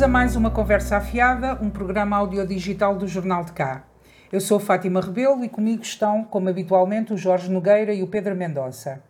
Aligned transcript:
Bem-vindos 0.00 0.16
a 0.16 0.18
mais 0.18 0.34
uma 0.34 0.50
Conversa 0.50 0.96
Afiada, 0.96 1.58
um 1.60 1.68
programa 1.68 2.16
audiodigital 2.16 2.96
do 2.96 3.06
Jornal 3.06 3.44
de 3.44 3.52
Cá. 3.52 3.84
Eu 4.32 4.40
sou 4.40 4.58
Fátima 4.58 4.98
Rebelo 4.98 5.44
e 5.44 5.48
comigo 5.48 5.82
estão, 5.82 6.24
como 6.24 6.48
habitualmente, 6.48 7.12
o 7.12 7.18
Jorge 7.18 7.50
Nogueira 7.50 7.92
e 7.92 8.02
o 8.02 8.06
Pedro 8.06 8.34
Mendonça. 8.34 9.02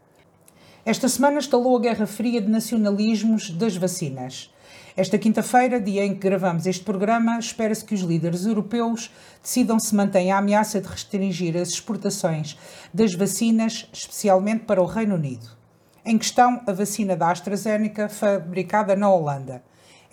Esta 0.84 1.08
semana 1.08 1.38
estalou 1.38 1.76
a 1.76 1.80
Guerra 1.80 2.08
Fria 2.08 2.40
de 2.40 2.48
Nacionalismos 2.48 3.50
das 3.50 3.76
Vacinas. 3.76 4.52
Esta 4.96 5.16
quinta-feira, 5.16 5.80
dia 5.80 6.04
em 6.04 6.12
que 6.12 6.28
gravamos 6.28 6.66
este 6.66 6.82
programa, 6.82 7.38
espera-se 7.38 7.84
que 7.84 7.94
os 7.94 8.00
líderes 8.00 8.44
europeus 8.44 9.14
decidam 9.40 9.78
se 9.78 9.94
mantém 9.94 10.32
a 10.32 10.38
ameaça 10.38 10.80
de 10.80 10.88
restringir 10.88 11.56
as 11.56 11.68
exportações 11.68 12.58
das 12.92 13.14
vacinas, 13.14 13.88
especialmente 13.92 14.64
para 14.64 14.82
o 14.82 14.86
Reino 14.86 15.14
Unido. 15.14 15.56
Em 16.04 16.18
questão, 16.18 16.60
a 16.66 16.72
vacina 16.72 17.14
da 17.14 17.30
AstraZeneca, 17.30 18.08
fabricada 18.08 18.96
na 18.96 19.08
Holanda. 19.08 19.62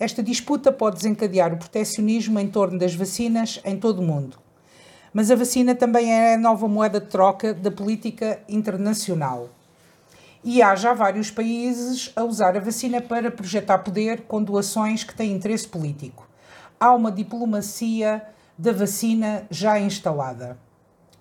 Esta 0.00 0.22
disputa 0.22 0.70
pode 0.70 0.96
desencadear 0.96 1.52
o 1.52 1.56
protecionismo 1.56 2.38
em 2.38 2.46
torno 2.46 2.78
das 2.78 2.94
vacinas 2.94 3.60
em 3.64 3.76
todo 3.76 3.98
o 3.98 4.04
mundo. 4.04 4.38
Mas 5.12 5.28
a 5.28 5.34
vacina 5.34 5.74
também 5.74 6.12
é 6.12 6.34
a 6.34 6.38
nova 6.38 6.68
moeda 6.68 7.00
de 7.00 7.08
troca 7.08 7.52
da 7.52 7.70
política 7.70 8.38
internacional. 8.48 9.48
E 10.44 10.62
há 10.62 10.76
já 10.76 10.94
vários 10.94 11.32
países 11.32 12.12
a 12.14 12.22
usar 12.22 12.56
a 12.56 12.60
vacina 12.60 13.00
para 13.00 13.28
projetar 13.28 13.78
poder 13.78 14.22
com 14.22 14.40
doações 14.40 15.02
que 15.02 15.14
têm 15.14 15.32
interesse 15.32 15.66
político. 15.66 16.28
Há 16.78 16.94
uma 16.94 17.10
diplomacia 17.10 18.22
da 18.56 18.72
vacina 18.72 19.48
já 19.50 19.80
instalada. 19.80 20.56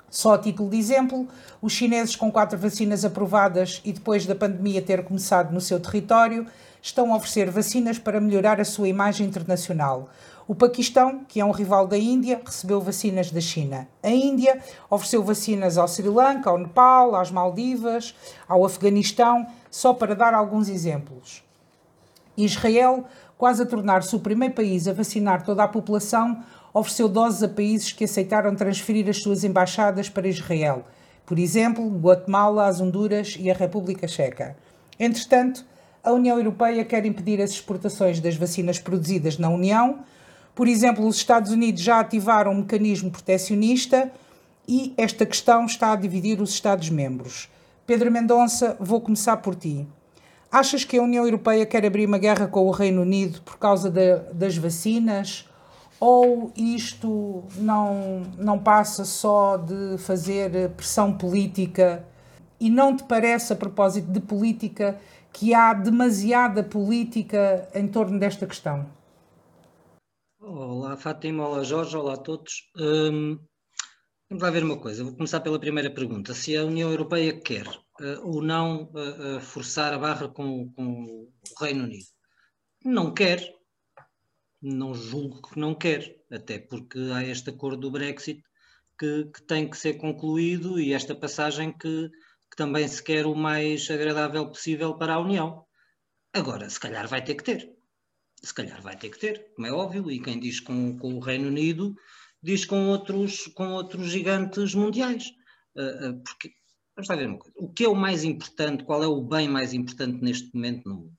Só 0.07 0.35
a 0.35 0.37
título 0.37 0.69
de 0.69 0.77
exemplo, 0.77 1.27
os 1.59 1.73
chineses 1.73 2.15
com 2.15 2.31
quatro 2.31 2.59
vacinas 2.59 3.03
aprovadas 3.03 3.81
e 3.83 3.91
depois 3.91 4.27
da 4.27 4.35
pandemia 4.35 4.83
ter 4.83 5.03
começado 5.03 5.51
no 5.51 5.59
seu 5.59 5.79
território 5.79 6.45
estão 6.81 7.13
a 7.13 7.17
oferecer 7.17 7.49
vacinas 7.49 7.99
para 7.99 8.19
melhorar 8.19 8.59
a 8.59 8.65
sua 8.65 8.87
imagem 8.87 9.27
internacional. 9.27 10.09
O 10.47 10.55
Paquistão, 10.55 11.25
que 11.27 11.41
é 11.41 11.45
um 11.45 11.51
rival 11.51 11.85
da 11.85 11.97
Índia, 11.97 12.41
recebeu 12.45 12.79
vacinas 12.79 13.29
da 13.31 13.41
China. 13.41 13.87
A 14.01 14.09
Índia 14.09 14.61
ofereceu 14.89 15.21
vacinas 15.21 15.77
ao 15.77 15.87
Sri 15.87 16.07
Lanka, 16.07 16.49
ao 16.49 16.57
Nepal, 16.57 17.15
às 17.15 17.29
Maldivas, 17.29 18.15
ao 18.47 18.65
Afeganistão, 18.65 19.45
só 19.69 19.93
para 19.93 20.15
dar 20.15 20.33
alguns 20.33 20.69
exemplos. 20.69 21.43
Israel, 22.37 23.05
quase 23.37 23.63
a 23.63 23.65
tornar-se 23.65 24.15
o 24.15 24.19
primeiro 24.19 24.53
país 24.53 24.87
a 24.87 24.93
vacinar 24.93 25.43
toda 25.43 25.63
a 25.63 25.67
população, 25.67 26.41
ofereceu 26.73 27.09
doses 27.09 27.43
a 27.43 27.49
países 27.49 27.91
que 27.91 28.05
aceitaram 28.05 28.55
transferir 28.55 29.09
as 29.09 29.21
suas 29.21 29.43
embaixadas 29.43 30.07
para 30.09 30.27
Israel, 30.27 30.85
por 31.25 31.37
exemplo, 31.37 31.89
Guatemala, 31.99 32.67
as 32.67 32.79
Honduras 32.79 33.35
e 33.37 33.51
a 33.51 33.53
República 33.53 34.07
Checa. 34.07 34.55
Entretanto, 34.97 35.65
a 36.07 36.13
União 36.13 36.37
Europeia 36.37 36.85
quer 36.85 37.05
impedir 37.05 37.41
as 37.41 37.51
exportações 37.51 38.19
das 38.19 38.35
vacinas 38.35 38.79
produzidas 38.79 39.37
na 39.37 39.49
União. 39.49 39.99
Por 40.55 40.67
exemplo, 40.67 41.05
os 41.05 41.17
Estados 41.17 41.51
Unidos 41.51 41.81
já 41.81 41.99
ativaram 41.99 42.51
um 42.51 42.59
mecanismo 42.59 43.11
proteccionista 43.11 44.11
e 44.67 44.93
esta 44.97 45.25
questão 45.25 45.65
está 45.65 45.91
a 45.91 45.95
dividir 45.95 46.41
os 46.41 46.51
Estados-membros. 46.51 47.49
Pedro 47.85 48.09
Mendonça, 48.09 48.77
vou 48.79 49.01
começar 49.01 49.37
por 49.37 49.53
ti. 49.53 49.85
Achas 50.51 50.83
que 50.83 50.97
a 50.97 51.03
União 51.03 51.25
Europeia 51.25 51.65
quer 51.65 51.85
abrir 51.85 52.07
uma 52.07 52.17
guerra 52.17 52.47
com 52.47 52.65
o 52.65 52.71
Reino 52.71 53.01
Unido 53.01 53.41
por 53.41 53.57
causa 53.57 53.89
de, 53.89 54.17
das 54.33 54.57
vacinas? 54.57 55.45
ou 55.99 56.51
isto 56.55 57.43
não, 57.55 58.21
não 58.37 58.59
passa 58.59 59.03
só 59.03 59.57
de 59.57 59.97
fazer 59.97 60.69
pressão 60.69 61.11
política 61.11 62.05
e 62.59 62.69
não 62.69 62.95
te 62.95 63.03
parece, 63.03 63.53
a 63.53 63.55
propósito 63.55 64.11
de 64.11 64.19
política, 64.19 64.99
que 65.33 65.53
há 65.53 65.73
demasiada 65.73 66.63
política 66.63 67.69
em 67.73 67.87
torno 67.87 68.19
desta 68.19 68.47
questão? 68.47 68.89
Olá 70.39 70.95
Fátima, 70.95 71.47
olá 71.47 71.63
Jorge, 71.63 71.97
olá 71.97 72.13
a 72.13 72.17
todos. 72.17 72.69
Hum, 72.77 73.39
vamos 74.29 74.43
lá 74.43 74.49
ver 74.49 74.63
uma 74.63 74.77
coisa, 74.77 75.03
vou 75.03 75.15
começar 75.15 75.41
pela 75.41 75.59
primeira 75.59 75.89
pergunta. 75.89 76.33
Se 76.33 76.55
a 76.55 76.63
União 76.63 76.89
Europeia 76.89 77.39
quer 77.39 77.67
uh, 77.67 78.21
ou 78.23 78.41
não 78.41 78.83
uh, 78.93 79.37
uh, 79.37 79.39
forçar 79.39 79.93
a 79.93 79.97
barra 79.97 80.27
com, 80.27 80.71
com 80.73 81.03
o 81.03 81.29
Reino 81.59 81.83
Unido? 81.83 82.05
Não 82.85 83.13
quer, 83.13 83.53
não 84.61 84.93
julgo 84.93 85.41
que 85.41 85.59
não 85.59 85.75
quer, 85.75 86.15
até 86.31 86.59
porque 86.59 86.99
há 87.13 87.23
este 87.23 87.49
acordo 87.49 87.81
do 87.81 87.91
Brexit 87.91 88.41
que, 88.97 89.25
que 89.25 89.41
tem 89.43 89.69
que 89.69 89.77
ser 89.77 89.95
concluído 89.95 90.79
e 90.79 90.93
esta 90.93 91.15
passagem 91.15 91.71
que, 91.77 92.09
também 92.57 92.85
se 92.87 93.01
quer 93.01 93.25
o 93.25 93.33
mais 93.33 93.89
agradável 93.89 94.45
possível 94.49 94.97
para 94.97 95.13
a 95.13 95.19
União. 95.19 95.65
Agora, 96.33 96.69
se 96.69 96.77
calhar 96.77 97.07
vai 97.07 97.23
ter 97.23 97.35
que 97.35 97.43
ter. 97.43 97.73
Se 98.43 98.53
calhar 98.53 98.81
vai 98.81 98.97
ter 98.97 99.09
que 99.09 99.19
ter, 99.19 99.53
como 99.55 99.65
é 99.65 99.71
óbvio, 99.71 100.11
e 100.11 100.19
quem 100.19 100.39
diz 100.39 100.59
com, 100.59 100.97
com 100.97 101.15
o 101.15 101.19
Reino 101.19 101.47
Unido 101.47 101.95
diz 102.43 102.65
com 102.65 102.89
outros, 102.89 103.47
com 103.55 103.69
outros 103.69 104.09
gigantes 104.09 104.75
mundiais. 104.75 105.31
Uh, 105.75 106.09
uh, 106.09 106.23
porque, 106.23 106.51
vamos 106.95 107.07
lá 107.07 107.15
ver 107.15 107.27
uma 107.27 107.39
coisa, 107.39 107.55
o 107.57 107.71
que 107.71 107.85
é 107.85 107.89
o 107.89 107.95
mais 107.95 108.23
importante, 108.23 108.83
qual 108.83 109.01
é 109.01 109.07
o 109.07 109.21
bem 109.21 109.47
mais 109.47 109.73
importante 109.73 110.21
neste 110.21 110.53
momento 110.53 110.89
no 110.89 110.95
mundo? 110.95 111.17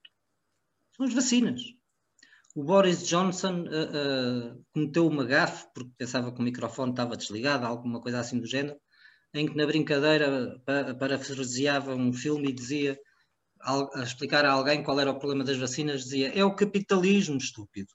São 0.97 1.07
as 1.07 1.15
vacinas 1.15 1.63
o 2.59 2.65
Boris 2.65 3.07
Johnson 3.07 3.63
uh, 3.63 4.57
uh, 4.57 4.65
cometeu 4.73 5.07
uma 5.07 5.25
gafe, 5.25 5.69
porque 5.73 5.93
pensava 5.97 6.33
que 6.33 6.41
o 6.41 6.43
microfone 6.43 6.91
estava 6.91 7.17
desligado, 7.17 7.65
alguma 7.65 8.01
coisa 8.01 8.19
assim 8.19 8.41
do 8.41 8.49
género, 8.49 8.77
em 9.35 9.47
que 9.47 9.57
na 9.57 9.67
brincadeira 9.67 10.61
parafraseava 10.99 11.95
um 11.95 12.13
filme 12.13 12.49
e 12.49 12.53
dizia, 12.53 12.99
a 13.61 14.03
explicar 14.03 14.45
a 14.45 14.53
alguém 14.53 14.83
qual 14.83 14.99
era 14.99 15.11
o 15.11 15.19
problema 15.19 15.45
das 15.45 15.59
vacinas, 15.59 16.05
dizia, 16.05 16.33
é 16.33 16.45
o 16.45 16.55
capitalismo 16.55 17.37
estúpido. 17.37 17.93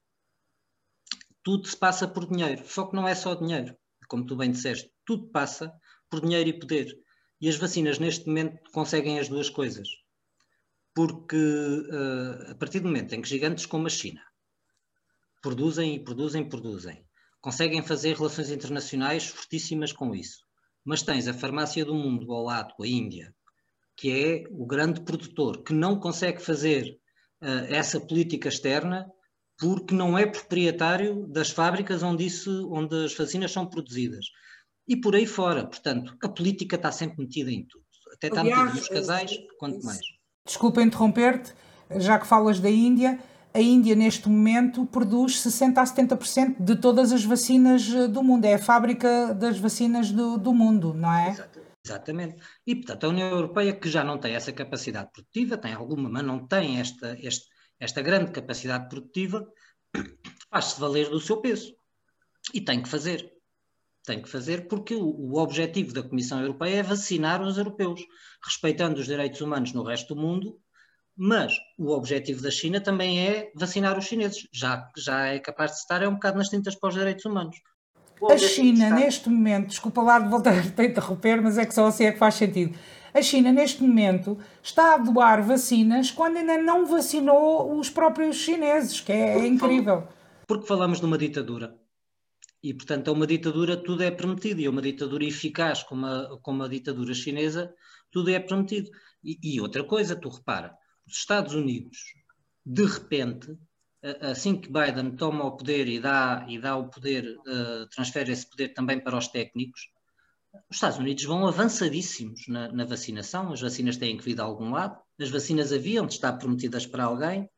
Tudo 1.43 1.67
se 1.67 1.75
passa 1.75 2.07
por 2.07 2.27
dinheiro, 2.27 2.63
só 2.67 2.85
que 2.85 2.95
não 2.95 3.07
é 3.07 3.15
só 3.15 3.35
dinheiro, 3.35 3.75
como 4.07 4.25
tu 4.25 4.35
bem 4.35 4.51
disseste, 4.51 4.91
tudo 5.05 5.27
passa 5.29 5.73
por 6.09 6.21
dinheiro 6.21 6.49
e 6.49 6.59
poder. 6.59 6.95
E 7.41 7.49
as 7.49 7.57
vacinas 7.57 7.99
neste 7.99 8.27
momento 8.27 8.71
conseguem 8.71 9.19
as 9.19 9.27
duas 9.27 9.49
coisas. 9.49 9.89
Porque 10.95 11.35
uh, 11.35 12.51
a 12.51 12.55
partir 12.55 12.79
do 12.79 12.87
momento 12.87 13.13
em 13.13 13.21
que 13.21 13.27
gigantes 13.27 13.65
como 13.65 13.87
a 13.87 13.89
China 13.89 14.21
produzem 15.41 15.95
e 15.95 15.99
produzem 15.99 16.47
produzem. 16.47 17.05
Conseguem 17.41 17.83
fazer 17.83 18.15
relações 18.15 18.49
internacionais 18.49 19.27
fortíssimas 19.27 19.91
com 19.91 20.15
isso. 20.15 20.45
Mas 20.85 21.01
tens 21.01 21.27
a 21.27 21.33
farmácia 21.33 21.85
do 21.85 21.95
mundo 21.95 22.31
ao 22.31 22.43
lado, 22.43 22.73
a 22.81 22.87
Índia, 22.87 23.33
que 23.95 24.11
é 24.11 24.43
o 24.51 24.65
grande 24.65 25.01
produtor, 25.01 25.63
que 25.63 25.73
não 25.73 25.99
consegue 25.99 26.41
fazer 26.41 26.97
uh, 27.41 27.65
essa 27.69 27.99
política 27.99 28.49
externa 28.49 29.05
porque 29.57 29.93
não 29.93 30.17
é 30.17 30.25
proprietário 30.25 31.27
das 31.27 31.49
fábricas 31.49 32.03
onde, 32.03 32.25
isso, 32.25 32.69
onde 32.71 33.05
as 33.05 33.15
vacinas 33.15 33.51
são 33.51 33.65
produzidas. 33.65 34.25
E 34.87 34.97
por 34.97 35.15
aí 35.15 35.25
fora. 35.25 35.65
Portanto, 35.65 36.17
a 36.21 36.27
política 36.27 36.75
está 36.75 36.91
sempre 36.91 37.21
metida 37.21 37.51
em 37.51 37.65
tudo. 37.65 37.85
Até 38.13 38.27
está 38.27 38.43
metida 38.43 38.65
nos 38.65 38.87
casais, 38.87 39.31
quanto 39.57 39.81
mais. 39.83 40.01
Desculpa 40.45 40.81
interromper-te, 40.81 41.53
já 41.97 42.19
que 42.19 42.27
falas 42.27 42.59
da 42.59 42.69
Índia 42.69 43.19
a 43.53 43.61
Índia, 43.61 43.95
neste 43.95 44.27
momento, 44.27 44.85
produz 44.85 45.37
60% 45.37 45.77
a 45.77 45.83
70% 45.83 46.55
de 46.59 46.75
todas 46.75 47.11
as 47.11 47.23
vacinas 47.23 47.87
eh, 47.87 48.07
do 48.07 48.23
mundo. 48.23 48.45
É 48.45 48.55
a 48.55 48.59
fábrica 48.59 49.33
das 49.33 49.59
vacinas 49.59 50.11
do, 50.11 50.37
do 50.39 50.53
mundo, 50.53 50.93
não 50.93 51.13
é? 51.13 51.35
Exatamente. 51.85 52.41
E, 52.65 52.75
portanto, 52.75 53.03
a 53.03 53.09
União 53.09 53.29
Europeia, 53.29 53.73
que 53.73 53.87
já 53.87 54.03
não 54.03 54.17
tem 54.17 54.33
essa 54.33 54.51
capacidade 54.51 55.11
produtiva, 55.11 55.57
tem 55.57 55.73
alguma, 55.73 56.09
mas 56.09 56.23
não 56.23 56.47
tem 56.47 56.79
esta, 56.79 57.15
este, 57.19 57.47
esta 57.79 58.01
grande 58.01 58.31
capacidade 58.31 58.89
produtiva, 58.89 59.47
faz-se 60.49 60.79
valer 60.79 61.09
do 61.09 61.19
seu 61.19 61.37
peso. 61.37 61.75
E 62.53 62.59
tem 62.59 62.81
que 62.81 62.89
fazer. 62.89 63.31
Tem 64.03 64.21
que 64.21 64.29
fazer 64.29 64.67
porque 64.67 64.95
o, 64.95 65.05
o 65.05 65.37
objetivo 65.37 65.93
da 65.93 66.03
Comissão 66.03 66.41
Europeia 66.41 66.77
é 66.77 66.83
vacinar 66.83 67.41
os 67.41 67.57
europeus, 67.57 68.01
respeitando 68.43 68.99
os 68.99 69.05
direitos 69.05 69.39
humanos 69.39 69.71
no 69.73 69.83
resto 69.83 70.13
do 70.15 70.21
mundo 70.21 70.59
mas 71.15 71.53
o 71.77 71.91
objetivo 71.91 72.41
da 72.41 72.51
China 72.51 72.81
também 72.81 73.27
é 73.27 73.51
vacinar 73.55 73.97
os 73.97 74.05
chineses, 74.05 74.47
já 74.51 74.89
já 74.97 75.27
é 75.27 75.39
capaz 75.39 75.71
de 75.71 75.77
estar 75.77 76.01
é 76.01 76.07
um 76.07 76.15
bocado 76.15 76.37
nas 76.37 76.49
tintas 76.49 76.75
para 76.75 76.89
os 76.89 76.95
direitos 76.95 77.25
humanos. 77.25 77.57
A 78.29 78.37
China, 78.37 78.85
está... 78.85 78.95
neste 78.95 79.29
momento, 79.29 79.67
desculpa 79.67 80.01
lá 80.01 80.19
de 80.19 80.29
voltar 80.29 80.53
a 80.53 80.57
interromper, 80.83 81.41
mas 81.41 81.57
é 81.57 81.65
que 81.65 81.73
só 81.73 81.87
assim 81.87 82.05
é 82.05 82.11
que 82.11 82.19
faz 82.19 82.35
sentido. 82.35 82.77
A 83.13 83.21
China, 83.21 83.51
neste 83.51 83.83
momento, 83.83 84.39
está 84.61 84.95
a 84.95 84.97
doar 84.97 85.43
vacinas 85.43 86.09
quando 86.09 86.37
ainda 86.37 86.57
não 86.57 86.85
vacinou 86.85 87.77
os 87.77 87.89
próprios 87.89 88.37
chineses, 88.37 89.01
que 89.01 89.11
é, 89.11 89.37
é 89.37 89.47
incrível. 89.47 90.07
Porque 90.47 90.65
falamos 90.65 90.99
de 90.99 91.05
uma 91.05 91.17
ditadura. 91.17 91.75
E, 92.63 92.73
portanto, 92.73 93.09
a 93.09 93.11
uma 93.11 93.27
ditadura 93.27 93.77
tudo 93.77 94.01
é 94.01 94.09
permitido. 94.09 94.61
E 94.61 94.65
a 94.65 94.69
uma 94.69 94.81
ditadura 94.81 95.23
eficaz 95.25 95.83
como 95.83 96.07
a, 96.07 96.39
como 96.41 96.63
a 96.63 96.67
ditadura 96.67 97.13
chinesa, 97.13 97.71
tudo 98.09 98.31
é 98.31 98.39
permitido. 98.39 98.89
E, 99.23 99.37
e 99.43 99.61
outra 99.61 99.83
coisa, 99.83 100.15
tu 100.15 100.29
repara, 100.29 100.73
os 101.07 101.17
Estados 101.17 101.53
Unidos, 101.53 101.97
de 102.65 102.85
repente, 102.85 103.57
assim 104.21 104.59
que 104.59 104.71
Biden 104.71 105.15
toma 105.15 105.45
o 105.45 105.55
poder 105.55 105.87
e 105.87 105.99
dá, 105.99 106.45
e 106.47 106.59
dá 106.59 106.75
o 106.75 106.89
poder, 106.89 107.25
uh, 107.25 107.87
transfere 107.89 108.31
esse 108.31 108.49
poder 108.49 108.69
também 108.69 108.99
para 108.99 109.17
os 109.17 109.27
técnicos, 109.27 109.89
os 110.69 110.75
Estados 110.75 110.97
Unidos 110.99 111.23
vão 111.23 111.47
avançadíssimos 111.47 112.47
na, 112.47 112.71
na, 112.71 112.85
vacinação, 112.85 113.51
as 113.51 113.61
vacinas 113.61 113.97
têm 113.97 114.17
que 114.17 114.23
vir 114.23 114.35
de 114.35 114.41
algum 114.41 114.71
lado, 114.71 114.99
as 115.19 115.29
vacinas 115.29 115.73
haviam 115.73 116.05
de 116.05 116.13
estar 116.13 116.33
prometidas 116.33 116.85
para 116.85 117.05
alguém, 117.05 117.49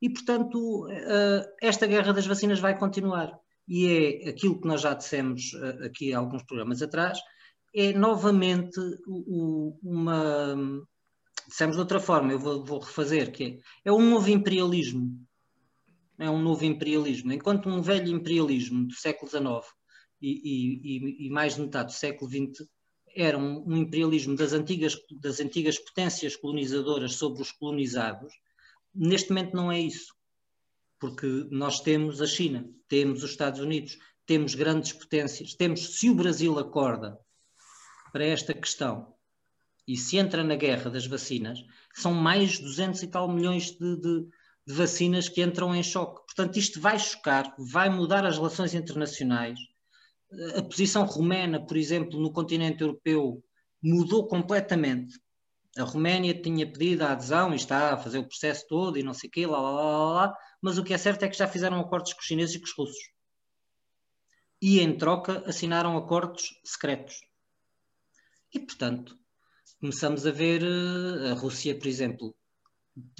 E, 0.00 0.08
portanto, 0.08 0.86
esta 1.60 1.86
guerra 1.88 2.12
das 2.12 2.26
vacinas 2.26 2.60
vai 2.60 2.78
continuar. 2.78 3.36
E 3.66 4.22
é 4.24 4.28
aquilo 4.30 4.60
que 4.60 4.68
nós 4.68 4.80
já 4.82 4.94
dissemos 4.94 5.52
aqui 5.84 6.14
há 6.14 6.18
alguns 6.18 6.44
programas 6.44 6.80
atrás, 6.80 7.18
é 7.74 7.92
novamente 7.92 8.80
uma. 9.82 10.54
Dissemos 11.48 11.76
de 11.76 11.80
outra 11.80 11.98
forma, 11.98 12.30
eu 12.30 12.38
vou, 12.38 12.62
vou 12.62 12.78
refazer, 12.78 13.32
que 13.32 13.44
é, 13.84 13.88
é 13.88 13.92
um 13.92 14.10
novo 14.10 14.28
imperialismo. 14.28 15.18
É 16.18 16.28
um 16.28 16.42
novo 16.42 16.62
imperialismo. 16.66 17.32
Enquanto 17.32 17.70
um 17.70 17.80
velho 17.80 18.08
imperialismo 18.08 18.86
do 18.86 18.94
século 18.94 19.30
XIX 19.30 19.72
e, 20.20 20.30
e, 20.44 21.26
e 21.26 21.30
mais 21.30 21.54
de 21.54 21.62
metade 21.62 21.86
do 21.86 21.96
século 21.96 22.30
XX 22.30 22.68
era 23.16 23.38
um, 23.38 23.64
um, 23.66 23.76
imperialismo 23.78 24.36
das 24.36 24.52
antigas, 24.52 24.94
das 25.10 25.40
antigas 25.40 25.78
potências 25.78 26.36
colonizadoras 26.36 27.14
sobre 27.14 27.40
os 27.40 27.50
colonizados, 27.50 28.34
neste 28.94 29.30
momento 29.30 29.56
não 29.56 29.72
é 29.72 29.80
isso. 29.80 30.14
Porque 31.00 31.46
nós 31.50 31.80
temos 31.80 32.20
a 32.20 32.26
China, 32.26 32.68
temos 32.88 33.24
os 33.24 33.30
Estados 33.30 33.60
Unidos, 33.60 33.98
temos 34.26 34.54
grandes 34.54 34.92
potências, 34.92 35.54
temos, 35.54 35.98
se 35.98 36.10
o 36.10 36.14
Brasil 36.14 36.58
acorda 36.58 37.18
para 38.12 38.24
esta 38.24 38.52
questão 38.52 39.14
e 39.88 39.96
se 39.96 40.18
entra 40.18 40.44
na 40.44 40.54
guerra 40.54 40.90
das 40.90 41.06
vacinas, 41.06 41.64
são 41.94 42.12
mais 42.12 42.58
200 42.58 43.02
e 43.02 43.06
tal 43.06 43.26
milhões 43.26 43.70
de, 43.70 43.96
de, 43.96 44.26
de 44.66 44.74
vacinas 44.74 45.30
que 45.30 45.42
entram 45.42 45.74
em 45.74 45.82
choque. 45.82 46.26
Portanto, 46.26 46.58
isto 46.58 46.78
vai 46.78 46.98
chocar, 46.98 47.54
vai 47.58 47.88
mudar 47.88 48.26
as 48.26 48.36
relações 48.36 48.74
internacionais. 48.74 49.58
A 50.56 50.62
posição 50.62 51.06
romena, 51.06 51.64
por 51.64 51.78
exemplo, 51.78 52.20
no 52.20 52.30
continente 52.30 52.82
europeu 52.82 53.42
mudou 53.82 54.26
completamente. 54.26 55.18
A 55.78 55.84
Roménia 55.84 56.38
tinha 56.38 56.70
pedido 56.70 57.04
a 57.04 57.12
adesão 57.12 57.54
e 57.54 57.56
está 57.56 57.94
a 57.94 57.96
fazer 57.96 58.18
o 58.18 58.28
processo 58.28 58.66
todo 58.68 58.98
e 58.98 59.02
não 59.02 59.14
sei 59.14 59.28
o 59.28 59.32
quê, 59.32 59.46
lá, 59.46 59.58
lá, 59.58 59.70
lá, 59.70 60.12
lá, 60.12 60.34
mas 60.60 60.76
o 60.76 60.84
que 60.84 60.92
é 60.92 60.98
certo 60.98 61.22
é 61.22 61.28
que 61.28 61.38
já 61.38 61.48
fizeram 61.48 61.80
acordos 61.80 62.12
com 62.12 62.20
os 62.20 62.26
chineses 62.26 62.54
e 62.56 62.58
com 62.58 62.66
os 62.66 62.74
russos. 62.76 63.10
E, 64.60 64.80
em 64.80 64.98
troca, 64.98 65.42
assinaram 65.46 65.96
acordos 65.96 66.50
secretos. 66.62 67.20
E, 68.52 68.58
portanto, 68.58 69.17
começamos 69.80 70.26
a 70.26 70.30
ver 70.30 70.62
eh, 70.62 71.30
a 71.30 71.34
Rússia, 71.34 71.74
por 71.74 71.86
exemplo, 71.86 72.34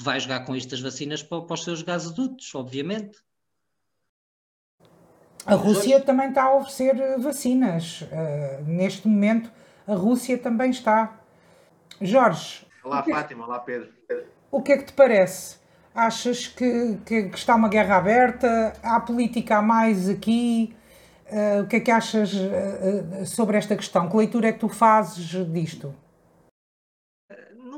vai 0.01 0.19
jogar 0.19 0.45
com 0.45 0.55
estas 0.55 0.81
vacinas 0.81 1.23
para, 1.23 1.43
para 1.43 1.55
os 1.55 1.65
seus 1.65 1.83
gasodutos, 1.83 2.55
obviamente. 2.55 3.19
A 5.47 5.55
Rússia 5.55 6.01
também 6.01 6.29
está 6.29 6.45
a 6.45 6.57
oferecer 6.57 7.19
vacinas. 7.19 8.03
Uh, 8.03 8.65
neste 8.67 9.09
momento, 9.09 9.51
a 9.87 9.95
Rússia 9.95 10.37
também 10.37 10.71
está. 10.71 11.21
Jorge. 12.03 12.67
Olá, 12.85 13.03
é 13.07 13.11
Fátima. 13.11 13.47
Olá, 13.47 13.59
Pedro. 13.61 13.91
O 14.51 14.61
que 14.61 14.73
é 14.73 14.77
que 14.77 14.85
te 14.85 14.93
parece? 14.93 15.57
Achas 15.95 16.47
que, 16.47 16.99
que, 17.07 17.31
que 17.31 17.39
está 17.39 17.55
uma 17.55 17.69
guerra 17.69 17.97
aberta? 17.97 18.75
Há 18.83 19.01
política 19.01 19.57
a 19.57 19.63
mais 19.63 20.09
aqui? 20.09 20.77
Uh, 21.31 21.63
o 21.63 21.67
que 21.67 21.77
é 21.77 21.81
que 21.81 21.91
achas 21.91 22.35
uh, 22.35 23.25
sobre 23.25 23.57
esta 23.57 23.75
questão? 23.75 24.09
Que 24.09 24.17
leitura 24.17 24.49
é 24.49 24.53
que 24.53 24.59
tu 24.59 24.69
fazes 24.69 25.29
disto? 25.51 25.95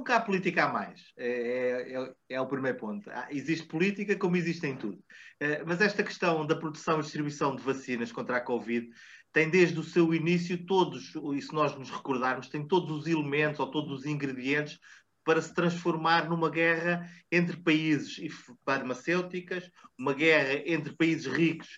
Nunca 0.00 0.16
há 0.16 0.20
política 0.22 0.64
a 0.64 0.72
mais. 0.72 1.12
É, 1.14 1.28
é, 1.28 1.94
é, 1.94 2.14
é 2.30 2.40
o 2.40 2.46
primeiro 2.46 2.78
ponto. 2.78 3.10
Existe 3.28 3.66
política 3.66 4.16
como 4.16 4.34
existe 4.34 4.66
em 4.66 4.74
tudo. 4.74 4.96
Uh, 4.96 5.60
mas 5.66 5.78
esta 5.82 6.02
questão 6.02 6.46
da 6.46 6.56
produção 6.56 6.98
e 6.98 7.02
distribuição 7.02 7.54
de 7.54 7.62
vacinas 7.62 8.10
contra 8.10 8.38
a 8.38 8.40
Covid 8.40 8.88
tem 9.30 9.50
desde 9.50 9.78
o 9.78 9.84
seu 9.84 10.14
início 10.14 10.64
todos, 10.64 11.12
e 11.34 11.42
se 11.42 11.52
nós 11.52 11.76
nos 11.76 11.90
recordarmos, 11.90 12.48
tem 12.48 12.66
todos 12.66 12.90
os 12.90 13.06
elementos 13.06 13.60
ou 13.60 13.70
todos 13.70 14.00
os 14.00 14.06
ingredientes 14.06 14.78
para 15.22 15.42
se 15.42 15.52
transformar 15.54 16.30
numa 16.30 16.48
guerra 16.48 17.06
entre 17.30 17.58
países 17.58 18.16
farmacêuticas, 18.64 19.70
uma 19.98 20.14
guerra 20.14 20.62
entre 20.64 20.96
países 20.96 21.26
ricos 21.26 21.68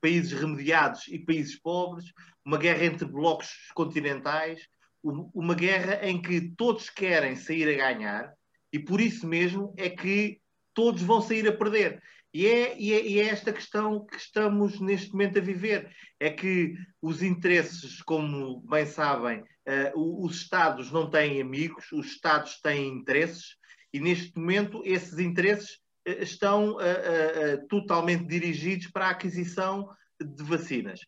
países 0.00 0.38
remediados 0.38 1.08
e 1.08 1.18
países 1.18 1.58
pobres, 1.58 2.12
uma 2.44 2.58
guerra 2.58 2.84
entre 2.84 3.06
blocos 3.06 3.48
continentais, 3.74 4.60
uma 5.04 5.54
guerra 5.54 6.00
em 6.02 6.20
que 6.20 6.52
todos 6.56 6.88
querem 6.88 7.36
sair 7.36 7.68
a 7.68 7.92
ganhar 7.92 8.32
e 8.72 8.78
por 8.78 9.00
isso 9.00 9.26
mesmo 9.26 9.72
é 9.76 9.90
que 9.90 10.40
todos 10.74 11.02
vão 11.02 11.20
sair 11.20 11.46
a 11.46 11.52
perder. 11.52 12.02
E 12.32 12.46
é, 12.46 12.76
e 12.76 12.92
é, 12.92 13.06
e 13.06 13.20
é 13.20 13.26
esta 13.26 13.52
questão 13.52 14.04
que 14.04 14.16
estamos 14.16 14.80
neste 14.80 15.12
momento 15.12 15.38
a 15.38 15.42
viver. 15.42 15.88
É 16.18 16.30
que 16.30 16.74
os 17.00 17.22
interesses, 17.22 18.02
como 18.02 18.60
bem 18.62 18.84
sabem, 18.84 19.40
uh, 19.40 20.24
os 20.24 20.34
Estados 20.38 20.90
não 20.90 21.08
têm 21.08 21.40
amigos, 21.40 21.92
os 21.92 22.06
Estados 22.06 22.60
têm 22.60 22.88
interesses, 22.88 23.56
e 23.92 24.00
neste 24.00 24.36
momento 24.36 24.82
esses 24.84 25.20
interesses 25.20 25.78
estão 26.04 26.72
uh, 26.72 26.78
uh, 26.78 27.68
totalmente 27.68 28.26
dirigidos 28.26 28.88
para 28.88 29.06
a 29.06 29.10
aquisição 29.10 29.88
de 30.20 30.42
vacinas. 30.42 30.98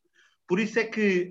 Por 0.46 0.60
isso 0.60 0.78
é 0.78 0.84
que 0.84 1.28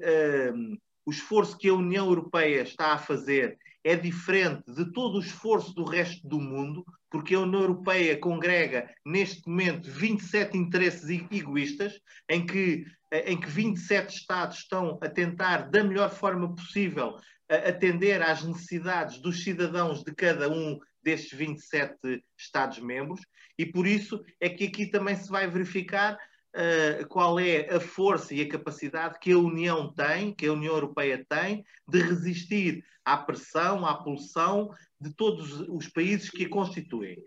o 1.05 1.11
esforço 1.11 1.57
que 1.57 1.69
a 1.69 1.73
União 1.73 2.07
Europeia 2.07 2.61
está 2.61 2.93
a 2.93 2.97
fazer 2.97 3.57
é 3.83 3.95
diferente 3.95 4.63
de 4.73 4.91
todo 4.91 5.17
o 5.17 5.21
esforço 5.21 5.73
do 5.75 5.83
resto 5.83 6.27
do 6.27 6.39
mundo, 6.39 6.83
porque 7.09 7.35
a 7.35 7.39
União 7.39 7.61
Europeia 7.61 8.17
congrega 8.17 8.89
neste 9.05 9.47
momento 9.47 9.91
27 9.91 10.57
interesses 10.57 11.07
egoístas, 11.31 12.01
em 12.27 12.43
que, 12.43 12.83
em 13.11 13.39
que 13.39 13.47
27 13.47 14.11
Estados 14.11 14.57
estão 14.57 14.97
a 15.01 15.07
tentar, 15.07 15.69
da 15.69 15.83
melhor 15.83 16.09
forma 16.09 16.53
possível, 16.55 17.15
atender 17.47 18.23
às 18.23 18.43
necessidades 18.43 19.19
dos 19.19 19.43
cidadãos 19.43 20.03
de 20.03 20.15
cada 20.15 20.49
um 20.49 20.79
destes 21.03 21.37
27 21.37 22.23
Estados-membros, 22.35 23.21
e 23.57 23.67
por 23.67 23.85
isso 23.85 24.19
é 24.39 24.49
que 24.49 24.65
aqui 24.65 24.87
também 24.87 25.15
se 25.15 25.29
vai 25.29 25.47
verificar 25.47 26.17
uh, 26.55 27.07
qual 27.07 27.39
é 27.39 27.75
a 27.75 27.79
força 27.79 28.33
e 28.33 28.41
a 28.41 28.49
capacidade 28.49 29.19
que 29.19 29.31
a 29.31 29.37
União 29.37 29.93
tem, 29.93 30.33
que 30.33 30.47
a 30.47 30.53
União 30.53 30.73
Europeia 30.73 31.23
tem, 31.27 31.63
de 31.87 32.01
resistir 32.01 32.83
à 33.03 33.17
pressão, 33.17 33.85
à 33.85 33.93
pulsão 33.95 34.71
de 34.99 35.13
todos 35.13 35.61
os 35.69 35.87
países 35.87 36.29
que 36.29 36.45
a 36.45 36.49
constituem. 36.49 37.17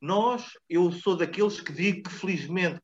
Nós, 0.00 0.52
eu 0.68 0.90
sou 0.92 1.16
daqueles 1.16 1.60
que 1.60 1.72
digo 1.72 2.04
que, 2.04 2.14
felizmente, 2.14 2.80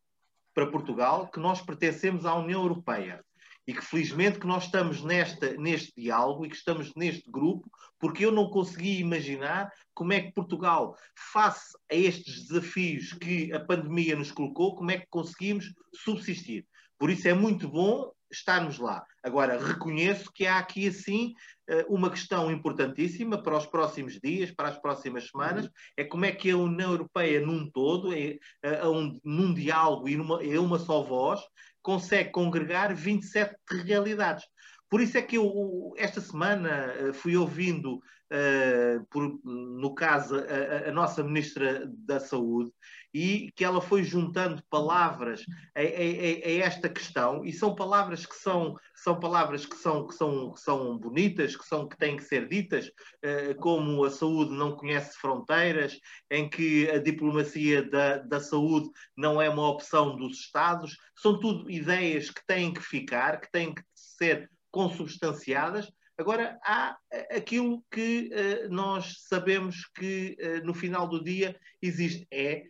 para 0.55 0.71
Portugal, 0.71 1.31
que 1.31 1.41
nós 1.41 1.63
pertencemos 1.63 2.27
à 2.27 2.35
União 2.35 2.63
Europeia 2.63 3.25
e 3.67 3.73
que 3.73 3.85
felizmente 3.85 4.39
que 4.39 4.47
nós 4.47 4.65
estamos 4.65 5.03
nesta, 5.03 5.53
neste 5.55 5.93
diálogo 5.97 6.45
e 6.45 6.49
que 6.49 6.57
estamos 6.57 6.93
neste 6.95 7.31
grupo, 7.31 7.71
porque 7.99 8.25
eu 8.25 8.33
não 8.33 8.51
consegui 8.51 8.99
imaginar 8.99 9.71
como 9.95 10.13
é 10.13 10.21
que 10.21 10.33
Portugal, 10.33 10.97
face 11.33 11.77
a 11.91 11.95
estes 11.95 12.49
desafios 12.49 13.13
que 13.13 13.53
a 13.53 13.61
pandemia 13.61 14.17
nos 14.17 14.33
colocou, 14.33 14.75
como 14.75 14.91
é 14.91 14.99
que 14.99 15.07
conseguimos 15.09 15.73
subsistir. 15.95 16.67
Por 16.99 17.11
isso 17.11 17.29
é 17.29 17.35
muito 17.35 17.69
bom 17.69 18.13
estarmos 18.33 18.79
lá. 18.79 19.05
Agora, 19.23 19.63
reconheço 19.63 20.33
que 20.33 20.47
há 20.47 20.59
aqui, 20.59 20.89
assim, 20.89 21.35
eh, 21.69 21.85
uma 21.89 22.11
questão 22.11 22.51
importantíssima 22.51 23.41
para 23.41 23.57
os 23.57 23.67
próximos 23.67 24.19
dias, 24.21 24.51
para 24.51 24.69
as 24.69 24.79
próximas 24.79 25.29
semanas, 25.29 25.69
é 25.97 26.05
como 26.05 26.25
é 26.25 26.33
que 26.33 26.51
a 26.51 26.57
União 26.57 26.93
Europeia, 26.93 27.41
num 27.41 27.71
todo, 27.71 28.13
é, 28.13 28.39
é, 28.63 28.89
um, 28.89 29.21
num 29.23 29.53
diálogo 29.53 30.09
e 30.09 30.17
numa, 30.17 30.43
é 30.43 30.59
uma 30.59 30.79
só 30.79 31.03
voz, 31.03 31.41
consegue 31.83 32.31
congregar 32.31 32.95
27 32.95 33.57
realidades. 33.85 34.45
Por 34.93 35.01
isso 35.01 35.17
é 35.17 35.23
que 35.23 35.39
eu, 35.39 35.95
esta 35.97 36.21
semana, 36.21 36.69
eh, 36.69 37.13
fui 37.15 37.35
ouvindo, 37.35 37.95
uh, 37.95 39.07
por, 39.09 39.41
no 39.43 39.95
caso, 39.95 40.37
a, 40.37 40.91
a, 40.91 40.93
nossa 40.93 41.25
Ministra 41.25 41.91
da 41.91 42.21
Saúde, 42.21 42.71
e 43.15 43.51
que 43.57 43.65
ela 43.65 43.81
foi 43.81 44.05
juntando 44.05 44.63
palavras 44.69 45.47
a, 45.75 45.81
a, 45.81 45.83
a, 45.83 46.53
esta 46.67 46.91
questão, 46.91 47.43
e 47.43 47.55
são 47.55 47.75
palavras 47.75 48.27
que 48.27 48.35
são, 48.35 48.77
são 48.95 49.19
palavras 49.19 49.65
que 49.65 49.77
são, 49.77 50.07
que 50.07 50.15
são, 50.15 50.53
que 50.53 50.61
são 50.61 50.99
bonitas, 50.99 51.57
que, 51.57 51.65
são, 51.65 51.89
que 51.89 51.97
têm 51.97 52.19
que 52.19 52.25
ser 52.25 52.47
ditas, 52.47 52.89
uh, 52.89 53.59
como 53.63 54.05
a 54.05 54.11
saúde 54.11 54.53
não 54.53 54.77
conhece 54.77 55.17
fronteiras, 55.17 55.99
em 56.31 56.51
que 56.51 56.91
a 56.91 56.99
diplomacia 56.99 57.83
da, 57.83 58.19
da 58.19 58.41
saúde 58.41 58.91
não 59.17 59.41
é 59.41 59.49
uma 59.49 59.71
opção 59.71 60.15
dos 60.17 60.39
Estados, 60.39 60.99
são 61.17 61.41
tudo 61.41 61.71
ideias 61.71 62.29
que 62.29 62.45
têm 62.47 62.75
que 62.75 62.83
ficar, 62.83 63.41
que 63.41 63.51
têm 63.51 63.75
que 63.75 63.83
ser 63.95 64.51
consubstanciadas. 64.73 65.89
Agora, 66.19 66.59
há 66.65 66.97
aquilo 67.31 67.85
que 67.91 68.31
uh, 68.33 68.73
nós 68.73 69.17
sabemos 69.29 69.87
que 69.95 70.37
uh, 70.41 70.67
no 70.67 70.75
final 70.75 71.07
do 71.07 71.23
dia 71.23 71.57
existe: 71.81 72.27
é 72.31 72.65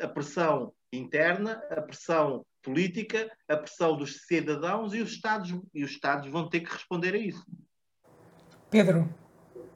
a 0.00 0.08
pressão 0.08 0.72
interna, 0.92 1.62
a 1.70 1.80
pressão 1.80 2.44
política, 2.62 3.30
a 3.48 3.56
pressão 3.56 3.96
dos 3.96 4.24
cidadãos 4.26 4.94
e 4.94 5.00
os 5.00 5.12
Estados, 5.12 5.50
e 5.74 5.84
os 5.84 5.90
Estados 5.90 6.30
vão 6.30 6.48
ter 6.48 6.60
que 6.60 6.72
responder 6.72 7.14
a 7.14 7.18
isso. 7.18 7.44
Pedro. 8.70 9.12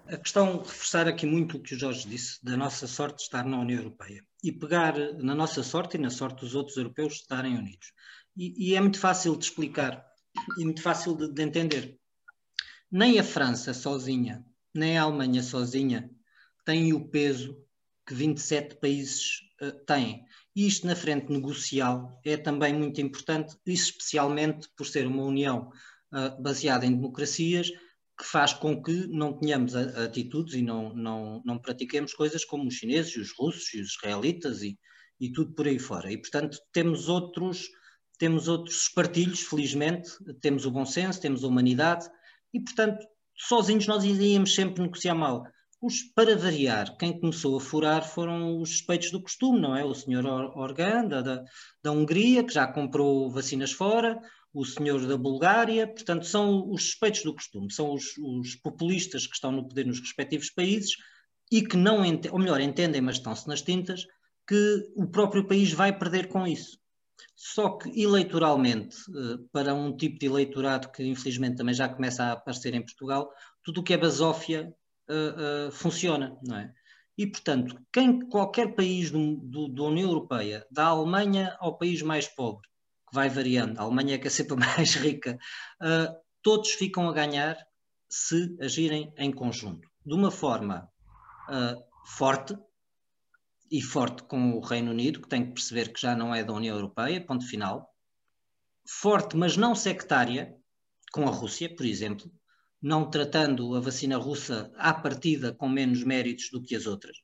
A 0.09 0.16
questão, 0.16 0.59
reforçar 0.59 1.09
aqui 1.09 1.26
muito 1.26 1.56
o 1.56 1.61
que 1.61 1.75
o 1.75 1.78
Jorge 1.78 2.09
disse, 2.09 2.38
da 2.45 2.56
nossa 2.56 2.87
sorte 2.87 3.25
estar 3.25 3.45
na 3.45 3.59
União 3.59 3.80
Europeia 3.80 4.23
e 4.42 4.52
pegar 4.52 4.95
na 5.14 5.35
nossa 5.35 5.64
sorte 5.64 5.97
e 5.97 6.00
na 6.00 6.11
sorte 6.11 6.42
dos 6.42 6.54
outros 6.54 6.76
europeus 6.76 7.14
estarem 7.14 7.59
unidos. 7.59 7.92
E, 8.37 8.71
e 8.71 8.76
é 8.76 8.80
muito 8.80 9.00
fácil 9.00 9.37
de 9.37 9.47
explicar 9.47 10.06
e 10.59 10.65
muito 10.65 10.83
fácil 10.83 11.17
de, 11.17 11.33
de 11.33 11.43
entender. 11.43 11.99
Nem 12.91 13.19
a 13.19 13.25
França 13.25 13.75
sozinha, 13.75 14.45
nem 14.75 14.97
a 14.97 15.03
Alemanha 15.03 15.43
sozinha 15.43 16.11
têm 16.65 16.93
o 16.93 17.09
peso 17.09 17.57
que 18.07 18.15
27 18.15 18.76
países 18.76 19.41
uh, 19.61 19.73
têm. 19.85 20.25
E 20.55 20.67
isto 20.67 20.87
na 20.87 20.97
frente 20.97 21.31
negocial 21.31 22.21
é 22.25 22.37
também 22.37 22.73
muito 22.75 23.00
importante, 23.00 23.57
especialmente 23.67 24.69
por 24.76 24.87
ser 24.87 25.07
uma 25.07 25.25
União 25.25 25.71
uh, 26.12 26.43
baseada 26.43 26.87
em 26.87 26.95
democracias, 26.95 27.71
que 28.19 28.25
faz 28.25 28.55
com 28.55 28.83
que 28.83 29.07
não 29.09 29.38
tenhamos 29.38 29.76
atitudes 29.76 30.55
e 30.55 30.62
não, 30.62 30.95
não, 30.95 31.43
não 31.45 31.59
pratiquemos 31.59 32.15
coisas 32.15 32.45
como 32.45 32.67
os 32.67 32.75
chineses, 32.75 33.15
os 33.17 33.33
russos 33.37 33.75
e 33.75 33.81
os 33.81 33.95
israelitas 33.95 34.62
e, 34.62 34.79
e 35.21 35.31
tudo 35.31 35.53
por 35.53 35.67
aí 35.67 35.79
fora. 35.79 36.11
E, 36.11 36.17
portanto, 36.17 36.59
temos 36.73 37.11
outros, 37.11 37.69
temos 38.18 38.49
outros 38.49 38.82
espartilhos, 38.82 39.40
felizmente, 39.40 40.11
temos 40.40 40.64
o 40.66 40.70
bom 40.70 40.87
senso, 40.87 41.20
temos 41.20 41.44
a 41.44 41.46
humanidade 41.46 42.08
e, 42.52 42.61
portanto, 42.61 43.06
sozinhos 43.37 43.87
nós 43.87 44.04
iríamos 44.04 44.54
sempre 44.54 44.82
negociar 44.82 45.14
mal. 45.14 45.44
Os, 45.80 46.02
para 46.14 46.37
variar, 46.37 46.96
quem 46.96 47.20
começou 47.20 47.56
a 47.56 47.61
furar 47.61 48.02
foram 48.02 48.61
os 48.61 48.70
suspeitos 48.70 49.11
do 49.11 49.20
costume, 49.20 49.61
não 49.61 49.76
é? 49.76 49.85
O 49.85 49.94
senhor 49.94 50.25
Organ, 50.25 51.06
da, 51.06 51.44
da 51.82 51.92
Hungria, 51.92 52.42
que 52.42 52.54
já 52.54 52.66
comprou 52.66 53.30
vacinas 53.30 53.73
fora, 53.73 54.18
o 54.54 54.64
senhor 54.64 55.06
da 55.06 55.18
Bulgária, 55.18 55.87
portanto, 55.87 56.25
são 56.25 56.70
os 56.70 56.85
suspeitos 56.85 57.23
do 57.23 57.35
costume, 57.35 57.70
são 57.70 57.92
os, 57.92 58.16
os 58.16 58.54
populistas 58.56 59.26
que 59.26 59.35
estão 59.35 59.52
no 59.52 59.68
poder 59.68 59.87
nos 59.87 60.00
respectivos 60.00 60.50
países 60.50 60.92
e 61.52 61.61
que 61.61 61.76
não, 61.76 61.99
ou 62.32 62.38
melhor, 62.38 62.61
entendem, 62.61 63.02
mas 63.02 63.16
estão-se 63.16 63.46
nas 63.46 63.61
tintas, 63.61 64.06
que 64.49 64.92
o 64.96 65.06
próprio 65.06 65.46
país 65.46 65.73
vai 65.73 65.96
perder 65.96 66.28
com 66.28 66.46
isso. 66.46 66.78
Só 67.35 67.76
que 67.76 67.88
eleitoralmente, 68.00 68.96
eh, 69.11 69.38
para 69.52 69.75
um 69.75 69.96
tipo 69.96 70.18
de 70.18 70.26
eleitorado 70.26 70.90
que 70.90 71.04
infelizmente 71.04 71.56
também 71.56 71.75
já 71.75 71.88
começa 71.88 72.25
a 72.25 72.32
aparecer 72.32 72.75
em 72.75 72.82
Portugal, 72.82 73.30
tudo 73.62 73.80
o 73.80 73.85
que 73.85 73.94
é 73.94 73.96
basófia 73.96 74.75
uh, 75.08 75.68
uh, 75.68 75.73
funciona, 75.73 76.37
não 76.42 76.56
é? 76.56 76.73
E, 77.18 77.26
portanto, 77.26 77.78
quem, 77.92 78.20
qualquer 78.28 78.75
país 78.75 79.11
do, 79.11 79.37
do, 79.37 79.68
da 79.68 79.82
União 79.85 80.08
Europeia, 80.08 80.66
da 80.70 80.87
Alemanha 80.87 81.56
ao 81.61 81.78
país 81.78 82.02
mais 82.02 82.28
pobre, 82.28 82.68
que 83.08 83.14
vai 83.14 83.28
variando, 83.28 83.78
a 83.78 83.82
Alemanha 83.82 84.16
é 84.16 84.18
que 84.18 84.26
é 84.26 84.30
sempre 84.30 84.56
mais 84.61 84.94
rica, 84.94 85.38
uh, 85.82 86.14
todos 86.42 86.70
ficam 86.73 87.08
a 87.08 87.12
ganhar 87.12 87.56
se 88.08 88.56
agirem 88.61 89.12
em 89.16 89.32
conjunto, 89.32 89.88
de 90.04 90.14
uma 90.14 90.30
forma 90.30 90.88
forte, 92.06 92.56
e 93.70 93.82
forte 93.82 94.23
com 94.25 94.52
o 94.52 94.61
Reino 94.61 94.90
Unido, 94.90 95.20
que 95.20 95.28
tem 95.28 95.44
que 95.46 95.52
perceber 95.52 95.92
que 95.92 96.00
já 96.00 96.14
não 96.14 96.35
é 96.35 96.44
da 96.44 96.52
União 96.52 96.76
Europeia, 96.76 97.25
ponto 97.25 97.46
final. 97.46 97.92
Forte, 98.87 99.37
mas 99.37 99.56
não 99.56 99.75
sectária, 99.75 100.56
com 101.12 101.26
a 101.28 101.30
Rússia, 101.30 101.75
por 101.75 101.85
exemplo, 101.85 102.30
não 102.80 103.11
tratando 103.11 103.75
a 103.75 103.80
vacina 103.80 104.16
russa 104.16 104.73
à 104.76 104.94
partida 104.94 105.52
com 105.52 105.68
menos 105.68 106.04
méritos 106.04 106.50
do 106.50 106.62
que 106.62 106.76
as 106.76 106.87
outras, 106.87 107.16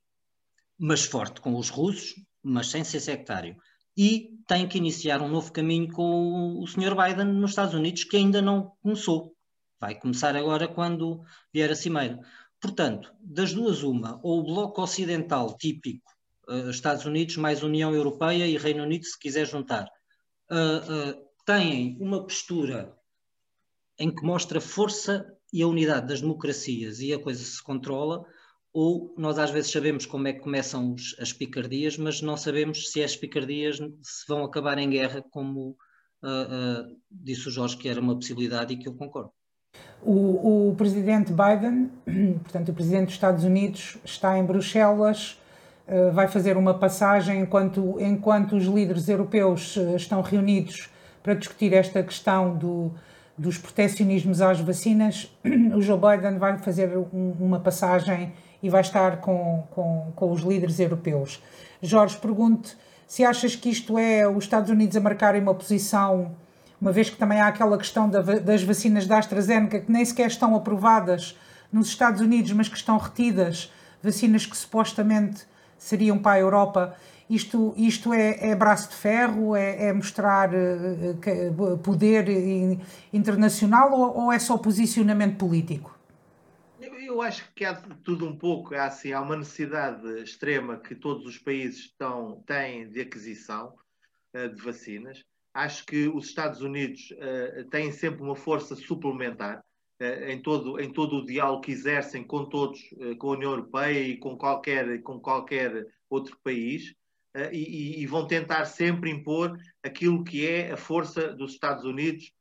mas 0.78 1.04
forte 1.04 1.40
com 1.40 1.56
os 1.56 1.68
russos, 1.68 2.14
mas 2.42 2.68
sem 2.68 2.82
ser 2.82 3.00
sectário. 3.00 3.56
E 3.96 4.30
tem 4.46 4.66
que 4.66 4.78
iniciar 4.78 5.20
um 5.20 5.28
novo 5.28 5.52
caminho 5.52 5.92
com 5.92 6.58
o 6.58 6.66
Sr. 6.66 6.96
Biden 6.96 7.26
nos 7.26 7.50
Estados 7.50 7.75
Unidos, 7.75 8.04
que 8.04 8.16
ainda 8.16 8.40
não 8.40 8.72
começou. 8.82 9.37
Vai 9.78 9.94
começar 9.94 10.34
agora 10.34 10.66
quando 10.66 11.22
vier 11.52 11.70
a 11.70 11.76
cimeira. 11.76 12.18
Portanto, 12.61 13.12
das 13.20 13.52
duas, 13.52 13.82
uma, 13.82 14.18
ou 14.22 14.40
o 14.40 14.44
bloco 14.44 14.80
ocidental 14.80 15.56
típico 15.58 16.12
Estados 16.70 17.04
Unidos 17.04 17.37
mais 17.37 17.62
União 17.62 17.94
Europeia 17.94 18.46
e 18.46 18.56
Reino 18.56 18.82
Unido, 18.82 19.04
se 19.04 19.18
quiser 19.18 19.46
juntar, 19.46 19.87
uh, 20.50 21.11
uh, 21.11 21.26
têm 21.44 21.96
uma 22.00 22.22
postura 22.22 22.96
em 23.99 24.14
que 24.14 24.25
mostra 24.25 24.61
força 24.61 25.26
e 25.52 25.62
a 25.62 25.66
unidade 25.66 26.08
das 26.08 26.20
democracias 26.20 27.00
e 27.00 27.12
a 27.12 27.18
coisa 27.18 27.44
se 27.44 27.62
controla, 27.62 28.25
ou 28.72 29.14
nós 29.18 29.38
às 29.38 29.50
vezes 29.50 29.70
sabemos 29.70 30.06
como 30.06 30.26
é 30.26 30.32
que 30.32 30.40
começam 30.40 30.96
as 31.18 31.32
picardias, 31.32 31.99
mas 31.99 32.22
não 32.22 32.37
sabemos 32.37 32.90
se 32.90 33.02
as 33.02 33.14
picardias 33.14 33.76
se 33.76 34.26
vão 34.26 34.44
acabar 34.44 34.78
em 34.78 34.88
guerra, 34.88 35.22
como 35.30 35.76
disse 37.11 37.49
o 37.49 37.50
Jorge 37.50 37.76
que 37.76 37.88
era 37.88 38.00
uma 38.00 38.14
possibilidade 38.14 38.72
e 38.72 38.78
que 38.78 38.88
eu 38.88 38.94
concordo. 38.94 39.32
O, 40.02 40.70
o, 40.70 40.75
presidente 40.75 41.32
Biden, 41.32 41.90
portanto, 42.42 42.70
o 42.70 42.75
presidente 42.75 43.06
dos 43.06 43.14
Estados 43.14 43.44
Unidos, 43.44 43.99
está 44.04 44.37
em 44.37 44.44
Bruxelas 44.44 45.38
eh, 45.38 45.41
vai 46.12 46.26
fazer 46.28 46.56
uma 46.56 46.75
passagem 46.75 47.40
enquanto, 47.40 47.96
enquanto 48.00 48.56
os 48.56 48.64
líderes 48.64 49.08
europeus 49.08 49.76
eh, 49.76 49.96
estão 49.96 50.22
reunidos 50.22 50.88
para 51.22 51.34
discutir 51.34 51.72
esta 51.75 52.02
questão 52.02 52.56
do, 52.56 52.92
dos 53.37 53.58
proteccionismos 53.58 54.40
às 54.40 54.61
vacinas. 54.61 55.30
O 55.76 55.80
Joe 55.80 55.99
Biden 55.99 56.38
vai 56.38 56.58
fazer 56.58 56.96
um, 56.96 57.34
uma 57.38 57.61
passagem 57.61 58.32
e 58.62 58.70
vai 58.70 58.80
estar 58.80 59.18
com, 59.18 59.64
com, 59.70 60.12
com 60.14 60.30
os 60.30 60.42
líderes 60.42 60.78
europeus. 60.78 61.42
Jorge, 61.82 62.16
pergunto 62.16 62.76
se 63.06 63.25
achas 63.25 63.54
que 63.54 63.68
isto 63.68 63.99
é 63.99 64.26
os 64.26 64.44
Estados 64.44 64.70
Unidos 64.70 64.96
a 64.96 65.00
marcarem 65.00 65.42
uma 65.42 65.54
posição, 65.54 66.34
uma 66.80 66.92
vez 66.92 67.11
que 67.11 67.16
também 67.16 67.40
há 67.40 67.49
aquela 67.49 67.76
questão 67.76 68.08
da, 68.08 68.22
das 68.22 68.62
vacinas 68.62 69.06
da 69.06 69.18
AstraZeneca 69.18 69.80
que 69.80 69.92
nem 69.92 70.04
sequer 70.04 70.28
estão 70.28 70.56
aprovadas 70.56 71.38
nos 71.70 71.88
Estados 71.88 72.22
Unidos, 72.22 72.52
mas 72.52 72.68
que 72.68 72.76
estão 72.76 72.96
retidas, 72.96 73.70
vacinas 74.02 74.46
que 74.46 74.56
supostamente 74.56 75.44
seriam 75.82 76.18
para 76.18 76.32
a 76.32 76.40
Europa. 76.40 76.96
Isto, 77.28 77.74
isto 77.76 78.12
é, 78.12 78.50
é 78.50 78.54
braço 78.54 78.90
de 78.90 78.96
ferro? 78.96 79.56
É, 79.56 79.88
é 79.88 79.92
mostrar 79.92 80.50
uh, 80.52 81.78
poder 81.78 82.26
internacional 83.12 83.92
ou, 83.92 84.24
ou, 84.24 84.32
é 84.32 84.38
só 84.38 84.56
posicionamento 84.58 85.38
político? 85.38 85.98
Eu, 86.80 87.20
acho 87.20 87.52
que 87.54 87.64
há 87.64 87.74
tudo 87.74 88.26
um 88.26 88.36
pouco. 88.36 88.74
Há, 88.74 88.84
assim, 88.84 89.12
há 89.12 89.20
uma 89.20 89.36
necessidade 89.36 90.06
extrema 90.22 90.78
que 90.78 90.94
todos 90.94 91.26
os 91.26 91.38
países 91.38 91.80
estão, 91.80 92.42
têm 92.46 92.88
de 92.88 93.00
aquisição 93.00 93.74
de 94.34 94.62
vacinas. 94.62 95.22
Acho 95.54 95.84
que 95.84 96.08
os 96.08 96.26
Estados 96.26 96.62
Unidos 96.62 97.12
uh, 97.12 97.64
têm 97.68 97.92
sempre 97.92 98.22
uma 98.22 98.34
força 98.34 98.74
suplementar 98.74 99.58
eh, 99.58 99.62
em 100.28 100.40
todo, 100.40 100.80
em 100.80 100.92
todo 100.92 101.18
o 101.18 101.25
diálogo 101.25 101.62
que 101.62 101.73
exercem 101.73 102.25
com 102.25 102.44
todos, 102.44 102.80
eh, 103.00 103.14
com 103.14 103.28
a 103.28 103.37
União 103.37 103.52
Europeia 103.52 104.00
e 104.00 104.16
com 104.16 104.37
qualquer, 104.37 105.00
com 105.02 105.21
qualquer 105.21 105.87
outro 106.11 106.37
país, 106.42 106.94
eh, 107.35 107.50
e, 107.52 108.02
e, 108.02 108.06
vão 108.06 108.26
tentar 108.26 108.64
sempre 108.64 109.11
impor 109.11 109.56
aquilo 109.82 110.25
que 110.25 110.47
é 110.47 110.73
a 110.73 110.76
força 110.76 111.32
dos 111.35 111.52
Estados 111.52 111.85
Unidos 111.85 112.32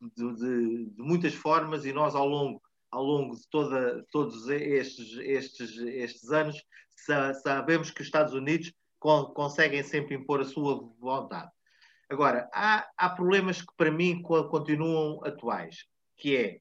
de, 0.00 0.34
de, 0.34 0.86
de 0.86 1.02
muitas 1.02 1.34
formas, 1.34 1.84
e 1.84 1.92
nós 1.92 2.14
ao 2.14 2.26
longo, 2.26 2.62
ao 2.90 3.02
longo 3.02 3.34
de 3.36 3.48
toda, 3.48 4.04
todos 4.10 4.48
estes, 4.48 5.18
estes, 5.18 5.78
estes 5.78 6.30
anos 6.30 6.62
sabemos 7.42 7.90
que 7.90 8.00
os 8.00 8.06
Estados 8.06 8.32
Unidos 8.32 8.72
conseguem 8.98 9.82
sempre 9.82 10.14
impor 10.14 10.40
a 10.40 10.44
sua 10.44 10.90
vontade. 10.98 11.50
Agora, 12.08 12.48
há, 12.52 12.88
há 12.96 13.10
problemas 13.10 13.60
que 13.60 13.74
para 13.76 13.90
mim 13.90 14.22
continuam 14.22 15.20
atuais 15.24 15.86
que 16.16 16.36
é 16.36 16.60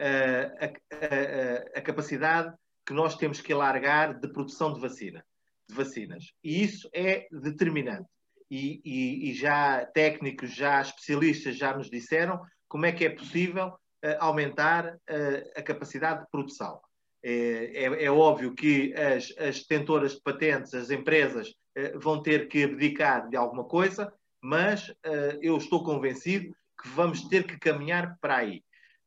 uh, 0.00 0.56
a, 0.60 1.76
a, 1.76 1.78
a, 1.78 1.82
capacidade 1.82 2.54
que 2.86 2.92
nós 2.92 3.16
temos 3.16 3.40
que 3.40 3.52
alargar 3.52 4.18
de 4.18 4.28
produção 4.28 4.72
de 4.72 4.80
vacina, 4.80 5.24
de 5.68 5.74
vacinas. 5.74 6.32
E 6.42 6.62
isso 6.62 6.88
é 6.92 7.26
determinante. 7.30 8.08
E, 8.50 8.80
e, 8.84 9.30
e 9.30 9.34
já 9.34 9.84
técnicos, 9.86 10.54
já 10.54 10.80
especialistas 10.80 11.56
já 11.56 11.76
nos 11.76 11.90
disseram 11.90 12.40
como 12.68 12.86
é 12.86 12.92
que 12.92 13.04
é 13.04 13.10
possível 13.10 13.68
uh, 13.68 14.16
aumentar 14.20 14.94
uh, 14.94 15.50
a 15.56 15.62
capacidade 15.62 16.22
de 16.24 16.30
produção. 16.30 16.80
É, 17.26 17.84
é, 17.84 18.04
é 18.04 18.10
óbvio 18.10 18.54
que 18.54 18.92
as, 18.94 19.32
as 19.38 19.60
detentoras 19.60 20.12
de 20.12 20.20
patentes, 20.20 20.74
as 20.74 20.90
empresas, 20.90 21.54
vão 21.96 22.22
ter 22.22 22.46
que 22.46 22.62
abdicar 22.62 23.28
de 23.28 23.36
alguma 23.36 23.64
coisa, 23.64 24.12
mas 24.40 24.94
eu 25.40 25.56
estou 25.56 25.82
convencido 25.82 26.54
que 26.80 26.88
vamos 26.90 27.22
ter 27.26 27.44
que 27.44 27.58
caminhar 27.58 28.16
para 28.20 28.36
aí. 28.36 28.62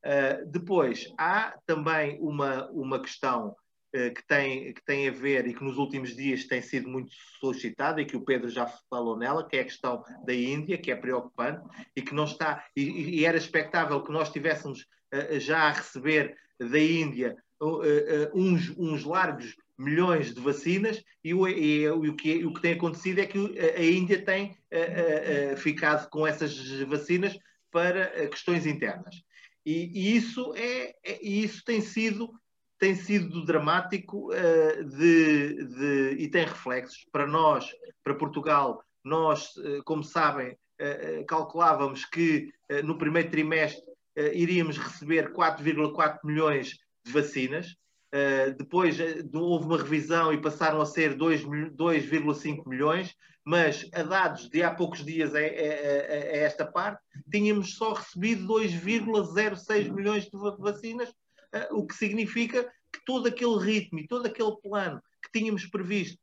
Uh, 0.08 0.50
depois, 0.50 1.14
há 1.18 1.60
também 1.66 2.18
uma, 2.22 2.70
uma 2.72 3.02
questão 3.02 3.50
uh, 3.50 4.14
que, 4.14 4.26
tem, 4.26 4.74
que 4.74 4.82
tem 4.86 5.10
a 5.10 5.12
ver 5.12 5.46
e 5.46 5.54
que 5.54 5.62
nos 5.62 5.78
últimos 5.78 6.16
dias 6.16 6.46
tem 6.46 6.62
sido 6.62 6.88
muito 6.88 7.12
solicitada 7.42 8.02
e 8.02 8.06
que 8.06 8.16
o 8.16 8.24
Pedro 8.24 8.48
já 8.50 8.68
falou 8.90 9.18
nela, 9.18 9.46
que 9.46 9.58
é 9.58 9.60
a 9.60 9.66
questão 9.66 10.02
da 10.26 10.34
Índia, 10.34 10.78
que 10.78 10.92
é 10.92 10.96
preocupante 10.96 11.62
e 11.94 12.02
que 12.02 12.16
não 12.16 12.24
está, 12.24 12.64
e, 12.74 13.20
e 13.20 13.26
era 13.26 13.36
expectável 13.36 14.02
que 14.02 14.10
nós 14.10 14.32
tivéssemos 14.32 14.86
uh, 15.14 15.38
já 15.42 15.64
a 15.64 15.74
receber 15.74 16.38
da 16.58 16.80
Índia 16.80 17.36
uns, 18.34 18.70
uns 18.78 19.04
largos 19.04 19.56
milhões 19.78 20.34
de 20.34 20.40
vacinas 20.40 21.04
e 21.24 21.34
o, 21.34 21.48
e 21.48 21.88
o, 21.90 22.16
que, 22.16 22.46
o 22.46 22.54
que 22.54 22.62
tem 22.62 22.74
acontecido 22.74 23.20
é 23.20 23.26
que 23.26 23.38
a 23.76 23.84
Índia 23.84 24.24
tem 24.24 24.56
ficado 25.58 26.08
com 26.10 26.26
essas 26.26 26.56
vacinas 26.82 27.38
para 27.72 28.28
questões 28.28 28.66
internas. 28.66 29.16
E, 29.68 29.92
e 29.94 30.16
isso, 30.16 30.54
é, 30.56 30.96
é, 31.04 31.22
isso 31.22 31.62
tem 31.66 31.82
sido 31.82 32.34
tem 32.80 32.96
sido 32.96 33.44
dramático 33.44 34.32
uh, 34.32 34.84
de, 34.86 35.66
de, 35.66 36.16
e 36.20 36.30
tem 36.30 36.46
reflexos 36.46 37.06
para 37.12 37.26
nós, 37.26 37.66
para 38.04 38.14
Portugal. 38.14 38.82
Nós, 39.04 39.56
uh, 39.58 39.84
como 39.84 40.04
sabem, 40.04 40.52
uh, 40.52 41.26
calculávamos 41.28 42.06
que 42.06 42.54
no 42.84 42.98
primeiro 42.98 43.32
trimestre 43.32 43.82
iríamos 44.34 44.78
receber 44.78 45.32
4,4 45.32 46.20
milhões 46.24 46.78
de 47.04 47.12
vacinas 47.12 47.76
Uh, 48.14 48.56
depois 48.58 48.98
uh, 49.00 49.38
houve 49.38 49.66
uma 49.66 49.78
revisão 49.78 50.32
e 50.32 50.42
passaram 50.42 50.80
a 50.80 50.86
ser 50.86 51.16
2,5 51.16 52.68
milhões, 52.68 53.14
mas 53.44 53.90
a 53.94 54.04
dados 54.04 54.50
de 54.50 54.64
há 54.64 54.74
poucos 54.74 55.04
dias 55.04 55.36
a, 55.36 55.40
a, 55.40 55.42
a, 55.42 56.38
esta 56.38 56.66
parte, 56.66 57.02
tínhamos 57.30 57.76
só 57.76 57.94
recebido 57.94 58.48
2,06 58.48 59.92
milhões 59.92 60.24
de 60.24 60.38
vacinas, 60.58 61.10
uh, 61.10 61.76
o 61.78 61.86
que 61.86 61.96
significa 61.96 62.64
que 62.94 63.04
todo 63.06 63.28
aquele 63.28 63.58
ritmo 63.60 64.00
e 64.00 64.08
todo 64.08 64.26
aquele 64.26 64.56
plano 64.62 65.02
que 65.22 65.40
tínhamos 65.40 65.66
previsto 65.66 66.20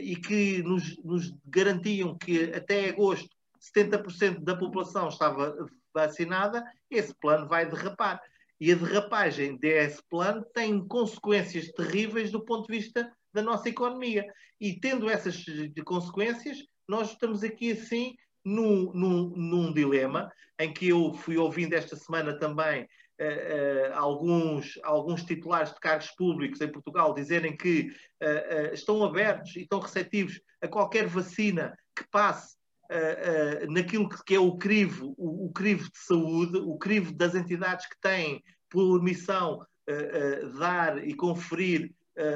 e 0.00 0.16
que 0.16 0.62
nos, 0.62 0.96
nos 1.04 1.34
garantiam 1.44 2.16
que 2.16 2.44
até 2.54 2.88
agosto 2.88 3.28
70% 3.76 4.42
da 4.42 4.56
população 4.56 5.08
estava 5.08 5.54
vacinada, 5.92 6.64
esse 6.90 7.14
plano 7.14 7.46
vai 7.48 7.68
derrapar. 7.68 8.20
E 8.60 8.72
a 8.72 8.74
derrapagem 8.74 9.56
desse 9.56 10.02
plano 10.08 10.44
tem 10.52 10.86
consequências 10.86 11.68
terríveis 11.68 12.30
do 12.30 12.44
ponto 12.44 12.66
de 12.66 12.78
vista 12.78 13.10
da 13.32 13.42
nossa 13.42 13.68
economia. 13.68 14.26
E 14.60 14.78
tendo 14.80 15.08
essas 15.08 15.44
consequências, 15.84 16.58
nós 16.88 17.12
estamos 17.12 17.44
aqui 17.44 17.72
assim 17.72 18.16
num, 18.44 18.92
num, 18.92 19.28
num 19.36 19.72
dilema 19.72 20.30
em 20.58 20.72
que 20.72 20.88
eu 20.88 21.14
fui 21.14 21.36
ouvindo 21.36 21.74
esta 21.74 21.94
semana 21.94 22.36
também 22.38 22.82
uh, 22.82 22.84
uh, 23.24 23.94
alguns, 23.94 24.78
alguns 24.82 25.22
titulares 25.22 25.72
de 25.72 25.80
cargos 25.80 26.10
públicos 26.12 26.60
em 26.60 26.72
Portugal 26.72 27.14
dizerem 27.14 27.56
que 27.56 27.90
uh, 28.22 28.74
estão 28.74 29.04
abertos 29.04 29.54
e 29.54 29.62
estão 29.62 29.78
receptivos 29.78 30.40
a 30.60 30.66
qualquer 30.66 31.06
vacina 31.06 31.76
que 31.94 32.04
passe 32.10 32.57
uh, 32.90 33.66
uh, 33.66 33.72
naquilo 33.72 34.08
que, 34.08 34.34
é 34.34 34.40
o 34.40 34.56
crivo, 34.56 35.14
o, 35.16 35.46
o, 35.46 35.52
crivo 35.52 35.90
de 35.90 35.98
saúde, 35.98 36.58
o 36.58 36.76
crivo 36.78 37.12
das 37.12 37.34
entidades 37.34 37.86
que 37.86 38.00
têm 38.00 38.42
por 38.68 39.02
missão 39.02 39.60
uh, 39.60 40.58
dar 40.58 41.06
e 41.06 41.14
conferir 41.14 41.92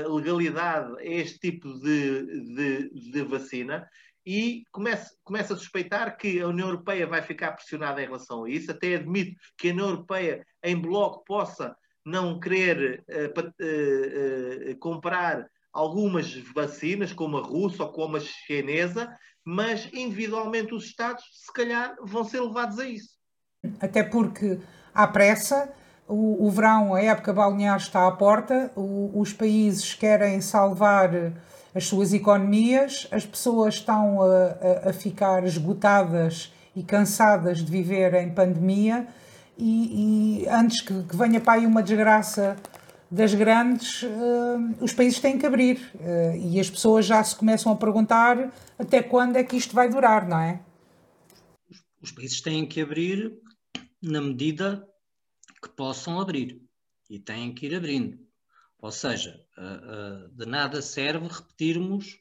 legalidade 0.08 0.96
a 1.00 1.04
este 1.04 1.40
tipo 1.40 1.68
de, 1.80 2.54
de, 2.54 3.10
de 3.10 3.22
vacina 3.22 3.84
e 4.24 4.64
começa, 4.70 5.14
começa 5.24 5.54
a 5.54 5.56
suspeitar 5.56 6.16
que 6.16 6.40
a 6.40 6.48
União 6.48 6.68
Europeia 6.68 7.06
vai 7.06 7.22
ficar 7.22 7.52
pressionada 7.52 8.00
em 8.00 8.06
relação 8.06 8.44
a 8.44 8.50
isso. 8.50 8.70
Até 8.70 8.94
admito 8.94 9.36
que 9.58 9.68
a 9.68 9.72
União 9.72 9.88
Europeia, 9.88 10.46
em 10.62 10.76
bloco, 10.76 11.24
possa 11.24 11.76
não 12.04 12.38
querer 12.38 13.04
uh, 13.08 13.40
uh, 13.40 14.70
uh, 14.70 14.78
comprar 14.78 15.46
algumas 15.72 16.34
vacinas, 16.54 17.12
como 17.12 17.38
a 17.38 17.42
russa 17.42 17.84
ou 17.84 17.92
como 17.92 18.16
a 18.16 18.20
chinesa, 18.20 19.08
mas 19.44 19.88
individualmente 19.92 20.74
os 20.74 20.84
Estados, 20.84 21.24
se 21.32 21.52
calhar, 21.52 21.94
vão 22.02 22.24
ser 22.24 22.40
levados 22.40 22.78
a 22.78 22.86
isso. 22.86 23.10
Até 23.80 24.02
porque 24.02 24.58
há 24.94 25.06
pressa, 25.06 25.72
o, 26.08 26.46
o 26.46 26.50
verão, 26.50 26.94
a 26.94 27.02
época 27.02 27.32
balnear 27.32 27.76
está 27.76 28.06
à 28.06 28.12
porta, 28.12 28.70
o, 28.76 29.12
os 29.14 29.32
países 29.32 29.94
querem 29.94 30.40
salvar 30.40 31.10
as 31.74 31.86
suas 31.86 32.12
economias, 32.12 33.08
as 33.10 33.24
pessoas 33.24 33.74
estão 33.74 34.20
a, 34.22 34.26
a, 34.26 34.90
a 34.90 34.92
ficar 34.92 35.44
esgotadas 35.44 36.52
e 36.74 36.82
cansadas 36.82 37.58
de 37.58 37.70
viver 37.70 38.14
em 38.14 38.30
pandemia. 38.30 39.06
E, 39.56 40.42
e 40.44 40.48
antes 40.48 40.80
que, 40.80 41.02
que, 41.02 41.16
venha 41.16 41.40
para 41.40 41.54
aí 41.54 41.66
uma 41.66 41.82
desgraça 41.82 42.56
das 43.12 43.34
grandes, 43.34 44.02
uh, 44.04 44.74
os 44.80 44.94
países 44.94 45.20
têm 45.20 45.38
que 45.38 45.44
abrir. 45.44 45.92
Uh, 45.96 46.34
e 46.34 46.58
as 46.58 46.70
pessoas 46.70 47.04
já 47.04 47.22
se 47.22 47.36
começam 47.36 47.70
a 47.70 47.76
perguntar 47.76 48.50
até 48.78 49.02
quando 49.02 49.36
é 49.36 49.44
que 49.44 49.54
isto 49.54 49.74
vai 49.74 49.90
durar, 49.90 50.26
não 50.26 50.38
é? 50.38 50.64
Os 52.00 52.10
países 52.10 52.40
têm 52.40 52.66
que 52.66 52.80
abrir 52.80 53.38
na 54.02 54.22
medida 54.22 54.88
que 55.62 55.68
possam 55.68 56.18
abrir. 56.18 56.62
E 57.10 57.18
têm 57.18 57.54
que 57.54 57.66
ir 57.66 57.74
abrindo. 57.74 58.18
Ou 58.78 58.90
seja, 58.90 59.44
uh, 59.58 60.34
de 60.34 60.46
nada 60.46 60.80
serve 60.80 61.28
repetirmos 61.28 62.18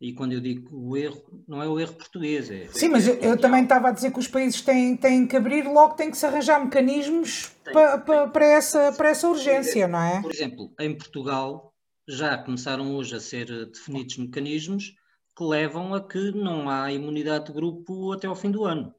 e 0.00 0.12
quando 0.12 0.32
eu 0.32 0.40
digo 0.40 0.76
o 0.76 0.96
erro, 0.96 1.42
não 1.48 1.62
é 1.62 1.68
o 1.68 1.80
erro 1.80 1.94
português. 1.94 2.50
É, 2.50 2.66
Sim, 2.68 2.88
mas 2.88 3.08
eu, 3.08 3.14
eu, 3.16 3.38
também 3.38 3.62
estava 3.62 3.88
a 3.88 3.92
dizer 3.92 4.12
que 4.12 4.18
os 4.18 4.28
países 4.28 4.60
têm, 4.60 4.96
têm 4.96 5.26
que 5.26 5.36
abrir, 5.36 5.66
logo 5.66 5.94
têm 5.94 6.10
que 6.10 6.18
se 6.18 6.26
arranjar 6.26 6.62
mecanismos 6.62 7.50
para, 7.64 7.98
para, 7.98 8.28
para, 8.28 8.44
essa, 8.44 8.92
para 8.92 9.08
essa 9.08 9.28
urgência, 9.28 9.88
não 9.88 10.00
é? 10.00 10.20
Por 10.20 10.32
exemplo, 10.32 10.72
em 10.78 10.96
Portugal 10.96 11.72
já 12.06 12.36
começaram 12.36 12.94
hoje 12.94 13.16
a 13.16 13.20
ser 13.20 13.46
definidos 13.66 14.18
mecanismos 14.18 14.94
que 15.36 15.44
levam 15.44 15.94
a 15.94 16.06
que 16.06 16.30
não 16.30 16.68
há 16.68 16.92
imunidade 16.92 17.46
de 17.46 17.52
grupo 17.52 18.12
até 18.12 18.26
ao 18.26 18.36
fim 18.36 18.50
do 18.50 18.64
ano. 18.64 18.94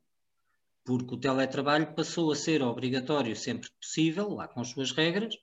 Porque 0.83 1.13
o 1.15 1.19
teletrabalho 1.19 1.93
passou 1.93 2.31
a 2.31 2.35
ser 2.35 2.61
obrigatório 2.61 3.35
sempre 3.35 3.69
que 3.69 3.75
possível, 3.79 4.29
lá 4.29 4.47
com 4.47 4.61
as 4.61 4.69
suas 4.69 4.91
regras, 4.91 5.35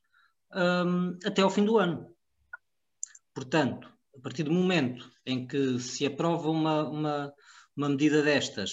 um, 0.52 1.16
até 1.24 1.42
ao 1.42 1.50
fim 1.50 1.64
do 1.64 1.78
ano. 1.78 2.10
Portanto, 3.34 3.92
a 4.16 4.20
partir 4.20 4.44
do 4.44 4.52
momento 4.52 5.13
em 5.26 5.46
que 5.46 5.78
se 5.78 6.06
aprova 6.06 6.50
uma, 6.50 6.88
uma, 6.88 7.32
uma 7.76 7.88
medida 7.88 8.22
destas 8.22 8.72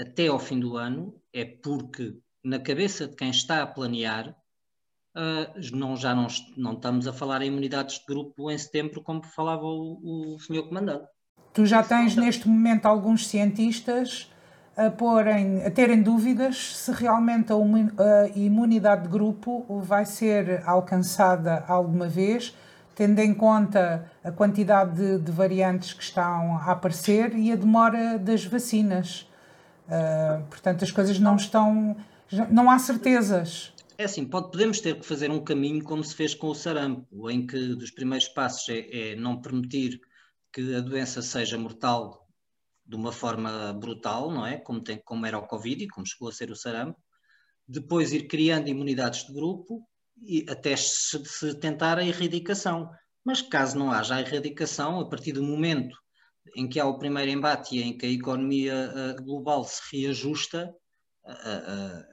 até 0.00 0.28
ao 0.28 0.38
fim 0.38 0.58
do 0.58 0.76
ano, 0.76 1.14
é 1.32 1.44
porque 1.44 2.16
na 2.44 2.58
cabeça 2.58 3.06
de 3.06 3.14
quem 3.14 3.30
está 3.30 3.62
a 3.62 3.66
planear, 3.66 4.34
uh, 5.16 5.76
não, 5.76 5.96
já 5.96 6.14
não, 6.14 6.26
não 6.56 6.72
estamos 6.72 7.06
a 7.06 7.12
falar 7.12 7.42
em 7.42 7.48
imunidades 7.48 7.98
de 7.98 8.06
grupo 8.06 8.50
em 8.50 8.58
setembro, 8.58 9.02
como 9.02 9.24
falava 9.24 9.64
o, 9.64 10.34
o 10.34 10.40
senhor 10.40 10.64
comandante. 10.64 11.06
Tu 11.52 11.66
já 11.66 11.82
tens 11.82 12.16
neste 12.16 12.48
momento 12.48 12.86
alguns 12.86 13.26
cientistas 13.26 14.32
a, 14.76 14.90
porem, 14.90 15.62
a 15.64 15.70
terem 15.70 16.02
dúvidas 16.02 16.76
se 16.76 16.90
realmente 16.92 17.52
a 17.52 18.28
imunidade 18.34 19.02
de 19.02 19.08
grupo 19.08 19.66
vai 19.80 20.06
ser 20.06 20.62
alcançada 20.66 21.64
alguma 21.68 22.08
vez 22.08 22.56
tendo 22.94 23.18
em 23.18 23.34
conta 23.34 24.10
a 24.22 24.30
quantidade 24.30 24.96
de, 24.96 25.18
de, 25.18 25.32
variantes 25.32 25.92
que 25.92 26.02
estão 26.02 26.56
a 26.56 26.72
aparecer 26.72 27.34
e 27.34 27.52
a 27.52 27.56
demora 27.56 28.18
das 28.18 28.44
vacinas. 28.44 29.28
Uh, 29.86 30.44
portanto, 30.48 30.84
as 30.84 30.90
coisas 30.90 31.18
não 31.18 31.36
estão. 31.36 31.96
não 32.50 32.70
há 32.70 32.78
certezas. 32.78 33.72
É 33.98 34.04
assim, 34.04 34.24
pode, 34.24 34.50
podemos 34.50 34.80
ter 34.80 34.98
que 34.98 35.06
fazer 35.06 35.30
um 35.30 35.42
caminho 35.42 35.82
como 35.84 36.02
se 36.02 36.14
fez 36.14 36.34
com 36.34 36.48
o 36.48 36.54
sarampo, 36.54 37.30
em 37.30 37.46
que 37.46 37.74
dos 37.74 37.90
primeiros 37.90 38.28
passos 38.28 38.68
é, 38.68 39.12
é 39.12 39.16
não 39.16 39.40
permitir 39.40 40.00
que 40.52 40.74
a 40.74 40.80
doença 40.80 41.22
seja 41.22 41.58
mortal 41.58 42.26
de 42.84 42.96
uma 42.96 43.12
forma 43.12 43.72
brutal, 43.72 44.30
não 44.30 44.46
é? 44.46 44.58
Como, 44.58 44.82
tem, 44.82 45.00
como 45.04 45.24
era 45.24 45.38
o 45.38 45.46
Covid 45.46 45.84
e 45.84 45.88
como 45.88 46.06
chegou 46.06 46.28
a 46.28 46.32
ser 46.32 46.50
o 46.50 46.56
sarampo. 46.56 46.98
Depois 47.66 48.12
ir 48.12 48.26
criando 48.26 48.68
imunidades 48.68 49.24
de 49.24 49.32
grupo 49.32 49.86
até 50.48 50.76
se 50.76 51.58
tentar 51.58 51.98
a 51.98 52.04
erradicação. 52.04 52.90
Mas 53.24 53.40
caso 53.40 53.78
não 53.78 53.92
haja 53.92 54.16
a 54.16 54.20
erradicação, 54.20 55.00
a 55.00 55.08
partir 55.08 55.32
do 55.32 55.42
momento 55.42 55.96
em 56.56 56.68
que 56.68 56.80
há 56.80 56.86
o 56.86 56.98
primeiro 56.98 57.30
embate 57.30 57.76
e 57.76 57.82
em 57.82 57.96
que 57.96 58.06
a 58.06 58.10
economia 58.10 58.90
uh, 58.90 59.22
global 59.22 59.64
se 59.64 59.80
reajusta, 59.96 60.74
uh, 61.24 61.30
uh, 61.30 62.04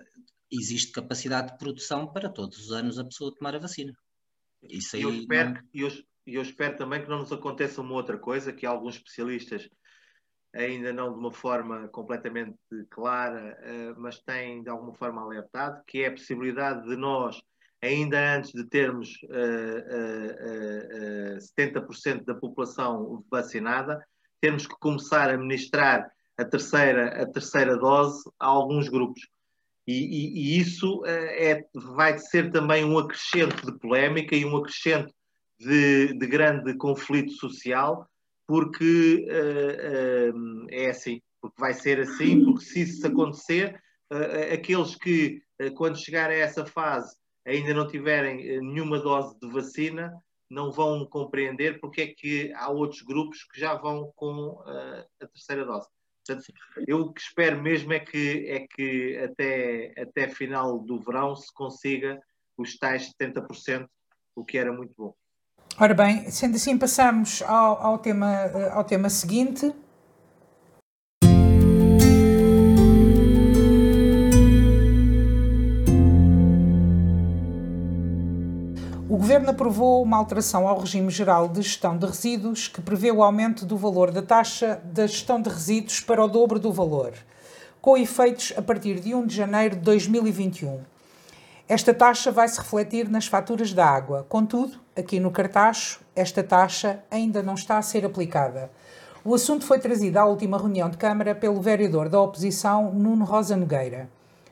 existe 0.51 0.91
capacidade 0.91 1.51
de 1.51 1.57
produção 1.57 2.11
para 2.11 2.29
todos 2.29 2.57
os 2.59 2.71
anos 2.71 2.99
a 2.99 3.03
pessoa 3.03 3.33
tomar 3.35 3.55
a 3.55 3.59
vacina. 3.59 3.93
Isso 4.63 4.95
aí 4.95 5.01
eu, 5.01 5.13
espero, 5.13 5.53
não... 5.53 5.61
eu, 5.73 5.91
eu 6.27 6.41
espero 6.41 6.77
também 6.77 7.01
que 7.01 7.09
não 7.09 7.19
nos 7.19 7.31
aconteça 7.31 7.81
uma 7.81 7.93
outra 7.93 8.17
coisa, 8.17 8.53
que 8.53 8.65
alguns 8.65 8.95
especialistas 8.95 9.67
ainda 10.53 10.91
não 10.91 11.11
de 11.13 11.19
uma 11.19 11.31
forma 11.31 11.87
completamente 11.89 12.57
clara, 12.89 13.55
mas 13.97 14.19
têm 14.19 14.63
de 14.63 14.69
alguma 14.69 14.93
forma 14.95 15.21
alertado, 15.21 15.83
que 15.85 15.99
é 15.99 16.07
a 16.07 16.11
possibilidade 16.11 16.87
de 16.87 16.95
nós 16.95 17.39
ainda 17.81 18.37
antes 18.37 18.51
de 18.51 18.65
termos 18.65 19.09
uh, 19.23 19.35
uh, 20.55 21.35
uh, 21.35 21.37
70% 21.37 22.25
da 22.25 22.35
população 22.35 23.23
vacinada, 23.29 24.03
temos 24.41 24.65
que 24.67 24.75
começar 24.79 25.29
a 25.29 25.37
ministrar 25.37 26.09
a 26.37 26.45
terceira, 26.45 27.21
a 27.21 27.25
terceira 27.25 27.77
dose 27.77 28.23
a 28.39 28.47
alguns 28.47 28.87
grupos. 28.87 29.21
E, 29.85 29.93
e, 29.93 30.39
e 30.39 30.59
isso 30.59 31.03
eh, 31.05 31.51
é, 31.51 31.65
vai 31.73 32.17
ser 32.17 32.51
também 32.51 32.85
um 32.85 32.97
acrescento 32.97 33.65
de 33.65 33.77
polémica 33.79 34.35
e 34.35 34.45
um 34.45 34.55
acrescento 34.55 35.11
de, 35.59 36.13
de 36.13 36.27
grande 36.27 36.75
conflito 36.75 37.31
social, 37.33 38.07
porque 38.47 39.25
eh, 39.27 40.31
eh, 40.71 40.85
é 40.85 40.89
assim, 40.89 41.21
porque 41.41 41.59
vai 41.59 41.73
ser 41.73 41.99
assim, 41.99 42.45
porque 42.45 42.65
se 42.65 42.81
isso 42.81 43.07
acontecer, 43.07 43.81
aqueles 44.51 44.95
que, 44.95 45.41
quando 45.75 45.99
chegar 45.99 46.29
a 46.31 46.33
essa 46.33 46.65
fase, 46.65 47.15
ainda 47.49 47.73
não 47.73 47.87
tiverem 47.87 48.47
eh, 48.47 48.61
nenhuma 48.61 48.99
dose 48.99 49.37
de 49.39 49.47
vacina, 49.49 50.13
não 50.49 50.71
vão 50.71 51.05
compreender 51.05 51.79
porque 51.79 52.01
é 52.01 52.07
que 52.07 52.53
há 52.53 52.69
outros 52.69 53.01
grupos 53.01 53.43
que 53.43 53.59
já 53.59 53.75
vão 53.75 54.11
com 54.15 54.51
uh, 54.51 55.05
a 55.21 55.27
terceira 55.27 55.65
dose. 55.65 55.87
Portanto, 56.25 56.51
eu 56.87 57.01
o 57.01 57.13
que 57.13 57.21
espero 57.21 57.61
mesmo 57.61 57.93
é 57.93 57.99
que, 57.99 58.47
é 58.47 58.67
que 58.67 59.17
até, 59.17 59.93
até 59.97 60.27
final 60.27 60.79
do 60.79 60.99
verão 60.99 61.35
se 61.35 61.53
consiga 61.53 62.19
os 62.57 62.77
tais 62.77 63.11
70%, 63.19 63.87
o 64.35 64.43
que 64.43 64.57
era 64.57 64.71
muito 64.71 64.93
bom. 64.97 65.13
Ora 65.79 65.93
bem, 65.93 66.29
sendo 66.29 66.55
assim, 66.55 66.77
passamos 66.77 67.41
ao, 67.43 67.81
ao, 67.81 67.97
tema, 67.99 68.31
eh, 68.31 68.69
ao 68.71 68.83
tema 68.83 69.09
seguinte, 69.09 69.73
Governo 79.29 79.51
aprovou 79.51 80.01
uma 80.01 80.17
alteração 80.17 80.67
ao 80.67 80.79
regime 80.79 81.11
geral 81.11 81.47
de 81.47 81.61
gestão 81.61 81.95
de 81.95 82.03
resíduos 82.03 82.67
que 82.67 82.81
prevê 82.81 83.11
o 83.11 83.21
aumento 83.21 83.63
do 83.63 83.77
valor 83.77 84.09
da 84.09 84.23
taxa 84.23 84.81
da 84.83 85.05
gestão 85.05 85.39
de 85.39 85.47
resíduos 85.47 85.99
para 85.99 86.25
o 86.25 86.27
dobro 86.27 86.57
do 86.57 86.73
valor, 86.73 87.13
com 87.79 87.95
efeitos 87.95 88.51
a 88.57 88.61
partir 88.63 88.99
de 88.99 89.13
1 89.13 89.27
de 89.27 89.35
janeiro 89.35 89.75
de 89.75 89.83
2021. 89.83 90.79
Esta 91.67 91.93
taxa 91.93 92.31
vai 92.31 92.47
se 92.47 92.57
refletir 92.57 93.07
nas 93.07 93.27
faturas 93.27 93.71
da 93.71 93.85
água. 93.85 94.25
Contudo, 94.27 94.79
aqui 94.97 95.19
no 95.19 95.29
Cartacho, 95.29 95.99
esta 96.15 96.41
taxa 96.41 97.03
ainda 97.11 97.43
não 97.43 97.53
está 97.53 97.77
a 97.77 97.83
ser 97.83 98.03
aplicada. 98.03 98.71
O 99.23 99.35
assunto 99.35 99.63
foi 99.63 99.77
trazido 99.77 100.17
à 100.17 100.25
última 100.25 100.57
reunião 100.57 100.89
de 100.89 100.97
Câmara 100.97 101.35
pelo 101.35 101.61
vereador 101.61 102.09
da 102.09 102.19
oposição, 102.19 102.91
Nuno 102.95 103.25
Rosa 103.25 103.55
Nogueira 103.55 104.09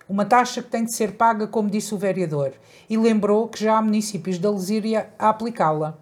uma 0.09 0.25
taxa 0.25 0.61
que 0.61 0.69
tem 0.69 0.83
de 0.83 0.93
ser 0.93 1.13
paga, 1.13 1.47
como 1.47 1.69
disse 1.69 1.93
o 1.93 1.97
vereador, 1.97 2.53
e 2.89 2.97
lembrou 2.97 3.47
que 3.47 3.63
já 3.63 3.77
há 3.77 3.81
municípios 3.81 4.37
da 4.37 4.49
Lesíria 4.49 5.09
a 5.19 5.29
aplicá-la. 5.29 5.97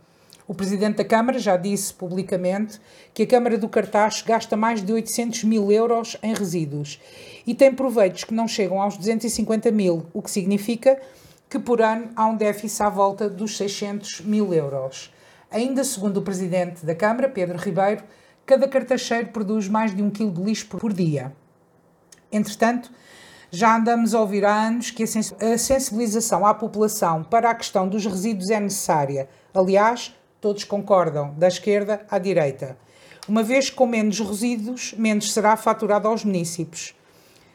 O 0.47 0.53
presidente 0.53 0.97
da 0.97 1.03
Câmara 1.03 1.39
já 1.39 1.57
disse 1.57 1.91
publicamente 1.91 2.79
que 3.13 3.23
a 3.23 3.27
Câmara 3.27 3.57
do 3.57 3.67
Cartaz 3.67 4.21
gasta 4.21 4.55
mais 4.55 4.83
de 4.83 4.93
800 4.93 5.43
mil 5.43 5.71
euros 5.71 6.17
em 6.21 6.35
resíduos 6.35 7.01
e 7.47 7.55
tem 7.55 7.73
proveitos 7.73 8.23
que 8.23 8.33
não 8.33 8.47
chegam 8.47 8.79
aos 8.79 8.95
250 8.95 9.71
mil, 9.71 10.05
o 10.13 10.21
que 10.21 10.29
significa 10.29 11.01
que 11.49 11.57
por 11.57 11.81
ano 11.81 12.09
há 12.15 12.27
um 12.27 12.37
déficit 12.37 12.83
à 12.83 12.89
volta 12.89 13.27
dos 13.27 13.57
600 13.57 14.21
mil 14.21 14.53
euros. 14.53 15.11
Ainda 15.49 15.83
segundo 15.83 16.17
o 16.17 16.21
presidente 16.21 16.85
da 16.85 16.93
Câmara, 16.93 17.27
Pedro 17.27 17.57
Ribeiro, 17.57 18.03
cada 18.45 18.67
cartacheiro 18.67 19.29
produz 19.29 19.67
mais 19.67 19.95
de 19.95 20.03
um 20.03 20.11
quilo 20.11 20.31
de 20.31 20.43
lixo 20.43 20.67
por 20.67 20.93
dia. 20.93 21.33
Entretanto, 22.31 22.91
já 23.51 23.75
andamos 23.75 24.13
a 24.13 24.19
ouvir 24.19 24.45
há 24.45 24.53
anos 24.53 24.91
que 24.91 25.03
a 25.03 25.57
sensibilização 25.57 26.45
à 26.45 26.53
população 26.53 27.23
para 27.23 27.49
a 27.49 27.55
questão 27.55 27.87
dos 27.87 28.05
resíduos 28.05 28.49
é 28.49 28.59
necessária. 28.59 29.29
Aliás, 29.53 30.15
todos 30.41 30.63
concordam, 30.63 31.33
da 31.37 31.47
esquerda 31.47 32.05
à 32.09 32.19
direita. 32.19 32.77
Uma 33.27 33.41
vez 33.41 33.69
com 33.69 33.87
menos 33.87 34.19
resíduos, 34.19 34.93
menos 34.97 35.33
será 35.33 35.57
faturado 35.57 36.07
aos 36.07 36.23
municípios. 36.23 36.95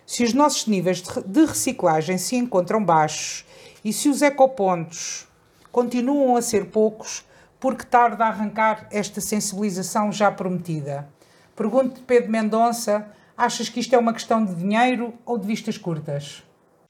Se 0.04 0.24
os 0.24 0.32
nossos 0.32 0.66
níveis 0.66 1.02
de 1.24 1.44
reciclagem 1.44 2.18
se 2.18 2.34
encontram 2.34 2.84
baixos 2.84 3.44
e 3.84 3.92
se 3.92 4.08
os 4.08 4.22
ecopontos 4.22 5.28
continuam 5.70 6.36
a 6.36 6.42
ser 6.42 6.66
poucos, 6.66 7.24
por 7.60 7.76
que 7.76 7.86
tarda 7.86 8.24
a 8.24 8.28
arrancar 8.28 8.88
esta 8.90 9.20
sensibilização 9.20 10.10
já 10.10 10.32
prometida? 10.32 11.08
Pergunto 11.54 12.00
Pedro 12.02 12.32
Mendonça 12.32 13.06
Achas 13.40 13.70
que 13.70 13.80
isto 13.80 13.94
é 13.94 13.98
uma 13.98 14.12
questão 14.12 14.44
de 14.44 14.54
dinheiro 14.54 15.18
ou 15.24 15.38
de 15.38 15.46
vistas 15.46 15.78
curtas? 15.78 16.42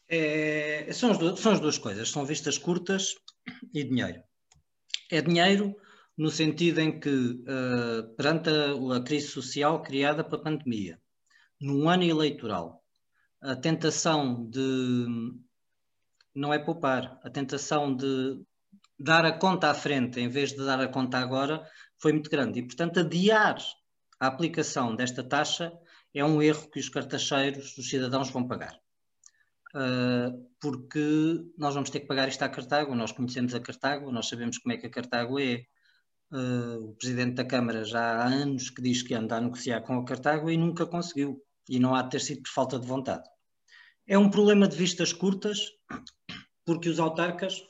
É, 0.09 0.91
são, 0.93 1.13
as, 1.13 1.39
são 1.39 1.53
as 1.53 1.61
duas 1.61 1.79
coisas, 1.79 2.11
são 2.11 2.25
vistas 2.25 2.59
curtas 2.59 3.15
e 3.73 3.85
dinheiro. 3.85 4.21
É 5.13 5.23
dinheiro 5.23 5.77
no 6.19 6.29
sentido 6.29 6.81
em 6.81 6.99
que, 6.99 7.09
uh, 7.09 8.17
perante 8.17 8.51
a, 8.51 8.97
a, 8.97 9.01
crise 9.01 9.29
social 9.29 9.81
criada 9.81 10.25
pela 10.25 10.43
pandemia, 10.43 11.01
num 11.61 11.89
ano 11.89 12.03
eleitoral, 12.03 12.83
a 13.41 13.55
tentação 13.55 14.45
de 14.51 15.07
não 16.35 16.53
é 16.53 16.59
poupar, 16.59 17.21
a 17.23 17.31
tentação 17.31 17.95
de 17.95 18.43
dar 18.99 19.25
a 19.25 19.39
conta 19.39 19.71
à 19.71 19.75
frente 19.75 20.19
em 20.19 20.29
vez 20.29 20.51
de 20.51 20.67
dar 20.67 20.81
a 20.81 20.89
conta 20.89 21.17
agora 21.17 21.65
foi 21.97 22.13
muito 22.13 22.29
grande 22.29 22.59
e, 22.59 22.67
portanto, 22.67 22.99
adiar 22.99 23.57
a 24.19 24.27
aplicação 24.27 24.97
desta 24.97 25.23
taxa 25.23 25.73
é 26.15 26.25
um 26.25 26.43
erro 26.43 26.69
que 26.71 26.81
os 26.81 26.89
cartacheiros, 26.89 27.77
os 27.77 27.89
cidadãos 27.89 28.31
vão 28.31 28.47
pagar. 28.47 28.79
Uh, 29.75 30.51
porque 30.61 31.45
nós 31.57 31.75
vamos 31.75 31.91
ter 31.91 32.01
que 32.01 32.07
pagar 32.07 32.29
isto 32.29 32.43
à 32.43 32.49
Cartago, 32.49 32.95
nós 32.95 33.13
conhecemos 33.13 33.55
a 33.55 33.61
Cartago, 33.61 34.11
nós 34.11 34.29
sabemos 34.29 34.59
como 34.59 34.73
é 34.75 34.77
que 34.77 34.87
a 34.87 34.91
Cartago 34.91 35.39
é. 35.39 35.65
Uh, 36.33 36.91
o 36.91 36.95
Presidente 36.95 37.35
da 37.35 37.45
Câmara 37.45 37.85
já 37.85 38.01
há 38.01 38.25
anos 38.25 38.71
que 38.71 38.81
diz 38.81 39.03
que 39.03 39.15
anda 39.15 39.37
a 39.37 39.41
negociar 39.41 39.81
com 39.81 39.99
a 39.99 40.05
Cartago 40.05 40.49
e 40.49 40.57
nunca 40.57 40.87
conseguiu, 40.87 41.45
e 41.69 41.81
não 41.81 41.95
há 41.95 42.03
de 42.03 42.11
ter 42.11 42.21
sido 42.21 42.43
por 42.43 42.51
falta 42.51 42.79
de 42.79 42.87
vontade. 42.87 43.29
É 44.07 44.17
um 44.17 44.31
problema 44.31 44.69
de 44.69 44.77
vistas 44.77 45.13
curtas, 45.13 45.73
porque 46.65 46.89
os 46.89 47.01
autarcas 47.01 47.65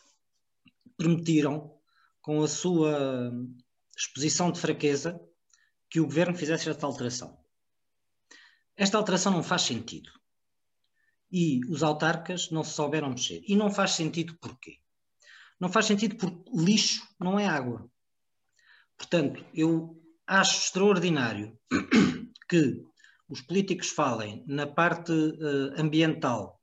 permitiram, 0.96 1.74
com 2.20 2.42
a 2.42 2.48
sua 2.48 3.32
exposição 3.96 4.52
de 4.52 4.60
fraqueza, 4.60 5.18
que 5.88 6.00
o 6.00 6.04
Governo 6.04 6.36
fizesse 6.36 6.68
esta 6.68 6.86
alteração. 6.86 7.38
Esta 8.80 8.96
alteração 8.96 9.30
não 9.30 9.42
faz 9.42 9.60
sentido. 9.60 10.10
E 11.30 11.60
os 11.68 11.82
autarcas 11.82 12.50
não 12.50 12.64
se 12.64 12.72
souberam 12.72 13.10
mexer. 13.10 13.42
E 13.46 13.54
não 13.54 13.70
faz 13.70 13.90
sentido 13.90 14.34
porquê? 14.40 14.78
Não 15.60 15.68
faz 15.68 15.84
sentido 15.84 16.16
porque 16.16 16.50
lixo 16.50 17.06
não 17.20 17.38
é 17.38 17.46
água. 17.46 17.86
Portanto, 18.96 19.44
eu 19.52 20.02
acho 20.26 20.64
extraordinário 20.64 21.58
que 22.48 22.82
os 23.28 23.42
políticos 23.42 23.90
falem 23.90 24.42
na 24.46 24.66
parte 24.66 25.12
uh, 25.12 25.78
ambiental 25.78 26.58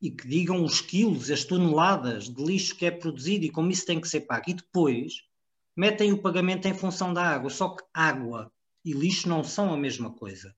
e 0.00 0.10
que 0.10 0.26
digam 0.26 0.64
os 0.64 0.80
quilos, 0.80 1.30
as 1.30 1.44
toneladas 1.44 2.28
de 2.28 2.42
lixo 2.42 2.74
que 2.74 2.86
é 2.86 2.90
produzido 2.90 3.44
e 3.44 3.50
como 3.50 3.70
isso 3.70 3.86
tem 3.86 4.00
que 4.00 4.08
ser 4.08 4.22
pago. 4.22 4.46
E 4.48 4.54
depois 4.54 5.12
metem 5.76 6.12
o 6.12 6.20
pagamento 6.20 6.66
em 6.66 6.74
função 6.74 7.14
da 7.14 7.22
água. 7.22 7.50
Só 7.50 7.68
que 7.68 7.84
água 7.94 8.52
e 8.84 8.92
lixo 8.92 9.28
não 9.28 9.44
são 9.44 9.72
a 9.72 9.76
mesma 9.76 10.12
coisa 10.12 10.52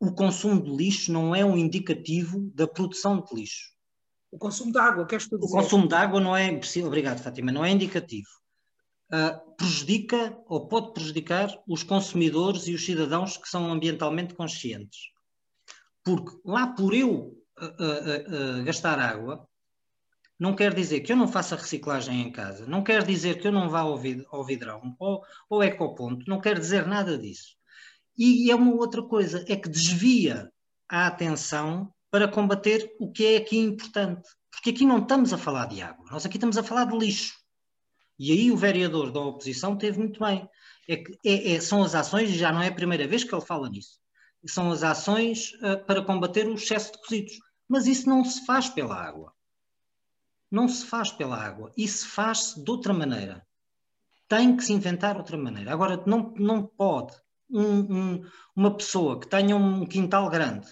o 0.00 0.12
consumo 0.12 0.62
de 0.62 0.70
lixo 0.70 1.12
não 1.12 1.34
é 1.34 1.44
um 1.44 1.56
indicativo 1.56 2.50
da 2.54 2.66
produção 2.66 3.20
de 3.20 3.34
lixo. 3.34 3.72
O 4.30 4.38
consumo 4.38 4.72
de 4.72 4.78
água, 4.78 5.06
queres 5.06 5.28
tu 5.28 5.38
dizer? 5.38 5.56
O 5.56 5.60
consumo 5.60 5.86
de 5.86 5.94
água 5.94 6.20
não 6.20 6.36
é, 6.36 6.60
obrigado 6.84 7.22
Fátima, 7.22 7.52
não 7.52 7.64
é 7.64 7.70
indicativo. 7.70 8.28
Uh, 9.12 9.54
prejudica 9.56 10.36
ou 10.46 10.66
pode 10.66 10.92
prejudicar 10.92 11.56
os 11.68 11.82
consumidores 11.82 12.66
e 12.66 12.74
os 12.74 12.84
cidadãos 12.84 13.36
que 13.36 13.48
são 13.48 13.70
ambientalmente 13.70 14.34
conscientes. 14.34 15.12
Porque 16.02 16.36
lá 16.44 16.66
por 16.66 16.92
eu 16.94 17.38
uh, 17.60 18.60
uh, 18.60 18.64
gastar 18.64 18.98
água, 18.98 19.48
não 20.38 20.54
quer 20.56 20.74
dizer 20.74 21.00
que 21.00 21.12
eu 21.12 21.16
não 21.16 21.28
faça 21.28 21.54
reciclagem 21.54 22.22
em 22.22 22.32
casa, 22.32 22.66
não 22.66 22.82
quer 22.82 23.04
dizer 23.04 23.40
que 23.40 23.46
eu 23.46 23.52
não 23.52 23.68
vá 23.68 23.80
ao, 23.80 23.96
vid 23.96 24.26
ao 24.30 24.44
vidrão 24.44 24.96
ou 24.98 25.24
ao 25.48 25.62
ecoponto, 25.62 26.28
não 26.28 26.40
quer 26.40 26.58
dizer 26.58 26.86
nada 26.86 27.16
disso. 27.16 27.56
E 28.16 28.50
é 28.50 28.54
uma 28.54 28.72
outra 28.74 29.02
coisa, 29.02 29.44
é 29.48 29.56
que 29.56 29.68
desvia 29.68 30.52
a 30.88 31.06
atenção 31.06 31.92
para 32.10 32.28
combater 32.28 32.94
o 33.00 33.10
que 33.10 33.26
é 33.26 33.36
aqui 33.38 33.58
importante. 33.58 34.28
Porque 34.50 34.70
aqui 34.70 34.86
não 34.86 34.98
estamos 34.98 35.32
a 35.32 35.38
falar 35.38 35.66
de 35.66 35.82
água, 35.82 36.06
nós 36.10 36.24
aqui 36.24 36.36
estamos 36.36 36.56
a 36.56 36.62
falar 36.62 36.84
de 36.84 36.96
lixo. 36.96 37.34
E 38.16 38.30
aí 38.30 38.52
o 38.52 38.56
vereador 38.56 39.10
da 39.10 39.20
oposição 39.20 39.76
teve 39.76 39.98
muito 39.98 40.20
bem. 40.20 40.48
É 40.88 40.96
que 40.96 41.18
é, 41.24 41.54
é, 41.54 41.60
são 41.60 41.82
as 41.82 41.94
ações, 41.94 42.30
já 42.30 42.52
não 42.52 42.62
é 42.62 42.68
a 42.68 42.74
primeira 42.74 43.08
vez 43.08 43.24
que 43.24 43.34
ele 43.34 43.44
fala 43.44 43.68
nisso, 43.68 43.98
são 44.46 44.70
as 44.70 44.84
ações 44.84 45.52
uh, 45.54 45.84
para 45.84 46.04
combater 46.04 46.46
o 46.46 46.54
excesso 46.54 46.92
de 46.92 46.98
resíduos. 47.02 47.38
Mas 47.68 47.86
isso 47.86 48.08
não 48.08 48.24
se 48.24 48.44
faz 48.46 48.68
pela 48.68 48.94
água. 48.94 49.32
Não 50.50 50.68
se 50.68 50.84
faz 50.86 51.10
pela 51.10 51.36
água. 51.36 51.72
Isso 51.76 52.08
faz-se 52.08 52.62
de 52.62 52.70
outra 52.70 52.92
maneira. 52.92 53.44
Tem 54.28 54.56
que 54.56 54.62
se 54.62 54.72
inventar 54.72 55.16
outra 55.16 55.36
maneira. 55.36 55.72
Agora, 55.72 56.00
não, 56.06 56.32
não 56.36 56.64
pode 56.64 57.16
um, 57.50 57.62
um, 57.62 58.22
uma 58.54 58.76
pessoa 58.76 59.20
que 59.20 59.28
tenha 59.28 59.56
um 59.56 59.86
quintal 59.86 60.28
grande, 60.30 60.66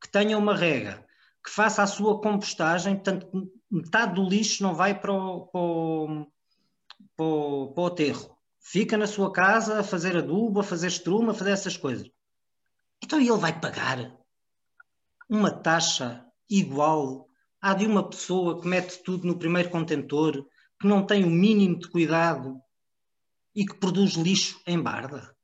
que 0.00 0.10
tenha 0.10 0.38
uma 0.38 0.54
rega, 0.54 1.04
que 1.44 1.50
faça 1.50 1.82
a 1.82 1.86
sua 1.86 2.20
compostagem, 2.20 2.94
portanto, 2.94 3.50
metade 3.70 4.14
do 4.14 4.28
lixo 4.28 4.62
não 4.62 4.74
vai 4.74 4.98
para 4.98 5.12
o, 5.12 5.46
para 5.46 5.60
o, 5.60 6.26
para 7.16 7.24
o, 7.24 7.72
para 7.72 7.82
o 7.82 7.86
aterro. 7.86 8.36
Fica 8.60 8.96
na 8.98 9.06
sua 9.06 9.32
casa 9.32 9.80
a 9.80 9.82
fazer 9.82 10.16
adubo, 10.16 10.60
a 10.60 10.64
fazer 10.64 10.88
estruma, 10.88 11.32
a 11.32 11.34
fazer 11.34 11.52
essas 11.52 11.76
coisas. 11.76 12.10
Então 13.02 13.20
ele 13.20 13.30
vai 13.32 13.58
pagar 13.58 14.14
uma 15.28 15.50
taxa 15.50 16.24
igual 16.48 17.28
à 17.60 17.74
de 17.74 17.86
uma 17.86 18.08
pessoa 18.08 18.60
que 18.60 18.68
mete 18.68 19.02
tudo 19.02 19.26
no 19.26 19.38
primeiro 19.38 19.70
contentor, 19.70 20.46
que 20.80 20.86
não 20.86 21.04
tem 21.04 21.24
o 21.24 21.30
mínimo 21.30 21.78
de 21.78 21.88
cuidado 21.88 22.60
e 23.54 23.66
que 23.66 23.74
produz 23.74 24.12
lixo 24.12 24.60
em 24.66 24.80
barda. 24.80 25.36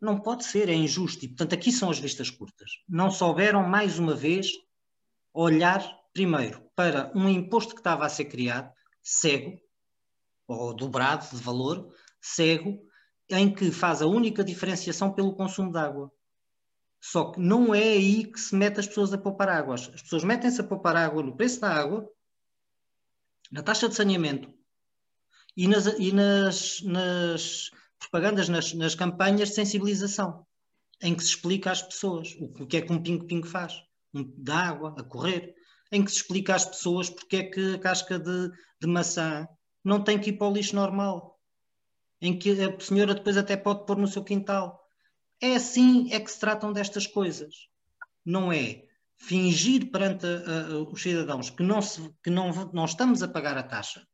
Não 0.00 0.20
pode 0.20 0.44
ser, 0.44 0.68
é 0.68 0.74
injusto. 0.74 1.24
E, 1.24 1.28
portanto, 1.28 1.54
aqui 1.54 1.72
são 1.72 1.90
as 1.90 1.98
vistas 1.98 2.30
curtas. 2.30 2.70
Não 2.88 3.10
souberam, 3.10 3.66
mais 3.68 3.98
uma 3.98 4.14
vez, 4.14 4.52
olhar 5.32 5.82
primeiro 6.12 6.62
para 6.74 7.12
um 7.14 7.28
imposto 7.28 7.74
que 7.74 7.80
estava 7.80 8.06
a 8.06 8.08
ser 8.08 8.26
criado, 8.26 8.72
cego, 9.02 9.58
ou 10.46 10.74
dobrado 10.74 11.28
de 11.36 11.42
valor, 11.42 11.92
cego, 12.20 12.80
em 13.28 13.52
que 13.52 13.70
faz 13.70 14.00
a 14.00 14.06
única 14.06 14.42
diferenciação 14.42 15.12
pelo 15.12 15.34
consumo 15.34 15.70
de 15.70 15.78
água. 15.78 16.10
Só 17.00 17.30
que 17.30 17.40
não 17.40 17.74
é 17.74 17.82
aí 17.82 18.24
que 18.24 18.40
se 18.40 18.54
mete 18.54 18.80
as 18.80 18.86
pessoas 18.86 19.12
a 19.12 19.18
poupar 19.18 19.48
água. 19.48 19.74
As 19.74 19.86
pessoas 19.86 20.24
metem-se 20.24 20.60
a 20.60 20.64
poupar 20.64 20.96
água 20.96 21.22
no 21.22 21.36
preço 21.36 21.60
da 21.60 21.70
água, 21.70 22.10
na 23.50 23.62
taxa 23.62 23.88
de 23.88 23.94
saneamento 23.94 24.52
e 25.56 25.66
nas, 25.66 25.86
e 25.86 26.12
nas, 26.12 26.82
nas 26.82 27.70
propagandas 27.98 28.48
nas, 28.48 28.72
nas 28.74 28.94
campanhas 28.94 29.50
de 29.50 29.54
sensibilização, 29.54 30.46
em 31.02 31.14
que 31.14 31.22
se 31.22 31.30
explica 31.30 31.70
às 31.70 31.82
pessoas 31.82 32.36
o, 32.38 32.66
que 32.66 32.76
é 32.76 32.82
que 32.82 32.92
um 32.92 33.02
pingo-pingo 33.02 33.46
faz, 33.46 33.82
um, 34.14 34.24
de 34.24 34.52
água 34.52 34.94
a 34.98 35.02
correr, 35.02 35.54
em 35.90 36.04
que 36.04 36.10
se 36.10 36.18
explica 36.18 36.54
às 36.54 36.64
pessoas 36.64 37.08
porque 37.10 37.36
é 37.36 37.42
que 37.44 37.74
a 37.74 37.78
casca 37.78 38.18
de, 38.18 38.50
de 38.80 38.86
maçã 38.86 39.48
não 39.84 40.02
tem 40.02 40.18
que 40.18 40.30
ir 40.30 40.34
para 40.34 40.48
o 40.48 40.52
lixo 40.52 40.76
normal, 40.76 41.38
em 42.20 42.38
que 42.38 42.50
a 42.62 42.80
senhora 42.80 43.14
depois 43.14 43.36
até 43.36 43.56
pode 43.56 43.86
pôr 43.86 43.96
no 43.96 44.08
seu 44.08 44.24
quintal. 44.24 44.84
É 45.40 45.54
assim 45.54 46.12
é 46.12 46.18
que 46.18 46.30
se 46.30 46.40
tratam 46.40 46.72
destas 46.72 47.06
coisas. 47.06 47.68
Não 48.24 48.52
é 48.52 48.84
fingir 49.16 49.90
perante 49.90 50.26
a, 50.26 50.74
a, 50.74 50.78
os 50.82 51.00
cidadãos 51.00 51.50
que, 51.50 51.62
não, 51.62 51.80
se, 51.80 52.12
que 52.22 52.30
não, 52.30 52.50
não 52.72 52.84
estamos 52.84 53.22
a 53.22 53.28
pagar 53.28 53.56
a 53.56 53.62
taxa 53.62 54.06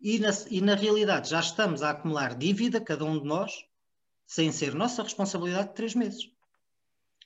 e 0.00 0.18
na, 0.18 0.30
e 0.50 0.60
na 0.60 0.74
realidade 0.74 1.28
já 1.30 1.40
estamos 1.40 1.82
a 1.82 1.90
acumular 1.90 2.34
dívida, 2.34 2.80
cada 2.80 3.04
um 3.04 3.18
de 3.18 3.26
nós, 3.26 3.52
sem 4.26 4.50
ser 4.50 4.74
nossa 4.74 5.02
responsabilidade 5.02 5.68
de 5.68 5.74
três 5.74 5.94
meses, 5.94 6.24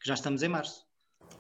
que 0.01 0.07
já 0.07 0.15
estamos 0.15 0.43
em 0.43 0.49
março. 0.49 0.85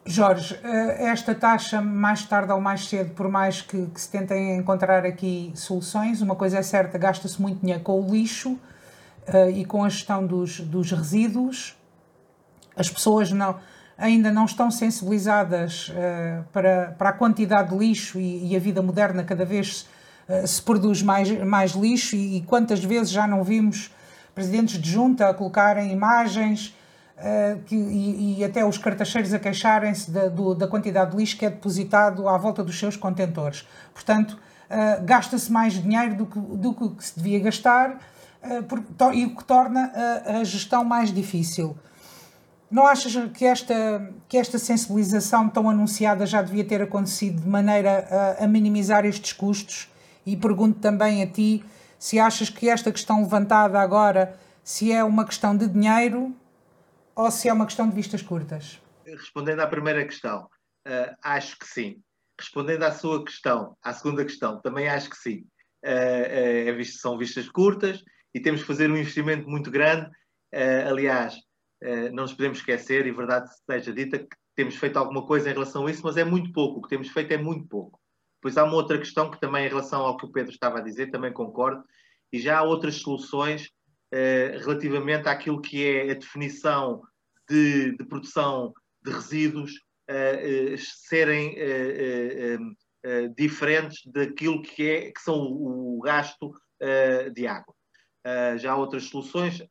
Jorge, 0.07 0.59
eh, 0.63 1.09
esta 1.09 1.35
taxa, 1.35 1.81
mais 1.81 2.25
tarde 2.27 2.53
ou 2.53 2.61
mais 2.61 2.89
cedo, 2.89 3.15
por 3.15 3.29
mais 3.29 3.63
que, 3.63 3.87
que 3.87 4.01
se 4.01 4.11
tentem 4.11 4.57
encontrar 4.57 5.05
aqui 5.07 5.51
soluções, 5.57 6.21
uma 6.21 6.37
coisa 6.37 6.59
é 6.59 6.63
certa, 6.63 6.99
gasta-se 6.99 7.41
muito 7.41 7.61
dinheiro 7.61 7.83
com 7.83 8.01
o 8.01 8.13
lixo 8.13 8.53
uh, 8.53 9.51
e 9.55 9.65
com 9.65 9.83
a 9.83 9.89
gestão 9.89 10.27
dos, 10.27 10.61
dos 10.61 10.93
resíduos. 10.93 11.75
As 12.77 12.91
pessoas 12.91 13.33
não, 13.33 13.59
ainda 13.97 14.31
não 14.31 14.45
estão 14.45 14.71
sensibilizadas 14.71 15.89
uh, 15.89 16.45
para, 16.53 16.95
para 16.99 17.09
a 17.09 17.13
quantidade 17.15 17.71
de 17.71 17.79
lixo 17.79 18.21
e, 18.21 18.53
e 18.53 18.57
a 18.57 18.59
vida 18.59 18.83
moderna 18.83 19.25
cada 19.25 19.47
vez 19.47 19.89
se 20.47 20.63
produz 20.63 21.03
mais, 21.03 21.31
mais 21.45 21.73
lixo 21.73 22.17
e, 22.17 22.39
e, 22.39 22.43
quantas 22.43 22.83
vezes 22.83 23.11
já 23.11 23.27
não 23.27 23.45
vimos 23.45 23.91
presidentes 24.35 24.81
de 24.81 24.91
junta 24.91 25.29
a 25.29 25.35
colocarem 25.35 25.93
imagens 25.93 26.75
uh, 27.19 27.59
que, 27.65 27.75
e, 27.75 28.39
e, 28.39 28.45
até 28.45 28.65
os 28.65 28.79
cartacheiros 28.79 29.33
a 29.33 29.39
queixarem-se 29.39 30.11
da, 30.11 30.29
da 30.29 30.67
quantidade 30.67 31.13
de 31.13 31.17
lixo 31.17 31.37
que 31.37 31.47
é 31.47 31.51
depositado 31.51 32.29
à 32.29 32.37
volta 32.37 32.63
dos 32.63 32.79
seus 32.79 32.97
contentores. 32.97 33.67
Portanto, 33.93 34.33
uh, 34.33 35.05
gasta-se 35.05 35.51
mais 35.51 35.75
dinheiro 35.75 36.17
do 36.17 36.27
que, 36.27 36.39
do 36.39 36.75
que 36.75 37.05
se 37.05 37.17
devia 37.17 37.39
gastar 37.39 38.01
uh, 38.43 38.63
por, 38.65 38.83
e 39.15 39.25
o 39.25 39.37
que 39.37 39.45
torna 39.45 39.93
a, 39.95 40.39
a, 40.39 40.45
gestão 40.45 40.85
mais 40.85 41.13
difícil. 41.13 41.77
Não 42.71 42.87
achas 42.87 43.15
que 43.33 43.45
esta, 43.45 44.11
que 44.29 44.37
esta 44.37 44.59
sensibilização 44.59 45.49
tão 45.49 45.71
anunciada 45.71 46.27
já 46.27 46.43
devia 46.43 46.65
ter 46.65 46.83
acontecido 46.83 47.43
de 47.43 47.49
maneira 47.49 48.37
a, 48.41 48.45
a 48.45 48.49
minimizar 48.49 49.05
estes 49.05 49.33
custos? 49.33 49.94
E 50.27 50.37
pergunto 50.37 50.81
também 50.81 51.23
a 51.23 51.27
ti 51.27 51.65
se 51.99 52.19
achas 52.19 52.49
que 52.51 52.69
esta 52.69 52.93
questão 52.93 53.23
levantada 53.23 53.81
agora 53.81 54.39
se 54.63 54.91
é 54.91 55.05
uma 55.05 55.27
questão 55.27 55.57
de 55.57 55.69
dinheiro 55.69 56.35
ou 57.15 57.31
se 57.31 57.49
é 57.49 57.53
uma 57.53 57.67
questão 57.67 57.89
de 57.89 57.95
vistas 57.95 58.23
curtas? 58.23 58.81
Respondendo 59.07 59.61
à 59.61 59.67
primeira 59.67 60.05
questão, 60.05 60.49
uh, 60.89 61.15
acho 61.23 61.59
que 61.59 61.67
sim. 61.67 62.03
Respondendo 62.41 62.83
à 62.83 62.91
sua 62.91 63.25
questão, 63.25 63.77
à 63.83 63.93
segunda 63.93 64.25
questão, 64.25 64.61
também 64.61 64.89
acho 64.89 65.11
que 65.11 65.17
sim. 65.17 65.45
Uh, 65.85 66.81
uh, 66.81 66.85
são 66.85 67.19
vistas 67.19 67.49
curtas 67.49 68.03
e 68.35 68.41
temos 68.41 68.63
que 68.63 68.67
fazer 68.67 68.91
um 68.91 68.97
investimento 68.97 69.49
muito 69.49 69.71
grande. 69.71 70.11
aliás, 70.89 71.35
não 72.13 72.25
nos 72.25 72.33
podemos 72.33 72.59
esquecer, 72.59 73.07
e 73.07 73.13
verdade 73.13 73.49
seja 73.71 73.93
dita, 73.93 74.19
que 74.19 74.37
temos 74.57 74.75
feito 74.75 74.97
alguma 74.97 75.25
coisa 75.27 75.51
em 75.51 75.53
relação 75.53 75.87
a 75.87 75.91
isso, 75.91 76.01
mas 76.03 76.17
é 76.17 76.25
muito 76.25 76.51
pouco. 76.53 76.79
O 76.79 76.83
que 76.83 76.89
temos 76.89 77.09
feito 77.11 77.33
é 77.33 77.37
muito 77.37 77.69
pouco. 77.69 78.01
Depois 78.45 78.59
há 78.59 78.65
uma 78.65 78.75
outra 78.75 78.99
questão 78.99 79.31
que 79.31 79.41
também, 79.41 79.65
em 79.65 79.71
relação 79.71 80.03
ao 80.03 80.19
que 80.19 80.27
o 80.27 80.31
Pedro 80.31 80.53
estava 80.53 80.79
a 80.79 80.83
dizer, 80.83 81.11
também 81.11 81.33
concordo, 81.33 81.83
e 82.31 82.39
já 82.39 82.59
há 82.59 82.63
outras 82.63 82.97
soluções 82.97 83.71
eh, 84.13 84.59
relativamente 84.61 85.27
àquilo 85.27 85.63
que 85.63 85.83
é 85.83 86.11
a 86.11 86.15
definição 86.15 87.01
de, 87.49 87.97
de 87.97 88.05
produção 88.05 88.75
de 89.03 89.13
resíduos 89.13 89.73
uh, 90.11 90.77
serem 91.09 91.57
diferentes 93.35 94.03
daquilo 94.13 94.61
que, 94.61 94.91
é, 94.91 95.11
que 95.11 95.21
são 95.23 95.37
o, 95.37 95.99
o 95.99 96.01
gasto 96.03 96.53
de 97.35 97.47
água. 97.47 97.75
já 98.59 98.73
há 98.73 98.77
outras 98.77 99.05
soluções, 99.05 99.63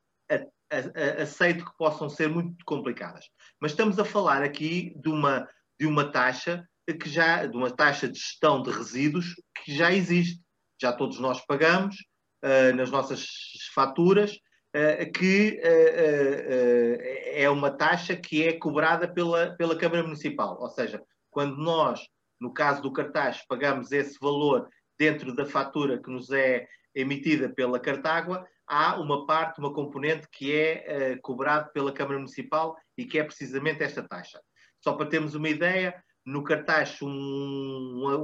aceito 1.21 1.63
que 1.63 1.77
possam 1.77 2.09
ser 2.09 2.27
muito 2.27 2.63
complicadas. 2.65 3.25
Mas 3.62 3.71
estamos 3.71 3.99
a 3.99 4.05
falar 4.05 4.41
aqui 4.41 4.95
de 4.99 5.09
uma, 5.09 5.47
de 5.79 5.86
uma 5.86 6.12
taxa 6.12 6.67
que 6.91 7.09
já, 7.09 7.45
de 7.45 7.55
uma 7.55 7.71
taxa 7.71 8.09
de 8.09 8.19
gestão 8.19 8.61
de 8.61 8.69
resíduos 8.71 9.35
que 9.63 9.73
já 9.73 9.93
existe. 9.93 10.41
Já 10.81 10.91
todos 10.91 11.19
nós 11.19 11.45
pagamos, 11.45 11.95
uh, 12.43 12.75
nas 12.75 12.91
nossas 12.91 13.25
faturas, 13.73 14.33
uh, 14.33 15.11
que 15.13 15.61
uh, 15.63 16.97
é 17.31 17.49
uma 17.49 17.71
taxa 17.71 18.15
que 18.15 18.43
é 18.43 18.53
cobrada 18.53 19.07
pela, 19.07 19.55
pela 19.55 19.77
Câmara 19.77 20.03
Municipal. 20.03 20.57
Ou 20.59 20.69
seja, 20.69 21.01
quando 21.31 21.55
nós, 21.57 22.01
no 22.39 22.53
caso 22.53 22.81
do 22.81 22.91
cartaz, 22.91 23.45
pagamos 23.47 23.91
esse 23.91 24.19
valor 24.19 24.67
dentro 24.99 25.33
da 25.33 25.45
fatura 25.45 26.01
que 26.01 26.09
nos 26.09 26.31
é 26.31 26.67
emitida 26.93 27.49
pela 27.49 27.79
Cartágua, 27.79 28.45
há 28.67 28.99
uma 28.99 29.25
parte, 29.25 29.59
uma 29.59 29.73
componente 29.73 30.27
que 30.31 30.53
é 30.53 31.17
cobrado 31.23 31.71
pela 31.71 31.91
Câmara 31.91 32.19
Municipal 32.19 32.75
e 32.95 33.03
que 33.03 33.17
é 33.17 33.23
precisamente 33.23 33.81
esta 33.83 34.07
taxa. 34.07 34.39
Só 34.79 34.93
para 34.93 35.09
termos 35.09 35.33
uma 35.33 35.49
ideia, 35.49 35.95
no 36.25 36.43
cartaz 36.43 37.01
um, 37.01 37.07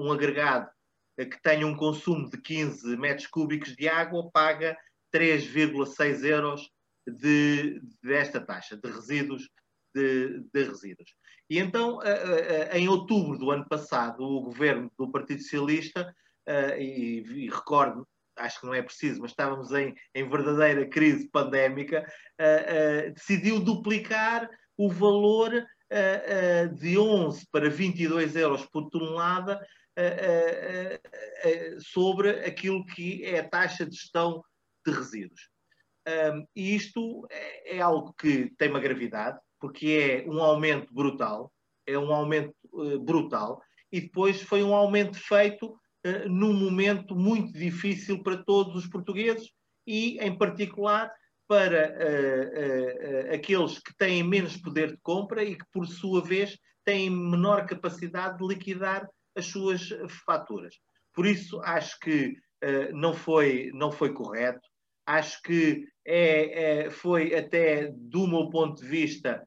um 0.06 0.12
agregado 0.12 0.70
que 1.18 1.42
tenha 1.42 1.68
um 1.68 1.76
consumo 1.76 2.30
de 2.30 2.40
15 2.40 2.96
metros 2.96 3.28
cúbicos 3.28 3.76
de 3.76 3.90
água 3.90 4.30
paga 4.32 4.78
3,6 5.14 6.24
euros 6.24 6.70
de, 7.06 7.82
desta 8.02 8.40
taxa 8.40 8.78
de 8.78 8.90
resíduos 8.90 9.50
de, 9.94 10.44
de, 10.54 10.64
resíduos. 10.64 11.14
E 11.50 11.58
então, 11.58 12.00
em 12.72 12.88
outubro 12.88 13.38
do 13.38 13.52
ano 13.52 13.68
passado, 13.68 14.24
o 14.24 14.44
governo 14.44 14.92
do 14.98 15.12
Partido 15.12 15.42
Socialista, 15.42 16.16
e, 16.78 17.24
e 17.28 17.50
recordo, 17.50 18.08
acho 18.38 18.60
que 18.60 18.68
não 18.68 18.74
é 18.74 18.82
preciso, 18.82 19.22
mas 19.22 19.32
estávamos 19.32 19.72
em, 19.72 19.96
em 20.14 20.30
verdadeira 20.30 20.88
crise 20.88 21.28
pandémica, 21.30 22.06
decidiu 23.14 23.60
duplicar 23.60 24.50
o 24.78 24.90
valor 24.90 25.66
de 26.78 26.98
11 26.98 27.48
para 27.52 27.70
22 27.70 28.36
euros 28.36 28.66
por 28.68 28.90
tonelada 28.90 29.60
sobre 31.80 32.30
aquilo 32.46 32.86
que 32.86 33.24
é 33.26 33.40
a 33.40 33.50
taxa 33.50 33.86
de 33.86 33.96
gestão 33.96 34.44
de 34.86 34.94
resíduos. 34.94 35.50
e 36.56 36.76
isto 36.76 37.28
é, 37.32 37.78
é 37.78 37.82
algo 37.82 38.14
que 38.14 38.54
tem 38.58 38.70
uma 38.70 38.80
gravidade, 38.80 39.40
porque 39.60 40.24
é 40.26 40.30
um 40.30 40.42
aumento 40.42 40.94
brutal, 40.94 41.52
é 41.86 41.98
um 41.98 42.14
aumento 42.14 42.56
eh, 42.66 42.98
brutal, 42.98 43.62
e 43.92 44.02
depois 44.02 44.42
foi 44.42 44.64
um 44.64 44.74
aumento 44.74 45.18
feito 45.18 45.76
eh, 46.04 46.28
num 46.28 46.54
momento 46.54 47.16
muito 47.16 47.52
difícil 47.52 48.24
para 48.24 48.38
todos 48.38 48.76
os 48.76 48.88
portugueses 48.88 49.52
e, 49.86 50.18
em 50.20 50.38
particular, 50.38 51.12
para 51.50 51.90
uh, 51.90 53.32
uh, 53.32 53.34
aqueles 53.34 53.80
que 53.80 53.92
têm 53.98 54.22
menos 54.22 54.56
poder 54.56 54.92
de 54.92 54.98
compra 55.02 55.44
e 55.44 55.56
que, 55.56 55.66
por 55.74 55.88
sua 55.88 56.22
vez, 56.22 56.56
têm 56.86 57.10
menor 57.10 57.66
capacidade 57.66 58.38
de 58.38 58.48
liquidar 58.48 59.10
as 59.36 59.48
suas 59.48 59.90
faturas. 60.28 60.76
Por 61.12 61.26
isso, 61.26 61.60
acho 61.62 62.00
que 62.02 62.36
uh, 62.64 62.96
não, 62.96 63.16
foi, 63.16 63.72
não 63.74 63.92
foi 63.92 64.14
correto. 64.14 64.62
Acho 65.08 65.42
que 65.42 65.88
é, 66.06 66.84
é 66.84 66.90
foi 66.92 67.36
até, 67.36 67.92
do 67.96 68.28
meu 68.28 68.52
ponto 68.52 68.84
de 68.84 68.88
vista, 68.88 69.44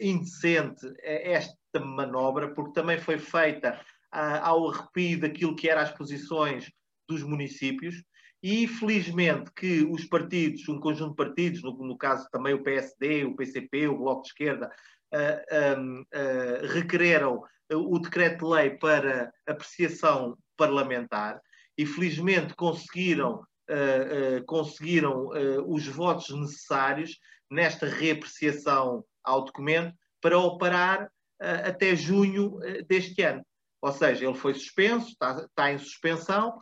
indecente 0.00 0.80
esta 1.02 1.80
manobra, 1.80 2.52
porque 2.54 2.72
também 2.72 2.98
foi 2.98 3.18
feita 3.18 3.80
ao 4.10 4.70
arrepio 4.70 5.20
daquilo 5.20 5.56
que 5.56 5.68
eram 5.68 5.82
as 5.82 5.92
posições 5.92 6.70
dos 7.08 7.22
municípios 7.22 8.02
e 8.42 8.68
felizmente 8.68 9.50
que 9.52 9.82
os 9.82 10.04
partidos, 10.04 10.68
um 10.68 10.78
conjunto 10.78 11.10
de 11.10 11.16
partidos, 11.16 11.62
no, 11.62 11.72
no 11.72 11.98
caso 11.98 12.28
também 12.30 12.54
o 12.54 12.62
PSD, 12.62 13.24
o 13.24 13.34
PCP, 13.34 13.88
o 13.88 13.98
Bloco 13.98 14.22
de 14.22 14.28
Esquerda, 14.28 14.70
uh, 15.12 15.80
um, 15.80 16.00
uh, 16.00 16.66
requereram 16.72 17.42
o 17.70 17.98
decreto-lei 17.98 18.70
para 18.70 19.30
apreciação 19.46 20.38
parlamentar 20.56 21.38
e 21.76 21.84
felizmente 21.84 22.54
conseguiram, 22.54 23.42
uh, 23.68 24.44
conseguiram 24.46 25.28
os 25.66 25.86
votos 25.86 26.30
necessários 26.30 27.18
nesta 27.50 27.86
reapreciação 27.86 29.04
ao 29.22 29.44
documento 29.44 29.94
para 30.20 30.38
operar 30.38 31.10
até 31.40 31.94
junho 31.94 32.58
deste 32.88 33.22
ano. 33.22 33.44
Ou 33.80 33.92
seja, 33.92 34.24
ele 34.24 34.34
foi 34.34 34.54
suspenso, 34.54 35.08
está, 35.08 35.44
está 35.44 35.72
em 35.72 35.78
suspensão, 35.78 36.58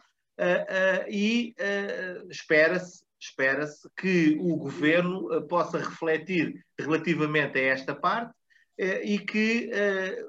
e 1.09 1.55
uh, 1.59 2.31
espera-se 2.31 3.05
espera 3.19 3.67
que 3.97 4.37
o 4.39 4.57
governo 4.57 5.43
possa 5.49 5.79
refletir 5.79 6.63
relativamente 6.79 7.59
a 7.59 7.63
esta 7.63 7.95
parte 7.95 8.33
e 8.79 9.19
que 9.19 9.71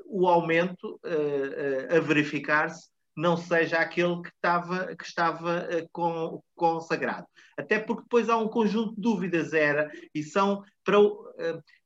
o 0.06 0.26
aumento 0.26 0.98
a 1.94 2.00
verificar-se 2.00 2.90
não 3.16 3.36
seja 3.36 3.78
aquele 3.78 4.22
que 4.22 4.30
estava, 4.30 4.96
que 4.96 5.04
estava 5.04 5.68
consagrado. 6.56 7.28
Até 7.58 7.78
porque 7.78 8.04
depois 8.04 8.30
há 8.30 8.38
um 8.38 8.48
conjunto 8.48 8.96
de 8.96 9.02
dúvidas, 9.02 9.52
era, 9.52 9.92
e 10.16 10.24
são 10.24 10.64
para 10.84 10.98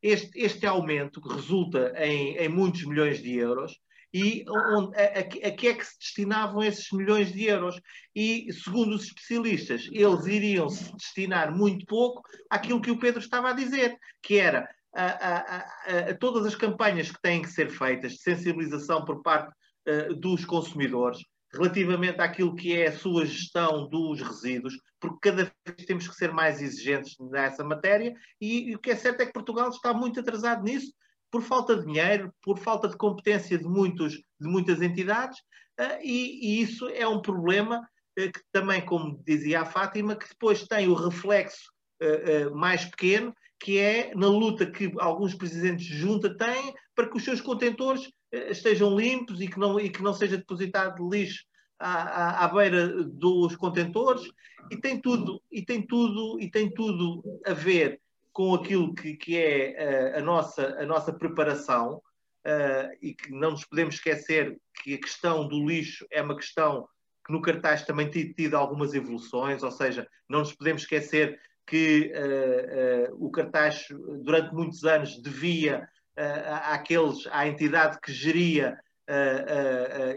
este, 0.01 0.39
este 0.39 0.67
aumento 0.67 1.19
que 1.19 1.33
resulta 1.33 1.93
em, 1.97 2.37
em 2.37 2.47
muitos 2.47 2.85
milhões 2.85 3.21
de 3.21 3.35
euros, 3.35 3.79
e 4.13 4.43
onde, 4.47 4.95
a, 4.97 5.01
a, 5.01 5.19
a, 5.19 5.51
que 5.51 5.67
é 5.67 5.73
que 5.73 5.85
se 5.85 5.97
destinavam 5.99 6.63
esses 6.63 6.91
milhões 6.91 7.31
de 7.31 7.45
euros. 7.45 7.79
E, 8.15 8.51
segundo 8.51 8.95
os 8.95 9.05
especialistas, 9.05 9.87
eles 9.91 10.25
iriam 10.25 10.69
se 10.69 10.91
destinar 10.95 11.55
muito 11.55 11.85
pouco 11.85 12.21
àquilo 12.49 12.81
que 12.81 12.91
o 12.91 12.99
Pedro 12.99 13.19
estava 13.19 13.49
a 13.49 13.53
dizer, 13.53 13.97
que 14.21 14.37
era 14.37 14.67
a, 14.93 15.65
a 16.09 16.15
todas 16.19 16.45
as 16.45 16.55
campanhas 16.55 17.09
que 17.09 17.21
têm 17.21 17.41
que 17.41 17.49
ser 17.49 17.69
feitas 17.69 18.13
de 18.13 18.21
sensibilização 18.21 19.05
por 19.05 19.21
parte 19.21 19.53
uh, 19.87 20.13
dos 20.15 20.43
consumidores 20.43 21.19
relativamente 21.53 22.19
àquilo 22.21 22.55
que 22.55 22.75
é 22.75 22.87
a 22.87 22.97
sua 22.97 23.25
gestão 23.25 23.87
dos 23.89 24.21
resíduos, 24.21 24.77
porque 24.99 25.29
cada 25.29 25.51
vez 25.65 25.85
temos 25.85 26.07
que 26.07 26.15
ser 26.15 26.31
mais 26.31 26.61
exigentes 26.61 27.15
nessa 27.19 27.63
matéria, 27.63 28.13
e, 28.39 28.69
e 28.69 28.75
o 28.75 28.79
que 28.79 28.91
é 28.91 28.95
certo 28.95 29.21
é 29.21 29.25
que 29.25 29.33
Portugal 29.33 29.69
está 29.69 29.93
muito 29.93 30.19
atrasado 30.19 30.63
nisso, 30.63 30.93
por 31.31 31.41
falta 31.41 31.77
de 31.77 31.85
dinheiro, 31.85 32.33
por 32.41 32.59
falta 32.59 32.89
de 32.89 32.97
competência 32.97 33.57
de, 33.57 33.63
muitos, 33.63 34.13
de 34.13 34.47
muitas 34.47 34.81
entidades, 34.81 35.39
uh, 35.79 35.97
e, 36.03 36.59
e, 36.59 36.61
isso 36.61 36.87
é 36.89 37.07
um 37.07 37.21
problema 37.21 37.79
uh, 37.79 38.31
que 38.31 38.41
também, 38.51 38.85
como 38.85 39.23
dizia 39.25 39.61
a 39.61 39.65
Fátima, 39.65 40.15
que 40.15 40.27
depois 40.27 40.67
tem 40.67 40.89
o 40.89 40.93
reflexo 40.93 41.71
uh, 42.03 42.55
mais 42.55 42.83
pequeno, 42.85 43.33
que 43.57 43.79
é 43.79 44.13
na 44.13 44.27
luta 44.27 44.69
que 44.69 44.91
alguns 44.99 45.33
presidentes 45.33 45.85
de 45.85 45.97
junta 45.97 46.35
têm 46.35 46.73
para 46.93 47.07
que 47.07 47.15
os 47.15 47.23
seus 47.23 47.39
contentores 47.39 48.11
estejam 48.49 48.97
limpos 48.97 49.39
e 49.39 49.47
que 49.47 49.59
não, 49.59 49.79
e 49.79 49.89
que 49.89 50.01
não 50.01 50.13
seja 50.13 50.37
depositado 50.37 51.07
lixo 51.07 51.43
à, 51.77 51.91
à, 51.91 52.45
à, 52.45 52.47
beira 52.47 53.03
dos 53.03 53.55
contentores. 53.55 54.23
E 54.71 54.77
tem 54.77 54.99
tudo 54.99 55.39
e 55.51 55.63
tem 55.63 55.85
tudo 55.85 56.39
e 56.39 56.49
tem 56.49 56.73
tudo 56.73 57.21
a 57.45 57.53
ver 57.53 58.01
com 58.33 58.53
aquilo 58.53 58.93
que, 58.93 59.15
que 59.15 59.37
é 59.37 60.13
a, 60.15 60.19
a, 60.19 60.21
nossa, 60.21 60.65
a 60.79 60.85
nossa 60.85 61.11
preparação 61.11 62.01
uh, 62.45 62.97
e 63.01 63.13
que 63.13 63.31
não 63.31 63.51
nos 63.51 63.65
podemos 63.65 63.95
esquecer 63.95 64.57
que 64.83 64.93
a 64.93 64.99
questão 64.99 65.47
do 65.47 65.65
lixo 65.65 66.05
é 66.11 66.21
uma 66.21 66.35
questão 66.35 66.87
que 67.25 67.31
no 67.31 67.41
cartaz 67.41 67.83
também 67.83 68.09
tem 68.09 68.31
tido 68.33 68.55
algumas 68.55 68.93
evoluções, 68.93 69.61
ou 69.63 69.71
seja, 69.71 70.07
não 70.27 70.39
nos 70.39 70.53
podemos 70.53 70.81
esquecer 70.81 71.39
que 71.67 72.11
uh, 72.13 73.11
uh, 73.11 73.25
o 73.25 73.29
cartaz 73.29 73.85
durante 74.23 74.53
muitos 74.53 74.83
anos 74.83 75.21
devia 75.21 75.87
àqueles, 76.65 77.25
à 77.31 77.47
entidade 77.47 77.97
que 78.01 78.11
geria 78.11 78.77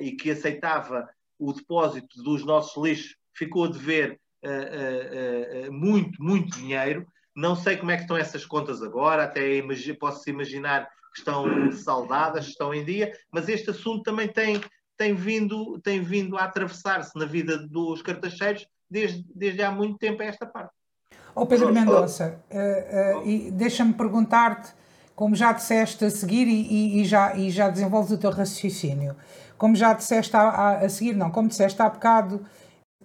e 0.01 0.13
que 0.17 0.33
aceitava 0.33 1.09
o 1.39 1.53
depósito 1.53 2.21
dos 2.23 2.45
nossos 2.45 2.83
lixos, 2.83 3.17
ficou 3.33 3.65
a 3.65 3.69
dever 3.69 4.21
muito, 5.71 6.21
muito 6.23 6.59
dinheiro 6.59 7.07
não 7.35 7.57
sei 7.57 7.77
como 7.77 7.91
é 7.91 7.97
que 7.97 8.03
estão 8.03 8.17
essas 8.17 8.47
contas 8.47 8.83
agora, 8.83 9.25
até 9.25 9.61
posso 9.99 10.31
imaginar 10.31 10.89
que 11.13 11.19
estão 11.19 11.73
saudadas, 11.73 12.47
estão 12.47 12.73
em 12.73 12.85
dia, 12.85 13.13
mas 13.33 13.49
este 13.49 13.71
assunto 13.71 14.03
também 14.03 14.29
tem, 14.29 14.61
tem, 14.97 15.15
vindo, 15.15 15.81
tem 15.81 16.03
vindo 16.03 16.37
a 16.37 16.45
atravessar-se 16.45 17.17
na 17.19 17.25
vida 17.25 17.59
dos 17.59 18.03
cartacheiros 18.03 18.67
desde, 18.91 19.25
desde 19.35 19.63
há 19.63 19.71
muito 19.71 19.99
tempo 19.99 20.23
a 20.23 20.27
esta 20.27 20.47
parte. 20.47 20.73
Oh 21.35 21.47
Pedro 21.47 21.73
Mendonça, 21.73 22.41
uh, 22.51 23.29
uh, 23.29 23.51
deixa-me 23.53 23.93
perguntar-te, 23.93 24.73
como 25.17 25.35
já 25.35 25.53
disseste 25.53 26.05
a 26.05 26.11
seguir 26.11 26.47
e, 26.47 26.63
e, 26.73 27.03
e, 27.03 27.05
já, 27.05 27.37
e 27.37 27.51
já 27.51 27.69
desenvolves 27.69 28.13
o 28.13 28.19
teu 28.19 28.31
raciocínio, 28.31 29.17
como 29.59 29.75
já 29.75 29.93
disseste 29.93 30.37
a, 30.37 30.43
a, 30.43 30.79
a 30.79 30.89
seguir, 30.89 31.15
não, 31.15 31.31
como 31.31 31.49
disseste 31.49 31.81
há 31.83 31.89
bocado, 31.89 32.45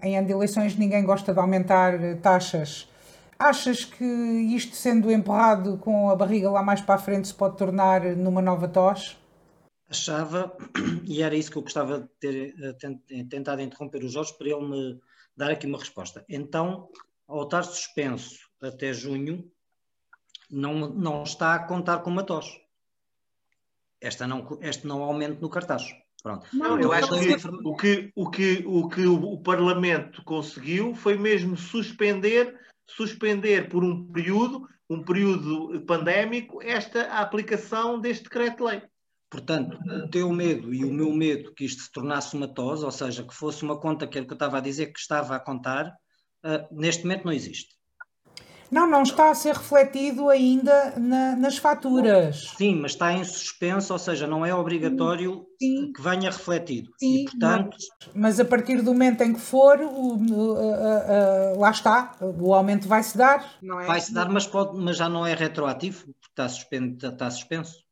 em 0.01 0.17
ano 0.17 0.27
de 0.27 0.33
eleições 0.33 0.75
ninguém 0.75 1.03
gosta 1.03 1.33
de 1.33 1.39
aumentar 1.39 1.93
taxas 2.21 2.87
Achas 3.39 3.85
que 3.85 4.03
isto 4.03 4.75
sendo 4.75 5.09
empurrado 5.09 5.77
com 5.77 6.09
a 6.09 6.15
barriga 6.15 6.51
lá 6.51 6.61
mais 6.61 6.81
para 6.81 6.95
a 6.95 6.99
frente 6.99 7.29
se 7.29 7.33
pode 7.33 7.57
tornar 7.57 8.03
numa 8.17 8.41
nova 8.41 8.67
tosse? 8.67 9.15
Achava, 9.89 10.55
e 11.07 11.23
era 11.23 11.33
isso 11.33 11.49
que 11.49 11.57
eu 11.57 11.61
gostava 11.61 12.01
de 12.01 12.07
ter 12.19 12.53
eh, 12.61 13.23
tentado 13.29 13.61
interromper 13.61 14.03
o 14.03 14.09
Jorge 14.09 14.37
para 14.37 14.49
ele 14.49 14.67
me 14.67 15.01
dar 15.37 15.51
aqui 15.51 15.65
uma 15.65 15.79
resposta. 15.79 16.25
Então, 16.27 16.89
ao 17.25 17.43
estar 17.43 17.63
suspenso 17.63 18.49
até 18.61 18.91
junho, 18.91 19.49
não, 20.51 20.89
não 20.89 21.23
está 21.23 21.55
a 21.55 21.59
contar 21.59 21.99
com 21.99 22.09
uma 22.09 22.23
tosse. 22.23 22.59
Esta 24.01 24.27
não, 24.27 24.59
este 24.61 24.85
não 24.85 25.01
aumento 25.01 25.39
no 25.39 25.49
cartaz. 25.49 25.95
Pronto. 26.21 26.45
Não, 26.51 26.77
eu 26.77 26.91
acho 26.91 27.07
que 27.07 27.47
o 27.63 27.75
que, 27.75 28.11
o 28.13 28.29
que 28.29 28.63
o 28.67 28.89
que 28.89 29.07
o 29.07 29.37
Parlamento 29.37 30.21
conseguiu 30.23 30.93
foi 30.93 31.17
mesmo 31.17 31.55
suspender 31.55 32.59
suspender 32.95 33.69
por 33.69 33.83
um 33.83 34.11
período, 34.11 34.67
um 34.89 35.03
período 35.03 35.81
pandémico, 35.85 36.61
esta 36.61 37.03
aplicação 37.19 37.99
deste 37.99 38.23
decreto-lei. 38.23 38.81
Portanto, 39.29 39.77
o 39.85 40.09
teu 40.09 40.31
medo 40.31 40.73
e 40.73 40.83
o 40.83 40.91
meu 40.91 41.13
medo 41.13 41.53
que 41.53 41.63
isto 41.63 41.83
se 41.83 41.91
tornasse 41.91 42.35
uma 42.35 42.47
tosse, 42.47 42.83
ou 42.83 42.91
seja, 42.91 43.23
que 43.23 43.33
fosse 43.33 43.63
uma 43.63 43.79
conta 43.79 44.07
que 44.07 44.17
era 44.17 44.25
o 44.25 44.27
que 44.27 44.33
eu 44.33 44.35
estava 44.35 44.57
a 44.57 44.61
dizer 44.61 44.87
que 44.87 44.99
estava 44.99 45.35
a 45.35 45.39
contar, 45.39 45.87
uh, 46.43 46.75
neste 46.75 47.03
momento 47.03 47.25
não 47.25 47.31
existe. 47.31 47.78
Não, 48.71 48.89
não 48.89 49.03
está 49.03 49.31
a 49.31 49.35
ser 49.35 49.55
refletido 49.55 50.29
ainda 50.29 50.93
na, 50.97 51.35
nas 51.35 51.57
faturas. 51.57 52.51
Sim, 52.57 52.75
mas 52.75 52.91
está 52.91 53.11
em 53.13 53.23
suspenso, 53.23 53.93
ou 53.93 53.99
seja, 53.99 54.27
não 54.27 54.45
é 54.45 54.53
obrigatório 54.53 55.45
Sim. 55.59 55.91
que 55.91 56.01
venha 56.01 56.29
refletido. 56.29 56.91
Sim, 56.99 57.21
e, 57.21 57.25
portanto... 57.25 57.69
mas, 57.71 58.15
mas, 58.15 58.39
a 58.39 58.45
partir 58.45 58.81
do 58.81 58.93
momento 58.93 59.21
em 59.21 59.33
que 59.33 59.39
for, 59.39 59.79
o, 59.81 61.57
lá 61.57 61.71
está, 61.71 62.15
o 62.21 62.53
aumento 62.53 62.87
vai-se 62.87 63.17
dar. 63.17 63.57
É 63.63 63.85
vai-se 63.85 64.13
dar, 64.13 64.29
mas, 64.29 64.45
pode, 64.45 64.77
mas 64.77 64.97
já 64.97 65.09
não 65.09 65.25
é 65.25 65.33
retroativo, 65.33 66.05
porque 66.05 66.27
está, 66.29 66.47
suspenso, 66.47 67.07
está 67.07 67.29
suspenso. 67.31 67.83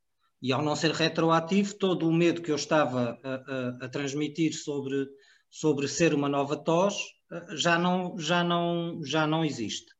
E 0.42 0.54
ao 0.54 0.62
não 0.62 0.76
ser 0.76 0.92
retroativo, 0.92 1.74
todo 1.76 2.08
o 2.08 2.13
medo 2.13 2.42
que 2.42 2.52
eu 2.52 2.56
estava 2.56 3.18
a, 3.24 3.84
a, 3.84 3.86
a 3.86 3.90
transmitir 3.90 4.54
sobre, 4.54 5.08
sobre 5.50 5.88
ser 5.88 6.13
uma 6.13 6.30
nova 6.30 6.56
tos 6.56 7.18
já 7.52 7.78
não, 7.78 8.18
já 8.18 8.44
não, 8.44 9.02
já 9.04 9.28
não 9.28 9.44
existe. 9.44 9.96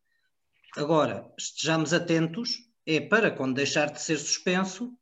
Agora, 0.75 1.32
estejamos 1.38 1.93
atentos, 1.93 2.67
é 2.86 2.99
para 2.99 3.32
quando 3.32 3.56
deixar 3.56 3.91
de 3.91 4.01
ser 4.01 4.17
suspenso, 4.17 4.93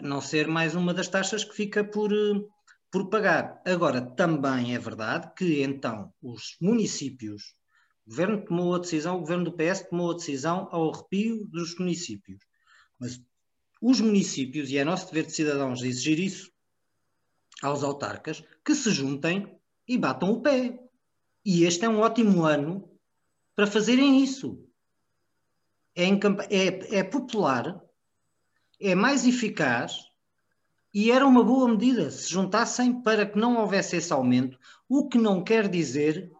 não 0.00 0.20
ser 0.20 0.46
mais 0.46 0.74
uma 0.74 0.94
das 0.94 1.08
taxas 1.08 1.44
que 1.44 1.54
fica 1.54 1.82
por, 1.82 2.12
eh, 2.12 2.40
por 2.90 3.08
pagar. 3.10 3.60
Agora, 3.66 4.00
também 4.00 4.74
é 4.74 4.78
verdade 4.78 5.32
que 5.36 5.62
então 5.62 6.12
os 6.22 6.56
municípios, 6.60 7.54
o 8.06 8.10
governo 8.10 8.44
tomou 8.44 8.74
a 8.74 8.78
decisão, 8.78 9.16
o 9.16 9.20
governo 9.20 9.44
do 9.44 9.52
PS 9.52 9.88
tomou 9.90 10.12
a 10.12 10.14
decisão 10.14 10.68
ao 10.70 10.92
arrepio 10.92 11.44
dos 11.48 11.76
municípios. 11.78 12.40
Mas 12.98 13.20
os 13.82 14.00
municípios, 14.00 14.70
e 14.70 14.78
é 14.78 14.84
nosso 14.84 15.06
dever 15.06 15.26
de 15.26 15.34
cidadãos 15.34 15.82
exigir 15.82 16.20
isso 16.20 16.50
aos 17.62 17.82
autarcas, 17.82 18.42
que 18.64 18.74
se 18.74 18.90
juntem 18.90 19.58
e 19.86 19.98
batam 19.98 20.30
o 20.30 20.40
pé. 20.40 20.78
E 21.44 21.64
este 21.64 21.84
é 21.84 21.88
um 21.88 22.00
ótimo 22.00 22.44
ano 22.44 22.88
para 23.54 23.66
fazerem 23.66 24.22
isso 24.22 24.64
é, 25.94 26.04
é, 26.06 26.98
é 26.98 27.04
popular, 27.04 27.80
é 28.80 28.94
mais 28.94 29.26
eficaz 29.26 29.98
e 30.92 31.10
era 31.10 31.26
uma 31.26 31.42
boa 31.42 31.68
medida 31.68 32.10
se 32.10 32.30
juntassem 32.30 33.02
para 33.02 33.26
que 33.26 33.38
não 33.38 33.56
houvesse 33.56 33.96
esse 33.96 34.12
aumento, 34.12 34.58
o 34.88 35.08
que 35.08 35.18
não 35.18 35.42
quer 35.42 35.68
dizer 35.68 36.30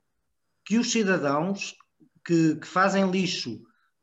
que 0.65 0.79
os 0.79 0.91
cidadãos 0.93 1.75
que, 2.25 2.57
que 2.57 2.67
fazem 2.67 3.11
lixo 3.11 3.63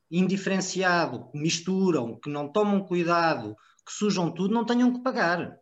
indiferenciado, 0.09 1.29
que 1.31 1.37
misturam, 1.37 2.19
que 2.19 2.29
não 2.29 2.51
tomam 2.51 2.83
cuidado, 2.83 3.55
que 3.85 3.93
sujam 3.93 4.29
tudo, 4.29 4.53
não 4.53 4.65
tenham 4.65 4.91
que 4.93 5.01
pagar. 5.01 5.57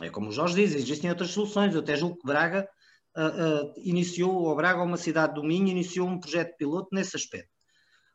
É 0.00 0.08
como 0.10 0.28
o 0.28 0.32
Jorge 0.32 0.54
diz, 0.54 0.74
existem 0.74 1.10
outras 1.10 1.30
soluções. 1.30 1.74
Eu 1.74 1.80
até 1.80 1.96
julgo 1.96 2.18
que 2.18 2.26
Braga 2.26 2.68
uh, 3.16 3.66
uh, 3.66 3.74
iniciou, 3.76 4.32
ou 4.32 4.56
Braga, 4.56 4.82
uma 4.82 4.96
cidade 4.96 5.34
do 5.34 5.44
Minho, 5.44 5.68
iniciou 5.68 6.08
um 6.08 6.18
projeto 6.18 6.56
piloto 6.56 6.88
nesse 6.92 7.16
aspecto. 7.16 7.50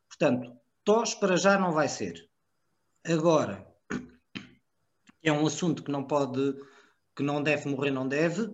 Portanto, 0.07 0.51
Tos 0.83 1.15
para 1.15 1.37
já 1.37 1.57
não 1.57 1.71
vai 1.71 1.87
ser. 1.87 2.29
Agora, 3.05 3.65
é 5.21 5.31
um 5.31 5.45
assunto 5.47 5.83
que 5.83 5.91
não 5.91 6.03
pode, 6.03 6.55
que 7.15 7.23
não 7.23 7.41
deve 7.41 7.69
morrer, 7.69 7.91
não 7.91 8.07
deve. 8.07 8.53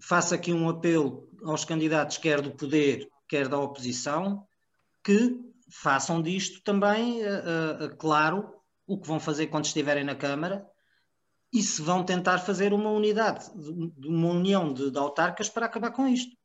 Faço 0.00 0.34
aqui 0.34 0.52
um 0.52 0.68
apelo 0.68 1.30
aos 1.44 1.64
candidatos, 1.64 2.18
quer 2.18 2.40
do 2.40 2.50
poder, 2.50 3.08
quer 3.28 3.48
da 3.48 3.58
oposição, 3.58 4.46
que 5.02 5.38
façam 5.70 6.20
disto 6.20 6.62
também, 6.62 7.22
uh, 7.22 7.86
uh, 7.86 7.96
claro, 7.96 8.54
o 8.86 8.98
que 8.98 9.06
vão 9.06 9.20
fazer 9.20 9.46
quando 9.46 9.64
estiverem 9.64 10.04
na 10.04 10.14
Câmara 10.14 10.66
e 11.52 11.62
se 11.62 11.80
vão 11.80 12.04
tentar 12.04 12.38
fazer 12.38 12.72
uma 12.72 12.90
unidade, 12.90 13.50
uma 14.04 14.28
união 14.28 14.72
de, 14.72 14.90
de 14.90 14.98
autarcas 14.98 15.48
para 15.48 15.66
acabar 15.66 15.90
com 15.90 16.06
isto. 16.06 16.36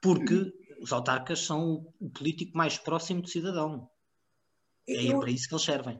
Porque 0.00 0.52
os 0.80 0.92
autarcas 0.92 1.40
são 1.40 1.86
o 1.98 2.10
político 2.10 2.56
mais 2.56 2.76
próximo 2.76 3.22
do 3.22 3.28
cidadão. 3.28 3.88
É 4.88 5.04
eu, 5.04 5.20
para 5.20 5.30
isso 5.30 5.48
que 5.48 5.54
eles 5.54 5.64
servem. 5.64 5.98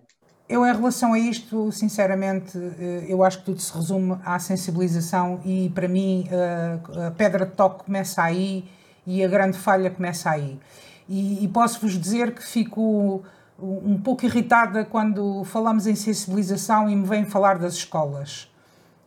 Eu, 0.48 0.64
em 0.64 0.72
relação 0.72 1.12
a 1.12 1.18
isto, 1.18 1.72
sinceramente, 1.72 2.56
eh, 2.56 3.06
eu 3.08 3.24
acho 3.24 3.38
que 3.38 3.44
tudo 3.46 3.60
se 3.60 3.74
resume 3.74 4.16
à 4.24 4.38
sensibilização 4.38 5.40
e, 5.44 5.70
para 5.70 5.88
mim, 5.88 6.28
eh, 6.30 6.78
a 7.08 7.10
pedra 7.10 7.44
de 7.46 7.52
toque 7.52 7.84
começa 7.84 8.22
aí 8.22 8.64
e 9.04 9.24
a 9.24 9.28
grande 9.28 9.58
falha 9.58 9.90
começa 9.90 10.30
aí. 10.30 10.60
E, 11.08 11.44
e 11.44 11.48
posso-vos 11.48 11.98
dizer 11.98 12.32
que 12.32 12.44
fico 12.44 13.24
um 13.58 13.98
pouco 14.00 14.24
irritada 14.24 14.84
quando 14.84 15.42
falamos 15.44 15.86
em 15.86 15.94
sensibilização 15.94 16.88
e 16.90 16.94
me 16.94 17.06
vêm 17.06 17.24
falar 17.24 17.58
das 17.58 17.74
escolas. 17.74 18.48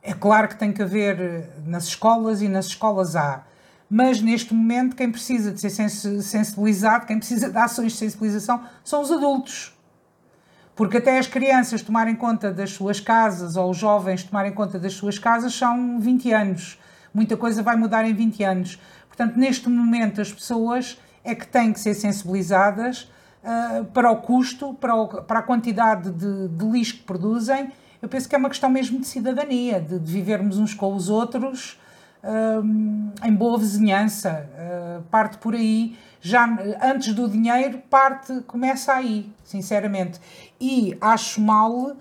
É 0.01 0.13
claro 0.13 0.47
que 0.47 0.57
tem 0.57 0.71
que 0.73 0.81
haver 0.81 1.51
nas 1.65 1.85
escolas 1.85 2.41
e 2.41 2.47
nas 2.47 2.67
escolas 2.67 3.15
há, 3.15 3.43
mas 3.89 4.21
neste 4.21 4.53
momento 4.53 4.95
quem 4.95 5.11
precisa 5.11 5.51
de 5.51 5.59
ser 5.59 5.71
sensibilizado, 5.71 7.07
quem 7.07 7.17
precisa 7.17 7.49
de 7.49 7.57
ações 7.57 7.93
de 7.93 7.97
sensibilização 7.97 8.63
são 8.83 9.01
os 9.01 9.11
adultos. 9.11 9.75
Porque 10.75 10.97
até 10.97 11.17
as 11.17 11.27
crianças 11.27 11.81
tomarem 11.81 12.15
conta 12.15 12.51
das 12.51 12.71
suas 12.71 12.99
casas 12.99 13.57
ou 13.57 13.71
os 13.71 13.77
jovens 13.77 14.23
tomarem 14.23 14.53
conta 14.53 14.77
das 14.77 14.93
suas 14.93 15.17
casas 15.17 15.53
são 15.53 15.99
20 15.99 16.31
anos. 16.31 16.79
Muita 17.13 17.35
coisa 17.35 17.63
vai 17.63 17.75
mudar 17.75 18.05
em 18.05 18.13
20 18.13 18.43
anos. 18.43 18.79
Portanto, 19.07 19.35
neste 19.35 19.67
momento, 19.67 20.21
as 20.21 20.31
pessoas 20.31 20.97
é 21.23 21.35
que 21.35 21.45
têm 21.45 21.73
que 21.73 21.79
ser 21.79 21.95
sensibilizadas 21.95 23.11
uh, 23.43 23.83
para 23.85 24.09
o 24.09 24.17
custo, 24.17 24.73
para, 24.75 24.95
o, 24.95 25.07
para 25.23 25.39
a 25.39 25.43
quantidade 25.43 26.11
de, 26.11 26.47
de, 26.47 26.65
lixo 26.65 26.97
que 26.97 27.03
produzem. 27.03 27.71
Eu 28.01 28.07
penso 28.07 28.29
que 28.29 28.35
é 28.35 28.37
uma 28.37 28.49
questão 28.49 28.69
mesmo 28.69 28.99
de 28.99 29.07
cidadania, 29.07 29.81
de, 29.81 29.99
de 29.99 30.13
vivermos 30.13 30.57
uns 30.57 30.73
com 30.73 30.95
os 30.95 31.09
outros 31.09 31.77
em 33.23 33.33
boa 33.33 33.57
vizinhança. 33.57 34.49
Uh, 34.53 35.01
parte 35.03 35.37
por 35.37 35.55
aí, 35.55 35.95
já 36.21 36.45
antes 36.81 37.13
do 37.13 37.27
dinheiro, 37.29 37.81
parte, 37.89 38.41
começa 38.41 38.93
aí, 38.93 39.31
sinceramente. 39.43 40.19
E 40.59 40.97
acho 40.99 41.39
mal 41.41 41.95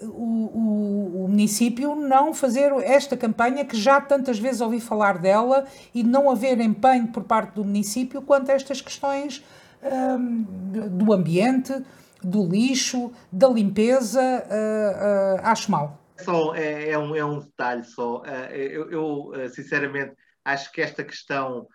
o, 0.00 0.06
o, 0.06 1.24
o, 1.24 1.28
município 1.28 1.94
não 1.94 2.34
fazer 2.34 2.70
esta 2.84 3.16
campanha 3.16 3.64
que 3.64 3.76
já 3.76 4.00
tantas 4.00 4.38
vezes 4.38 4.60
ouvi 4.60 4.78
falar 4.78 5.18
dela 5.18 5.64
e 5.94 6.02
não 6.02 6.30
haver 6.30 6.60
empenho 6.60 7.08
por 7.08 7.24
parte 7.24 7.54
do 7.54 7.64
município 7.64 8.20
quanto 8.20 8.50
a 8.50 8.54
estas 8.54 8.80
questões 8.80 9.42
um, 9.82 10.44
do 10.90 11.12
ambiente, 11.12 11.74
do 12.22 12.46
lixo, 12.46 13.10
da 13.32 13.48
limpeza, 13.48 14.20
uh, 14.20 15.36
uh, 15.36 15.40
acho 15.44 15.70
mal. 15.70 15.98
Só, 16.18 16.54
é, 16.54 16.90
é, 16.90 16.98
um, 16.98 17.14
é 17.14 17.24
um 17.24 17.38
detalhe 17.38 17.84
só. 17.84 18.22
Uh, 18.22 18.52
eu, 18.54 18.90
eu, 19.32 19.50
sinceramente 19.50 20.14
acho 20.44 20.72
que 20.72 20.80
esta 20.80 21.04
questão 21.04 21.66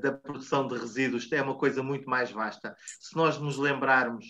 da 0.00 0.12
produção 0.12 0.68
de 0.68 0.78
resíduos 0.78 1.30
é 1.32 1.42
uma 1.42 1.58
coisa 1.58 1.82
muito 1.82 2.08
mais 2.08 2.30
vasta. 2.30 2.76
Se 3.00 3.16
nós 3.16 3.38
nos 3.38 3.58
lembrarmos 3.58 4.24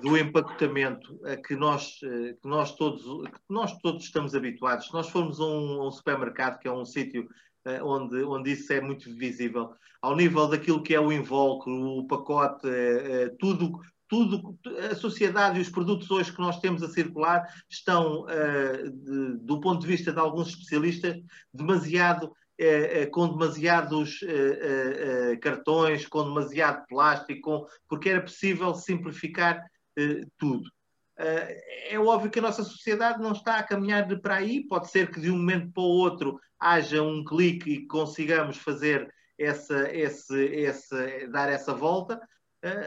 do 0.00 0.16
empacotamento 0.16 1.20
a 1.26 1.36
que 1.36 1.56
nós, 1.56 1.98
que, 1.98 2.38
nós 2.48 2.72
todos, 2.76 3.02
que 3.28 3.40
nós 3.50 3.76
todos 3.78 4.04
estamos 4.04 4.32
habituados. 4.32 4.86
Se 4.86 4.92
nós 4.92 5.10
formos 5.10 5.40
a 5.40 5.44
um, 5.44 5.88
um 5.88 5.90
supermercado, 5.90 6.60
que 6.60 6.68
é 6.68 6.72
um 6.72 6.84
sítio 6.84 7.28
onde, 7.82 8.22
onde 8.22 8.52
isso 8.52 8.72
é 8.72 8.80
muito 8.80 9.12
visível, 9.16 9.74
ao 10.00 10.14
nível 10.14 10.46
daquilo 10.46 10.82
que 10.82 10.94
é 10.94 11.00
o 11.00 11.12
invólucro, 11.12 11.72
o 11.72 12.06
pacote, 12.06 12.68
tudo, 13.40 13.80
tudo, 14.14 14.56
a 14.92 14.94
sociedade 14.94 15.58
e 15.58 15.62
os 15.62 15.68
produtos 15.68 16.08
hoje 16.08 16.32
que 16.32 16.40
nós 16.40 16.60
temos 16.60 16.84
a 16.84 16.88
circular 16.88 17.42
estão, 17.68 18.24
de, 18.26 19.38
do 19.38 19.60
ponto 19.60 19.80
de 19.80 19.88
vista 19.88 20.12
de 20.12 20.20
alguns 20.20 20.50
especialistas, 20.50 21.16
demasiado 21.52 22.32
é, 22.56 23.02
é, 23.02 23.06
com 23.06 23.26
demasiados 23.26 24.20
cartões, 25.42 26.06
com 26.06 26.22
demasiado 26.22 26.86
plástico, 26.86 27.40
com, 27.40 27.66
porque 27.88 28.10
era 28.10 28.20
possível 28.20 28.72
simplificar 28.76 29.60
tudo. 30.38 30.70
é 31.16 31.98
óbvio 31.98 32.30
que 32.30 32.38
a 32.38 32.42
nossa 32.42 32.62
sociedade 32.62 33.20
não 33.20 33.32
está 33.32 33.58
a 33.58 33.64
caminhar 33.64 34.06
para 34.20 34.36
aí, 34.36 34.64
pode 34.68 34.90
ser 34.92 35.10
que 35.10 35.20
de 35.20 35.28
um 35.28 35.36
momento 35.36 35.72
para 35.72 35.82
o 35.82 35.86
outro 35.86 36.38
haja 36.60 37.02
um 37.02 37.24
clique 37.24 37.70
e 37.70 37.86
consigamos 37.88 38.58
fazer 38.58 39.12
essa, 39.36 39.92
esse, 39.92 40.44
esse, 40.44 41.26
dar 41.26 41.48
essa 41.50 41.74
volta, 41.74 42.20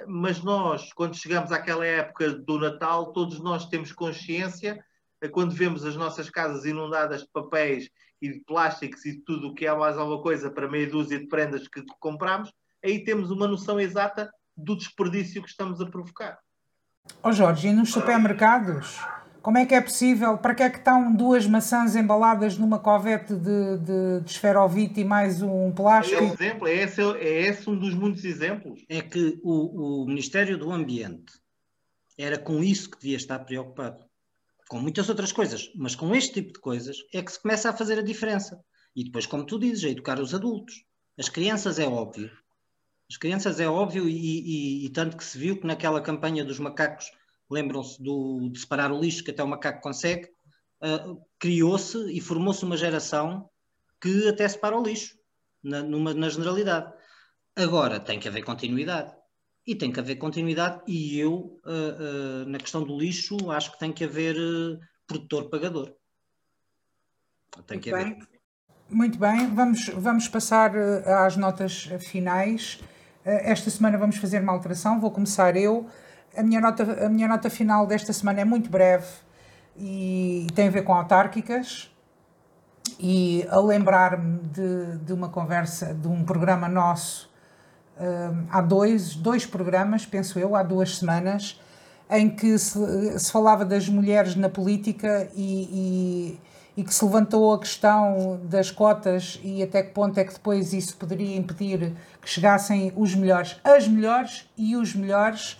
mas 0.07 0.41
nós, 0.43 0.91
quando 0.93 1.15
chegamos 1.15 1.51
àquela 1.51 1.85
época 1.85 2.31
do 2.31 2.59
Natal, 2.59 3.11
todos 3.13 3.39
nós 3.39 3.67
temos 3.67 3.91
consciência, 3.91 4.83
quando 5.31 5.53
vemos 5.53 5.85
as 5.85 5.95
nossas 5.95 6.29
casas 6.29 6.65
inundadas 6.65 7.21
de 7.21 7.29
papéis 7.31 7.89
e 8.21 8.31
de 8.31 8.39
plásticos 8.41 9.05
e 9.05 9.19
tudo 9.21 9.49
o 9.49 9.53
que 9.53 9.65
é 9.65 9.75
mais 9.75 9.97
alguma 9.97 10.21
coisa 10.21 10.49
para 10.49 10.69
meia 10.69 10.89
dúzia 10.89 11.19
de 11.19 11.27
prendas 11.27 11.67
que 11.67 11.83
compramos, 11.99 12.51
aí 12.83 13.03
temos 13.03 13.31
uma 13.31 13.47
noção 13.47 13.79
exata 13.79 14.31
do 14.55 14.75
desperdício 14.75 15.41
que 15.41 15.49
estamos 15.49 15.79
a 15.81 15.85
provocar. 15.85 16.39
Ó 17.23 17.29
oh 17.29 17.31
Jorge, 17.31 17.67
e 17.67 17.73
nos 17.73 17.91
supermercados? 17.91 18.99
Como 19.47 19.57
é 19.57 19.65
que 19.65 19.73
é 19.73 19.79
possível? 19.79 20.37
Para 20.37 20.53
que 20.53 20.61
é 20.61 20.69
que 20.69 20.77
estão 20.77 21.15
duas 21.15 21.47
maçãs 21.47 21.95
embaladas 21.95 22.57
numa 22.57 22.79
covete 22.79 23.33
de, 23.33 23.77
de, 23.77 24.19
de 24.21 24.29
esferovite 24.29 24.99
e 24.99 25.05
mais 25.05 25.41
um 25.41 25.71
plástico? 25.71 26.21
É 26.21 26.21
um 26.21 26.33
exemplo, 26.33 26.67
é 26.67 26.73
esse, 26.83 27.01
é 27.01 27.47
esse 27.47 27.69
um 27.69 27.79
dos 27.79 27.93
muitos 27.93 28.25
exemplos. 28.25 28.83
É 28.89 29.01
que 29.01 29.39
o, 29.41 30.03
o 30.03 30.05
Ministério 30.05 30.57
do 30.57 30.69
Ambiente 30.69 31.31
era 32.17 32.37
com 32.37 32.61
isso 32.61 32.91
que 32.91 32.99
devia 32.99 33.15
estar 33.15 33.39
preocupado 33.39 34.03
com 34.67 34.81
muitas 34.81 35.07
outras 35.07 35.31
coisas, 35.31 35.71
mas 35.77 35.95
com 35.95 36.13
este 36.13 36.33
tipo 36.33 36.51
de 36.51 36.59
coisas 36.59 36.97
é 37.13 37.21
que 37.21 37.31
se 37.31 37.41
começa 37.41 37.69
a 37.69 37.73
fazer 37.73 37.97
a 37.97 38.03
diferença. 38.03 38.59
E 38.93 39.05
depois, 39.05 39.25
como 39.25 39.45
tu 39.45 39.57
dizes, 39.57 39.85
a 39.85 39.89
educar 39.89 40.19
os 40.19 40.35
adultos. 40.35 40.83
As 41.17 41.29
crianças 41.29 41.79
é 41.79 41.87
óbvio. 41.87 42.29
As 43.09 43.15
crianças 43.15 43.61
é 43.61 43.69
óbvio, 43.69 44.09
e, 44.09 44.11
e, 44.11 44.85
e 44.87 44.89
tanto 44.89 45.15
que 45.15 45.23
se 45.23 45.37
viu 45.37 45.57
que 45.57 45.65
naquela 45.65 46.01
campanha 46.01 46.43
dos 46.43 46.59
macacos, 46.59 47.09
lembram-se 47.49 48.01
de 48.01 48.59
separar 48.59 48.91
o 48.91 48.99
lixo 48.99 49.23
que 49.23 49.31
até 49.31 49.43
o 49.43 49.47
macaco 49.47 49.81
consegue, 49.81 50.29
uh, 50.81 51.19
criou-se 51.39 51.97
e 52.11 52.19
formou-se 52.19 52.63
uma 52.63 52.77
geração 52.77 53.49
que 54.01 54.27
até 54.27 54.47
separa 54.47 54.77
o 54.77 54.83
lixo, 54.83 55.17
na, 55.63 55.81
numa, 55.81 56.13
na 56.13 56.29
generalidade. 56.29 56.93
Agora 57.55 57.99
tem 57.99 58.19
que 58.19 58.27
haver 58.27 58.43
continuidade 58.43 59.15
e 59.65 59.75
tem 59.75 59.91
que 59.91 59.99
haver 59.99 60.17
continuidade. 60.17 60.81
E 60.87 61.19
eu, 61.19 61.59
uh, 61.65 62.43
uh, 62.43 62.49
na 62.49 62.57
questão 62.57 62.83
do 62.83 62.97
lixo, 62.97 63.49
acho 63.51 63.71
que 63.71 63.79
tem 63.79 63.91
que 63.91 64.03
haver 64.03 64.35
produtor-pagador. 65.07 65.93
Tem 67.65 67.77
Muito 67.77 67.83
que 67.83 67.93
haver. 67.93 68.15
Bem. 68.15 68.27
Muito 68.89 69.17
bem, 69.17 69.53
vamos, 69.53 69.89
vamos 69.89 70.29
passar 70.29 70.73
às 71.25 71.35
notas 71.35 71.89
finais. 72.09 72.79
esta 73.25 73.69
semana 73.69 73.97
vamos 73.97 74.15
fazer 74.15 74.41
uma 74.41 74.53
alteração, 74.53 75.01
vou 75.01 75.11
começar 75.11 75.57
eu. 75.57 75.89
A 76.37 76.43
minha, 76.43 76.61
nota, 76.61 77.05
a 77.05 77.09
minha 77.09 77.27
nota 77.27 77.49
final 77.49 77.87
desta 77.87 78.13
semana 78.13 78.41
é 78.41 78.45
muito 78.45 78.69
breve 78.69 79.07
e 79.75 80.47
tem 80.53 80.67
a 80.67 80.71
ver 80.71 80.83
com 80.83 80.93
autárquicas. 80.93 81.91
E 82.99 83.45
a 83.49 83.59
lembrar-me 83.59 84.39
de, 84.39 84.97
de 84.99 85.13
uma 85.13 85.29
conversa, 85.29 85.93
de 85.93 86.07
um 86.07 86.23
programa 86.23 86.67
nosso 86.69 87.29
há 88.49 88.61
dois, 88.61 89.15
dois 89.15 89.45
programas, 89.45 90.05
penso 90.05 90.39
eu, 90.39 90.55
há 90.55 90.63
duas 90.63 90.97
semanas, 90.97 91.59
em 92.09 92.29
que 92.29 92.57
se, 92.57 93.19
se 93.19 93.31
falava 93.31 93.65
das 93.65 93.89
mulheres 93.89 94.35
na 94.35 94.49
política 94.49 95.29
e, 95.35 96.39
e, 96.75 96.81
e, 96.81 96.83
que 96.83 96.93
se 96.93 97.03
levantou 97.03 97.53
a 97.53 97.59
questão 97.59 98.39
das 98.43 98.71
cotas 98.71 99.39
e 99.43 99.61
até 99.61 99.83
que 99.83 99.91
ponto 99.91 100.17
é 100.17 100.23
que 100.23 100.33
depois 100.33 100.71
isso 100.71 100.95
poderia 100.95 101.35
impedir 101.35 101.93
que 102.21 102.29
chegassem 102.29 102.93
os 102.95 103.13
melhores, 103.13 103.59
as 103.63 103.87
melhores 103.87 104.49
e 104.55 104.75
os 104.77 104.95
melhores, 104.95 105.59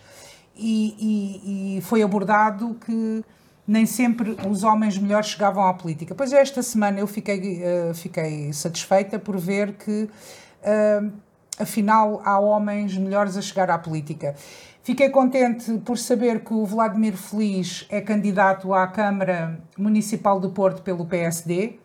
e, 0.58 1.78
e 1.78 1.82
foi 1.82 2.02
abordado 2.02 2.76
que 2.86 3.24
nem 3.68 3.86
sempre 3.86 4.38
os 4.50 4.64
homens 4.64 4.98
melhores 4.98 5.28
chegavam 5.28 5.68
à 5.68 5.74
política. 5.74 6.16
Pois 6.16 6.32
esta 6.32 6.64
semana 6.64 7.00
eu 7.00 7.08
fiquei, 7.08 7.62
uh, 7.62 7.94
fiquei 7.94 8.54
satisfeita 8.54 9.20
por 9.20 9.38
ver 9.38 9.74
que 9.74 10.04
uh, 10.04 11.12
afinal 11.60 12.22
há 12.24 12.40
homens 12.40 12.98
melhores 12.98 13.36
a 13.36 13.42
chegar 13.42 13.70
à 13.70 13.78
política. 13.78 14.36
Fiquei 14.84 15.10
contente 15.10 15.80
por 15.80 15.98
saber 15.98 16.46
que 16.46 16.54
o 16.54 16.66
Vladimir 16.66 17.18
Feliz 17.18 17.86
é 17.90 18.00
candidato 18.00 18.74
à 18.74 18.88
Câmara 18.88 19.60
Municipal 19.78 20.40
do 20.40 20.52
Porto 20.52 20.82
pelo 20.82 21.06
PSD. 21.06 21.78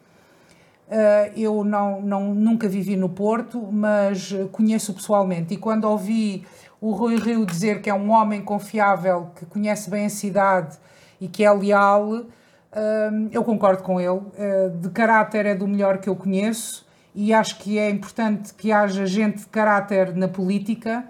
Eh, 0.95 1.33
eu 1.39 1.65
não, 1.65 2.03
não, 2.03 2.35
nunca 2.35 2.69
vivi 2.69 2.97
no 2.97 3.09
Porto, 3.09 3.67
mas 3.73 4.31
conheço 4.53 4.93
pessoalmente. 4.93 5.55
E 5.55 5.57
quando 5.57 5.85
ouvi 5.85 6.45
o 6.79 6.93
Rui 6.93 7.17
Rio 7.17 7.47
dizer 7.47 7.81
que 7.81 7.89
é 7.89 7.95
um 7.95 8.11
homem 8.11 8.43
confiável, 8.43 9.31
que 9.35 9.47
conhece 9.47 9.89
bem 9.89 10.05
a 10.05 10.11
cidade 10.11 10.77
e 11.19 11.29
que 11.29 11.45
é 11.45 11.51
leal, 11.51 12.27
eh, 12.71 13.11
eu 13.33 13.43
concordo 13.43 13.83
com 13.83 13.99
ele. 13.99 14.21
Eh, 14.37 14.69
de 14.69 14.91
caráter 14.91 15.47
é 15.47 15.55
do 15.55 15.67
melhor 15.67 15.97
que 15.97 16.11
eu 16.11 16.15
conheço 16.15 16.87
e 17.15 17.33
acho 17.33 17.59
que 17.59 17.79
é 17.79 17.89
importante 17.89 18.53
que 18.53 18.71
haja 18.71 19.07
gente 19.07 19.39
de 19.39 19.47
caráter 19.47 20.15
na 20.15 20.29
política 20.29 21.07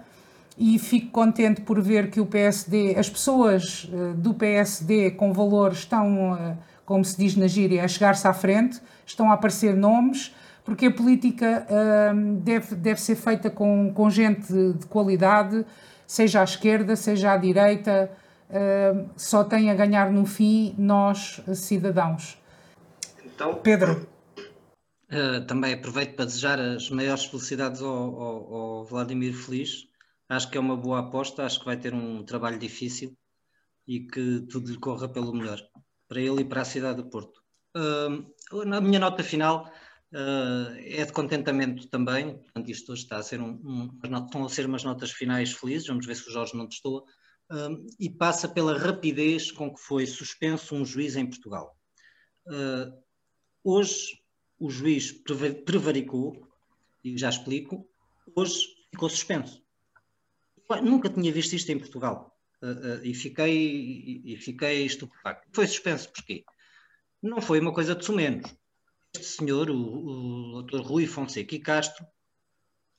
e 0.57 0.79
fico 0.79 1.11
contente 1.11 1.59
por 1.59 1.81
ver 1.81 2.09
que 2.09 2.21
o 2.21 2.25
PSD, 2.25 2.95
as 2.97 3.09
pessoas 3.09 3.89
do 4.15 4.33
PSD 4.33 5.11
com 5.11 5.33
valor 5.33 5.71
estão, 5.71 6.37
como 6.85 7.03
se 7.03 7.17
diz 7.17 7.35
na 7.35 7.47
gíria, 7.47 7.83
a 7.83 7.87
chegar-se 7.87 8.27
à 8.27 8.33
frente, 8.33 8.81
estão 9.05 9.31
a 9.31 9.33
aparecer 9.33 9.75
nomes, 9.75 10.33
porque 10.63 10.85
a 10.85 10.91
política 10.91 11.65
ehm, 11.69 12.35
deve, 12.35 12.75
deve 12.75 13.01
ser 13.01 13.15
feita 13.15 13.49
com, 13.49 13.91
com 13.93 14.09
gente 14.09 14.51
de 14.51 14.85
qualidade, 14.87 15.65
seja 16.07 16.41
à 16.41 16.43
esquerda, 16.43 16.95
seja 16.95 17.33
à 17.33 17.37
direita, 17.37 18.11
ehm, 18.49 19.05
só 19.15 19.43
tem 19.43 19.69
a 19.69 19.75
ganhar 19.75 20.11
no 20.11 20.25
fim 20.25 20.73
nós, 20.77 21.41
cidadãos. 21.53 22.37
Então, 23.25 23.55
Pedro. 23.55 24.07
Uh, 25.11 25.45
também 25.45 25.73
aproveito 25.73 26.15
para 26.15 26.25
desejar 26.25 26.59
as 26.59 26.89
maiores 26.89 27.25
felicidades 27.25 27.83
ao, 27.83 27.87
ao, 27.87 28.53
ao, 28.53 28.85
Vladimir 28.85 29.33
Feliz. 29.33 29.87
Acho 30.27 30.49
que 30.49 30.57
é 30.57 30.59
uma 30.59 30.75
boa 30.75 31.01
aposta, 31.01 31.45
acho 31.45 31.59
que 31.59 31.65
vai 31.65 31.77
ter 31.77 31.93
um 31.93 32.23
trabalho 32.23 32.57
difícil 32.57 33.15
e 33.87 33.99
que 33.99 34.41
tudo 34.49 34.71
lhe 34.71 34.79
corra 34.79 35.07
pelo 35.07 35.33
melhor, 35.33 35.59
para 36.13 36.21
ele 36.21 36.41
e 36.41 36.45
para 36.45 36.61
a 36.61 36.65
cidade 36.65 37.01
do 37.01 37.09
Porto. 37.09 37.41
Uh, 37.75 38.63
Na 38.65 38.79
minha 38.79 38.99
nota 38.99 39.23
final 39.23 39.67
uh, 40.13 40.77
é 40.77 41.03
de 41.03 41.11
contentamento 41.11 41.87
também, 41.87 42.37
portanto 42.37 42.69
isto 42.69 42.91
hoje 42.91 43.01
está 43.01 43.17
a 43.17 43.23
ser 43.23 43.41
um, 43.41 43.59
um, 43.65 43.99
estão 44.03 44.45
a 44.45 44.49
ser 44.49 44.67
umas 44.67 44.83
notas 44.83 45.09
finais 45.11 45.53
felizes, 45.53 45.87
vamos 45.87 46.05
ver 46.05 46.15
se 46.15 46.29
o 46.29 46.31
Jorge 46.31 46.55
não 46.55 46.69
testou, 46.69 46.99
uh, 47.51 47.85
e 47.99 48.11
passa 48.11 48.47
pela 48.47 48.77
rapidez 48.77 49.51
com 49.51 49.73
que 49.73 49.81
foi 49.81 50.05
suspenso 50.05 50.75
um 50.75 50.85
juiz 50.85 51.15
em 51.15 51.25
Portugal. 51.25 51.75
Uh, 52.45 52.93
hoje 53.63 54.19
o 54.59 54.69
juiz 54.69 55.11
prevaricou, 55.65 56.47
e 57.03 57.17
já 57.17 57.29
explico, 57.29 57.89
hoje 58.35 58.67
ficou 58.91 59.09
suspenso. 59.09 59.63
Nunca 60.83 61.09
tinha 61.09 61.31
visto 61.31 61.53
isto 61.53 61.71
em 61.71 61.79
Portugal. 61.79 62.32
Uh, 62.63 62.65
uh, 62.65 63.05
e 63.05 63.13
fiquei, 63.13 64.21
e, 64.23 64.37
fiquei 64.37 64.85
estupefacto. 64.85 65.49
Foi 65.51 65.67
suspenso 65.67 66.09
porquê? 66.13 66.45
Não 67.21 67.41
foi 67.41 67.59
uma 67.59 67.73
coisa 67.73 67.93
de 67.93 68.05
sumenos. 68.05 68.55
Este 69.13 69.25
senhor, 69.25 69.69
o, 69.69 70.61
o. 70.61 70.81
Rui 70.81 71.05
Fonseca 71.05 71.53
e 71.53 71.59
Castro, 71.59 72.05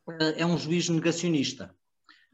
uh, 0.07 0.35
é 0.37 0.45
um 0.45 0.59
juiz 0.59 0.91
negacionista. 0.91 1.75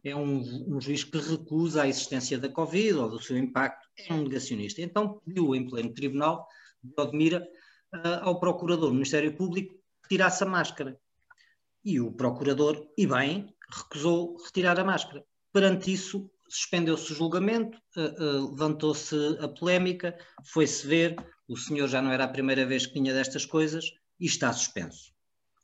É 0.03 0.16
um, 0.16 0.41
um, 0.74 0.81
juiz 0.81 1.05
que 1.05 1.18
recusa 1.18 1.83
a 1.83 1.89
existência 1.89 2.37
da 2.37 2.49
Covid 2.49 2.95
ou 2.95 3.11
do 3.11 3.22
seu 3.22 3.39
impacto. 3.39 3.87
É 3.97 4.12
um 4.12 4.24
negacionista. 4.24 4.83
Então 4.83 5.20
pediu 5.24 5.55
em 5.55 5.68
pleno 5.68 5.95
tribunal 5.95 6.49
de 6.83 7.01
Odmira 7.01 7.47
ao 8.22 8.41
procurador 8.41 8.89
do 8.89 8.95
Ministério 8.95 9.37
Público 9.37 9.74
que 10.03 10.09
tirasse 10.09 10.43
a 10.43 10.47
máscara. 10.47 10.99
E 11.85 12.01
o 12.01 12.11
procurador, 12.11 12.89
e 12.97 13.07
bem, 13.07 13.55
recusou 13.70 14.37
retirar 14.43 14.81
a 14.81 14.85
máscara. 14.85 15.24
Perante 15.53 15.93
isso, 15.93 16.31
suspendeu-se 16.51 17.12
o 17.12 17.14
julgamento, 17.14 17.78
uh, 17.96 18.01
uh, 18.01 18.51
levantou-se 18.51 19.14
a 19.40 19.48
polémica, 19.48 20.18
foi-se 20.44 20.84
ver, 20.84 21.16
o 21.46 21.57
senhor 21.57 21.86
já 21.86 22.03
não 22.03 22.11
era 22.11 22.24
a 22.24 22.28
primeira 22.28 22.66
vez 22.66 22.86
que 22.86 22.94
tinha 22.94 23.14
destas 23.14 23.46
coisas 23.46 23.84
e 24.18 24.26
está 24.26 24.53
suspenso. 24.53 25.12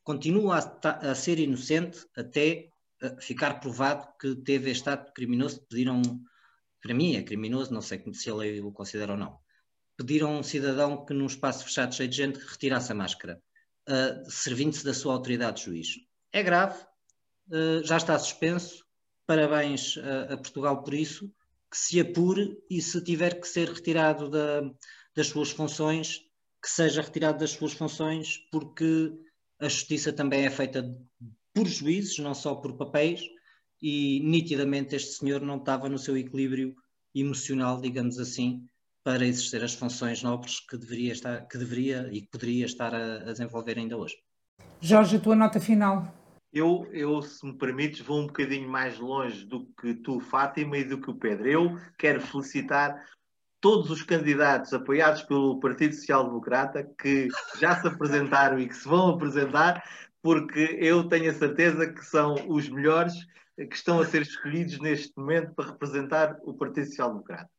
Continua 0.03 0.59
a, 0.59 1.11
a 1.11 1.15
ser 1.15 1.39
inocente 1.39 2.05
até 2.15 2.69
uh, 3.03 3.21
ficar 3.21 3.59
provado 3.59 4.07
que 4.19 4.33
teve 4.37 4.71
este 4.71 4.89
ato 4.89 5.11
criminoso. 5.11 5.61
Pediram, 5.69 6.01
para 6.81 6.93
mim 6.93 7.17
é 7.17 7.21
criminoso, 7.21 7.73
não 7.73 7.81
sei 7.81 8.01
se 8.13 8.29
a 8.29 8.35
lei 8.35 8.61
o 8.61 8.71
considera 8.71 9.11
ou 9.11 9.17
não. 9.17 9.37
Pediram 9.97 10.35
a 10.35 10.39
um 10.39 10.43
cidadão 10.43 11.05
que 11.05 11.13
num 11.13 11.25
espaço 11.25 11.65
fechado 11.65 11.93
cheio 11.93 12.07
de 12.07 12.15
gente 12.15 12.39
retirasse 12.39 12.91
a 12.91 12.95
máscara, 12.95 13.41
servindo-se 14.29 14.85
da 14.85 14.93
sua 14.93 15.13
autoridade 15.13 15.57
de 15.57 15.65
juiz. 15.65 15.87
É 16.31 16.43
grave, 16.43 16.79
já 17.83 17.97
está 17.97 18.19
suspenso, 18.19 18.86
parabéns 19.27 19.97
a, 19.97 20.33
a, 20.33 20.37
Portugal 20.37 20.81
por 20.81 20.93
isso, 20.93 21.31
que 21.69 21.77
se 21.77 21.99
apure 21.99 22.57
e 22.69 22.81
se 22.81 23.03
tiver 23.03 23.39
que 23.39 23.47
ser 23.47 23.69
retirado 23.69 24.29
da, 24.29 24.61
das 25.13 25.27
suas 25.27 25.51
funções, 25.51 26.21
que 26.63 26.69
seja 26.69 27.01
retirado 27.01 27.39
das 27.39 27.51
suas 27.51 27.73
funções, 27.73 28.37
porque 28.51 29.11
a 29.59 29.67
justiça 29.67 30.13
também 30.13 30.45
é 30.45 30.49
feita 30.49 30.89
por 31.53 31.67
juízes, 31.67 32.17
não 32.19 32.33
só 32.33 32.55
por 32.55 32.77
papéis, 32.77 33.21
e 33.81 34.21
nitidamente 34.23 34.95
este 34.95 35.13
senhor 35.13 35.41
não 35.41 35.57
estava 35.57 35.89
no 35.89 35.99
seu 35.99 36.17
equilíbrio 36.17 36.75
emocional, 37.13 37.81
digamos 37.81 38.17
assim, 38.19 38.65
para 39.03 39.25
exercer 39.25 39.63
as 39.63 39.73
funções 39.73 40.23
nobres 40.23 40.59
que 40.59 40.77
deveria, 40.77 41.11
estar, 41.11 41.47
que 41.47 41.57
deveria 41.57 42.09
e 42.11 42.21
que 42.21 42.27
poderia 42.27 42.65
estar 42.65 42.93
a, 42.93 43.17
a 43.17 43.31
desenvolver 43.31 43.77
ainda 43.77 43.97
hoje. 43.97 44.15
Jorge, 44.79 45.17
a 45.17 45.19
tua 45.19 45.35
nota 45.35 45.59
final. 45.59 46.16
Eu, 46.57 46.87
eu, 46.91 47.21
se 47.21 47.45
me 47.45 47.55
permites, 47.55 48.01
vou 48.01 48.21
um 48.21 48.27
bocadinho 48.27 48.67
mais 48.67 48.97
longe 48.97 49.45
do 49.45 49.67
que 49.79 49.93
tu, 49.93 50.19
Fátima, 50.19 50.77
e 50.77 50.83
do 50.83 50.99
que 50.99 51.11
o 51.11 51.15
Pedro. 51.15 51.47
Eu 51.47 51.77
quero 51.99 52.19
felicitar 52.19 52.99
todos 53.61 53.91
os 53.91 54.01
candidatos 54.01 54.73
apoiados 54.73 55.21
pelo 55.21 55.59
Partido 55.59 55.93
Social 55.93 56.25
Democrata 56.25 56.89
que 56.99 57.27
já 57.59 57.79
se 57.79 57.87
apresentaram 57.87 58.57
e 58.57 58.67
que 58.67 58.75
se 58.75 58.87
vão 58.87 59.09
apresentar, 59.09 59.83
porque 60.21 60.77
eu 60.81 61.07
tenho 61.07 61.29
a 61.29 61.33
certeza 61.33 61.93
que 61.93 62.03
são 62.03 62.35
os 62.47 62.67
melhores 62.69 63.13
que 63.55 63.75
estão 63.75 63.99
a 63.99 64.05
ser 64.05 64.23
escolhidos 64.23 64.79
neste 64.79 65.11
momento 65.15 65.53
para 65.53 65.71
representar 65.71 66.37
o 66.43 66.55
Partido 66.55 66.87
Social 66.87 67.09
Democrata. 67.09 67.49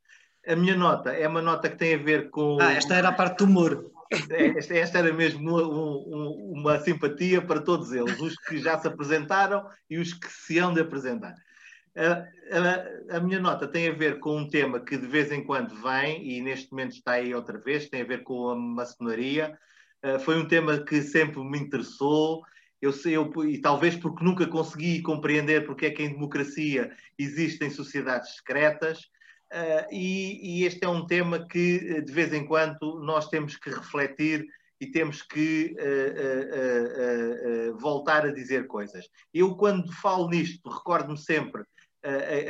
A 0.47 0.57
minha 0.57 0.77
nota 0.77 1.13
é 1.13 1.29
uma 1.29 1.43
nota 1.43 1.69
que 1.69 1.77
tem 1.77 1.95
a 1.95 1.99
ver 1.99 2.31
com. 2.31 2.59
Ah, 2.61 2.73
esta 2.73 2.97
era 2.97 3.11
a 3.11 3.13
parte 3.13 3.39
do 3.39 3.45
humor. 3.45 3.91
Esta, 4.11 4.75
esta 4.75 4.99
era 4.99 5.13
mesmo 5.13 5.41
uma, 5.41 5.63
um, 5.63 6.53
uma 6.53 6.79
simpatia 6.81 7.43
para 7.43 7.61
todos 7.61 7.93
eles, 7.93 8.19
os 8.21 8.35
que 8.37 8.59
já 8.59 8.79
se 8.79 8.89
apresentaram 8.89 9.69
e 9.89 9.99
os 9.99 10.13
que 10.13 10.29
se 10.33 10.59
hão 10.59 10.73
de 10.73 10.81
apresentar. 10.81 11.35
A, 11.97 13.15
a, 13.15 13.17
a, 13.17 13.21
minha 13.21 13.41
nota 13.41 13.67
tem 13.67 13.89
a 13.89 13.93
ver 13.93 14.21
com 14.21 14.37
um 14.37 14.49
tema 14.49 14.81
que 14.81 14.97
de 14.97 15.07
vez 15.07 15.33
em 15.33 15.45
quando 15.45 15.75
vem 15.83 16.31
e 16.31 16.41
neste 16.41 16.71
momento 16.71 16.93
está 16.93 17.13
aí 17.13 17.35
outra 17.35 17.59
vez, 17.59 17.89
tem 17.89 18.03
a 18.03 18.07
ver 18.07 18.23
com 18.23 18.51
a 18.51 18.57
maçonaria. 18.57 19.59
Uh, 20.05 20.19
foi 20.21 20.39
um 20.39 20.47
tema 20.47 20.79
que 20.79 21.03
sempre 21.03 21.43
me 21.43 21.59
interessou. 21.59 22.43
Eu 22.81 22.93
eu, 23.07 23.45
e 23.45 23.61
talvez 23.61 23.97
porque 23.97 24.25
nunca 24.25 24.47
consegui 24.47 25.03
compreender 25.03 25.67
porque 25.67 25.87
é 25.87 25.91
que 25.91 26.05
em 26.05 26.13
democracia 26.13 26.93
existem 27.19 27.69
sociedades 27.69 28.37
secretas. 28.37 29.11
Uh, 29.53 29.89
e, 29.91 30.61
e, 30.61 30.65
este 30.65 30.85
é 30.85 30.89
um 30.89 31.07
tema 31.07 31.47
que, 31.47 31.81
eh, 31.89 32.01
de 32.03 32.13
vez 32.13 32.35
em 32.35 32.45
quando, 32.45 33.01
nós 33.01 33.29
temos 33.29 33.57
que 33.57 33.71
refletir 33.71 34.47
e 34.79 34.87
temos 34.87 35.23
que 35.23 35.75
uh, 35.79 37.71
uh, 37.73 37.79
voltar 37.79 38.27
a 38.27 38.33
dizer 38.33 38.67
coisas. 38.67 39.09
Eu, 39.33 39.57
quando 39.57 39.91
falo 39.91 40.29
nisto, 40.29 40.69
recordo-me 40.69 41.19
sempre 41.19 41.63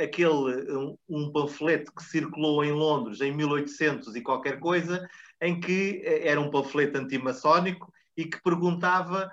aquele 0.03 0.71
um, 0.71 0.95
um, 1.09 1.31
panfleto 1.31 1.91
que 1.91 2.03
circulou 2.03 2.63
em 2.63 2.71
Londres 2.71 3.19
em 3.19 3.35
1800 3.35 4.15
e 4.15 4.21
qualquer 4.21 4.59
coisa, 4.59 5.05
em 5.41 5.59
que 5.59 6.03
era 6.05 6.39
um 6.39 6.51
panfleto 6.51 6.99
antimaçónico 6.99 7.91
e 8.15 8.25
que 8.25 8.41
perguntava 8.43 9.29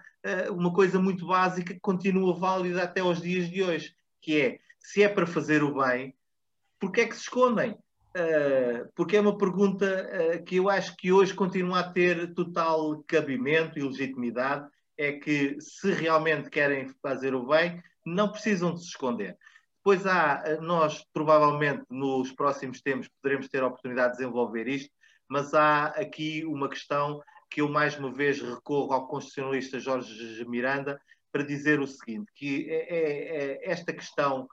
uma 0.50 0.72
coisa 0.72 0.98
muito 0.98 1.26
básica 1.26 1.74
que 1.74 1.80
continua 1.80 2.34
válida 2.34 2.82
até 2.82 3.02
aos 3.02 3.20
dias 3.20 3.50
de 3.50 3.62
hoje, 3.62 3.94
que 4.22 4.40
é 4.40 4.58
se 4.80 5.02
é 5.02 5.08
para 5.08 5.26
fazer 5.26 5.62
o 5.62 5.74
bem, 5.74 6.14
Porquê 6.78 7.02
é 7.02 7.06
que 7.06 7.14
se 7.14 7.22
escondem? 7.22 7.72
Uh, 7.72 8.90
porque 8.94 9.16
é 9.16 9.20
uma 9.20 9.36
pergunta 9.36 9.86
uh, 9.86 10.44
que 10.44 10.56
eu 10.56 10.70
acho 10.70 10.96
que 10.96 11.12
hoje 11.12 11.34
continua 11.34 11.80
a 11.80 11.92
ter 11.92 12.32
total 12.34 13.02
cabimento 13.06 13.78
e 13.78 13.82
legitimidade. 13.82 14.66
É 14.96 15.12
que 15.12 15.60
se 15.60 15.92
realmente 15.92 16.48
querem 16.48 16.88
fazer 17.02 17.34
o 17.34 17.46
bem, 17.46 17.82
não 18.04 18.30
precisam 18.30 18.72
de 18.72 18.80
se 18.80 18.86
esconder. 18.86 19.36
Depois 19.86 20.06
há, 20.06 20.42
ah, 20.42 20.60
nós 20.60 21.04
provavelmente 21.12 21.84
nos 21.90 22.32
próximos 22.32 22.80
tempos 22.80 23.08
poderemos 23.20 23.48
ter 23.48 23.62
a 23.62 23.66
oportunidade 23.66 24.12
de 24.12 24.18
desenvolver 24.18 24.66
isto, 24.66 24.90
mas 25.28 25.54
há 25.54 25.86
aqui 25.88 26.44
uma 26.44 26.68
questão 26.68 27.20
que 27.50 27.60
eu 27.60 27.68
mais 27.68 27.96
uma 27.96 28.12
vez 28.12 28.40
recorro 28.40 28.92
ao 28.92 29.06
constitucionalista 29.06 29.78
Jorge 29.78 30.44
Miranda 30.48 31.00
para 31.30 31.44
dizer 31.44 31.80
o 31.80 31.86
seguinte, 31.86 32.32
que 32.34 32.68
é, 32.68 32.96
é, 32.96 33.36
é 33.64 33.70
esta 33.70 33.92
questão 33.92 34.48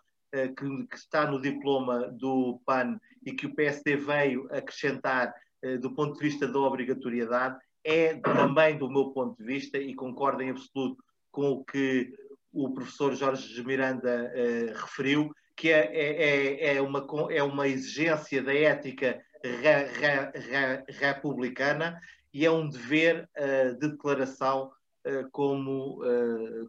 que, 0.55 0.88
que, 0.88 0.95
está 0.95 1.29
no 1.29 1.39
diploma 1.39 2.09
do 2.09 2.59
PAN 2.65 2.99
e 3.25 3.31
que 3.34 3.45
o 3.45 3.53
PSD 3.53 3.95
veio 3.95 4.47
acrescentar 4.51 5.34
eh, 5.63 5.77
do 5.77 5.91
ponto 5.95 6.13
de 6.13 6.19
vista 6.19 6.45
da 6.45 6.59
obrigatoriedade, 6.59 7.57
é 7.86 8.15
também 8.15 8.77
do 8.77 8.89
meu 8.89 9.11
ponto 9.11 9.38
de 9.38 9.45
vista, 9.45 9.77
e 9.77 9.95
concordo 9.95 10.43
em 10.43 10.49
absoluto 10.49 11.01
com 11.31 11.51
o 11.51 11.63
que 11.63 12.13
o 12.51 12.73
professor 12.73 13.15
Jorge 13.15 13.63
Miranda 13.63 14.31
uh, 14.36 14.77
referiu, 14.77 15.34
que 15.55 15.71
é, 15.71 15.86
é, 15.86 16.67
é, 16.67 16.75
é, 16.75 16.81
uma, 16.81 17.07
é 17.31 17.41
uma 17.41 17.67
exigência 17.67 18.43
da 18.43 18.53
ética 18.53 19.19
re, 19.43 19.86
re, 19.86 20.39
re, 20.39 20.84
republicana 20.89 21.99
e 22.34 22.45
é 22.45 22.51
um 22.51 22.67
dever 22.67 23.27
uh, 23.38 23.79
de 23.79 23.89
declaração 23.89 24.71
uh, 25.07 25.29
como, 25.31 26.01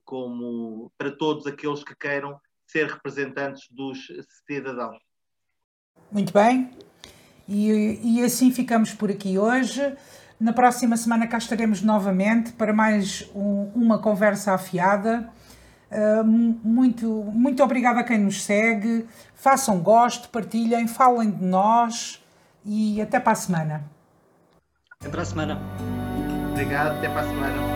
como 0.05 0.93
para 0.97 1.11
todos 1.11 1.47
aqueles 1.47 1.83
que 1.83 1.97
queiram 1.97 2.41
ser 2.75 2.89
representantes 2.89 3.69
dos 3.71 4.09
cidadãos. 4.47 4.99
Muito 6.11 6.33
bem, 6.33 6.71
e, 7.49 8.01
e 8.03 8.25
assim 8.25 8.51
ficamos 8.51 8.93
por 8.93 9.11
aqui 9.11 9.39
hoje. 9.39 9.95
Na 10.41 10.53
próxima 10.53 10.97
semana 10.97 11.27
cá 11.29 11.39
estaremos 11.39 11.83
novamente 11.83 12.53
para 12.53 12.73
mais 12.73 13.31
um, 13.35 13.71
uma 13.75 13.99
conversa 13.99 14.55
afiada. 14.55 15.31
Uh, 15.91 16.25
muito, 16.25 17.07
muito 17.33 17.63
obrigada 17.63 18.01
a 18.01 18.05
quem 18.05 18.19
nos 18.19 18.43
segue. 18.43 19.07
Façam 19.35 19.79
gosto, 19.79 20.29
partilhem, 20.31 20.89
falem 20.89 21.31
de 21.31 21.45
nós 21.45 22.21
e 22.65 23.01
até 23.01 23.21
para 23.21 23.33
a 23.33 23.37
semana. 23.37 23.85
Até 24.99 25.09
para 25.09 25.23
a 25.23 25.25
semana. 25.25 25.61
Obrigado, 26.51 26.97
até 26.99 27.09
para 27.09 27.21
a 27.21 27.25
semana. 27.25 27.74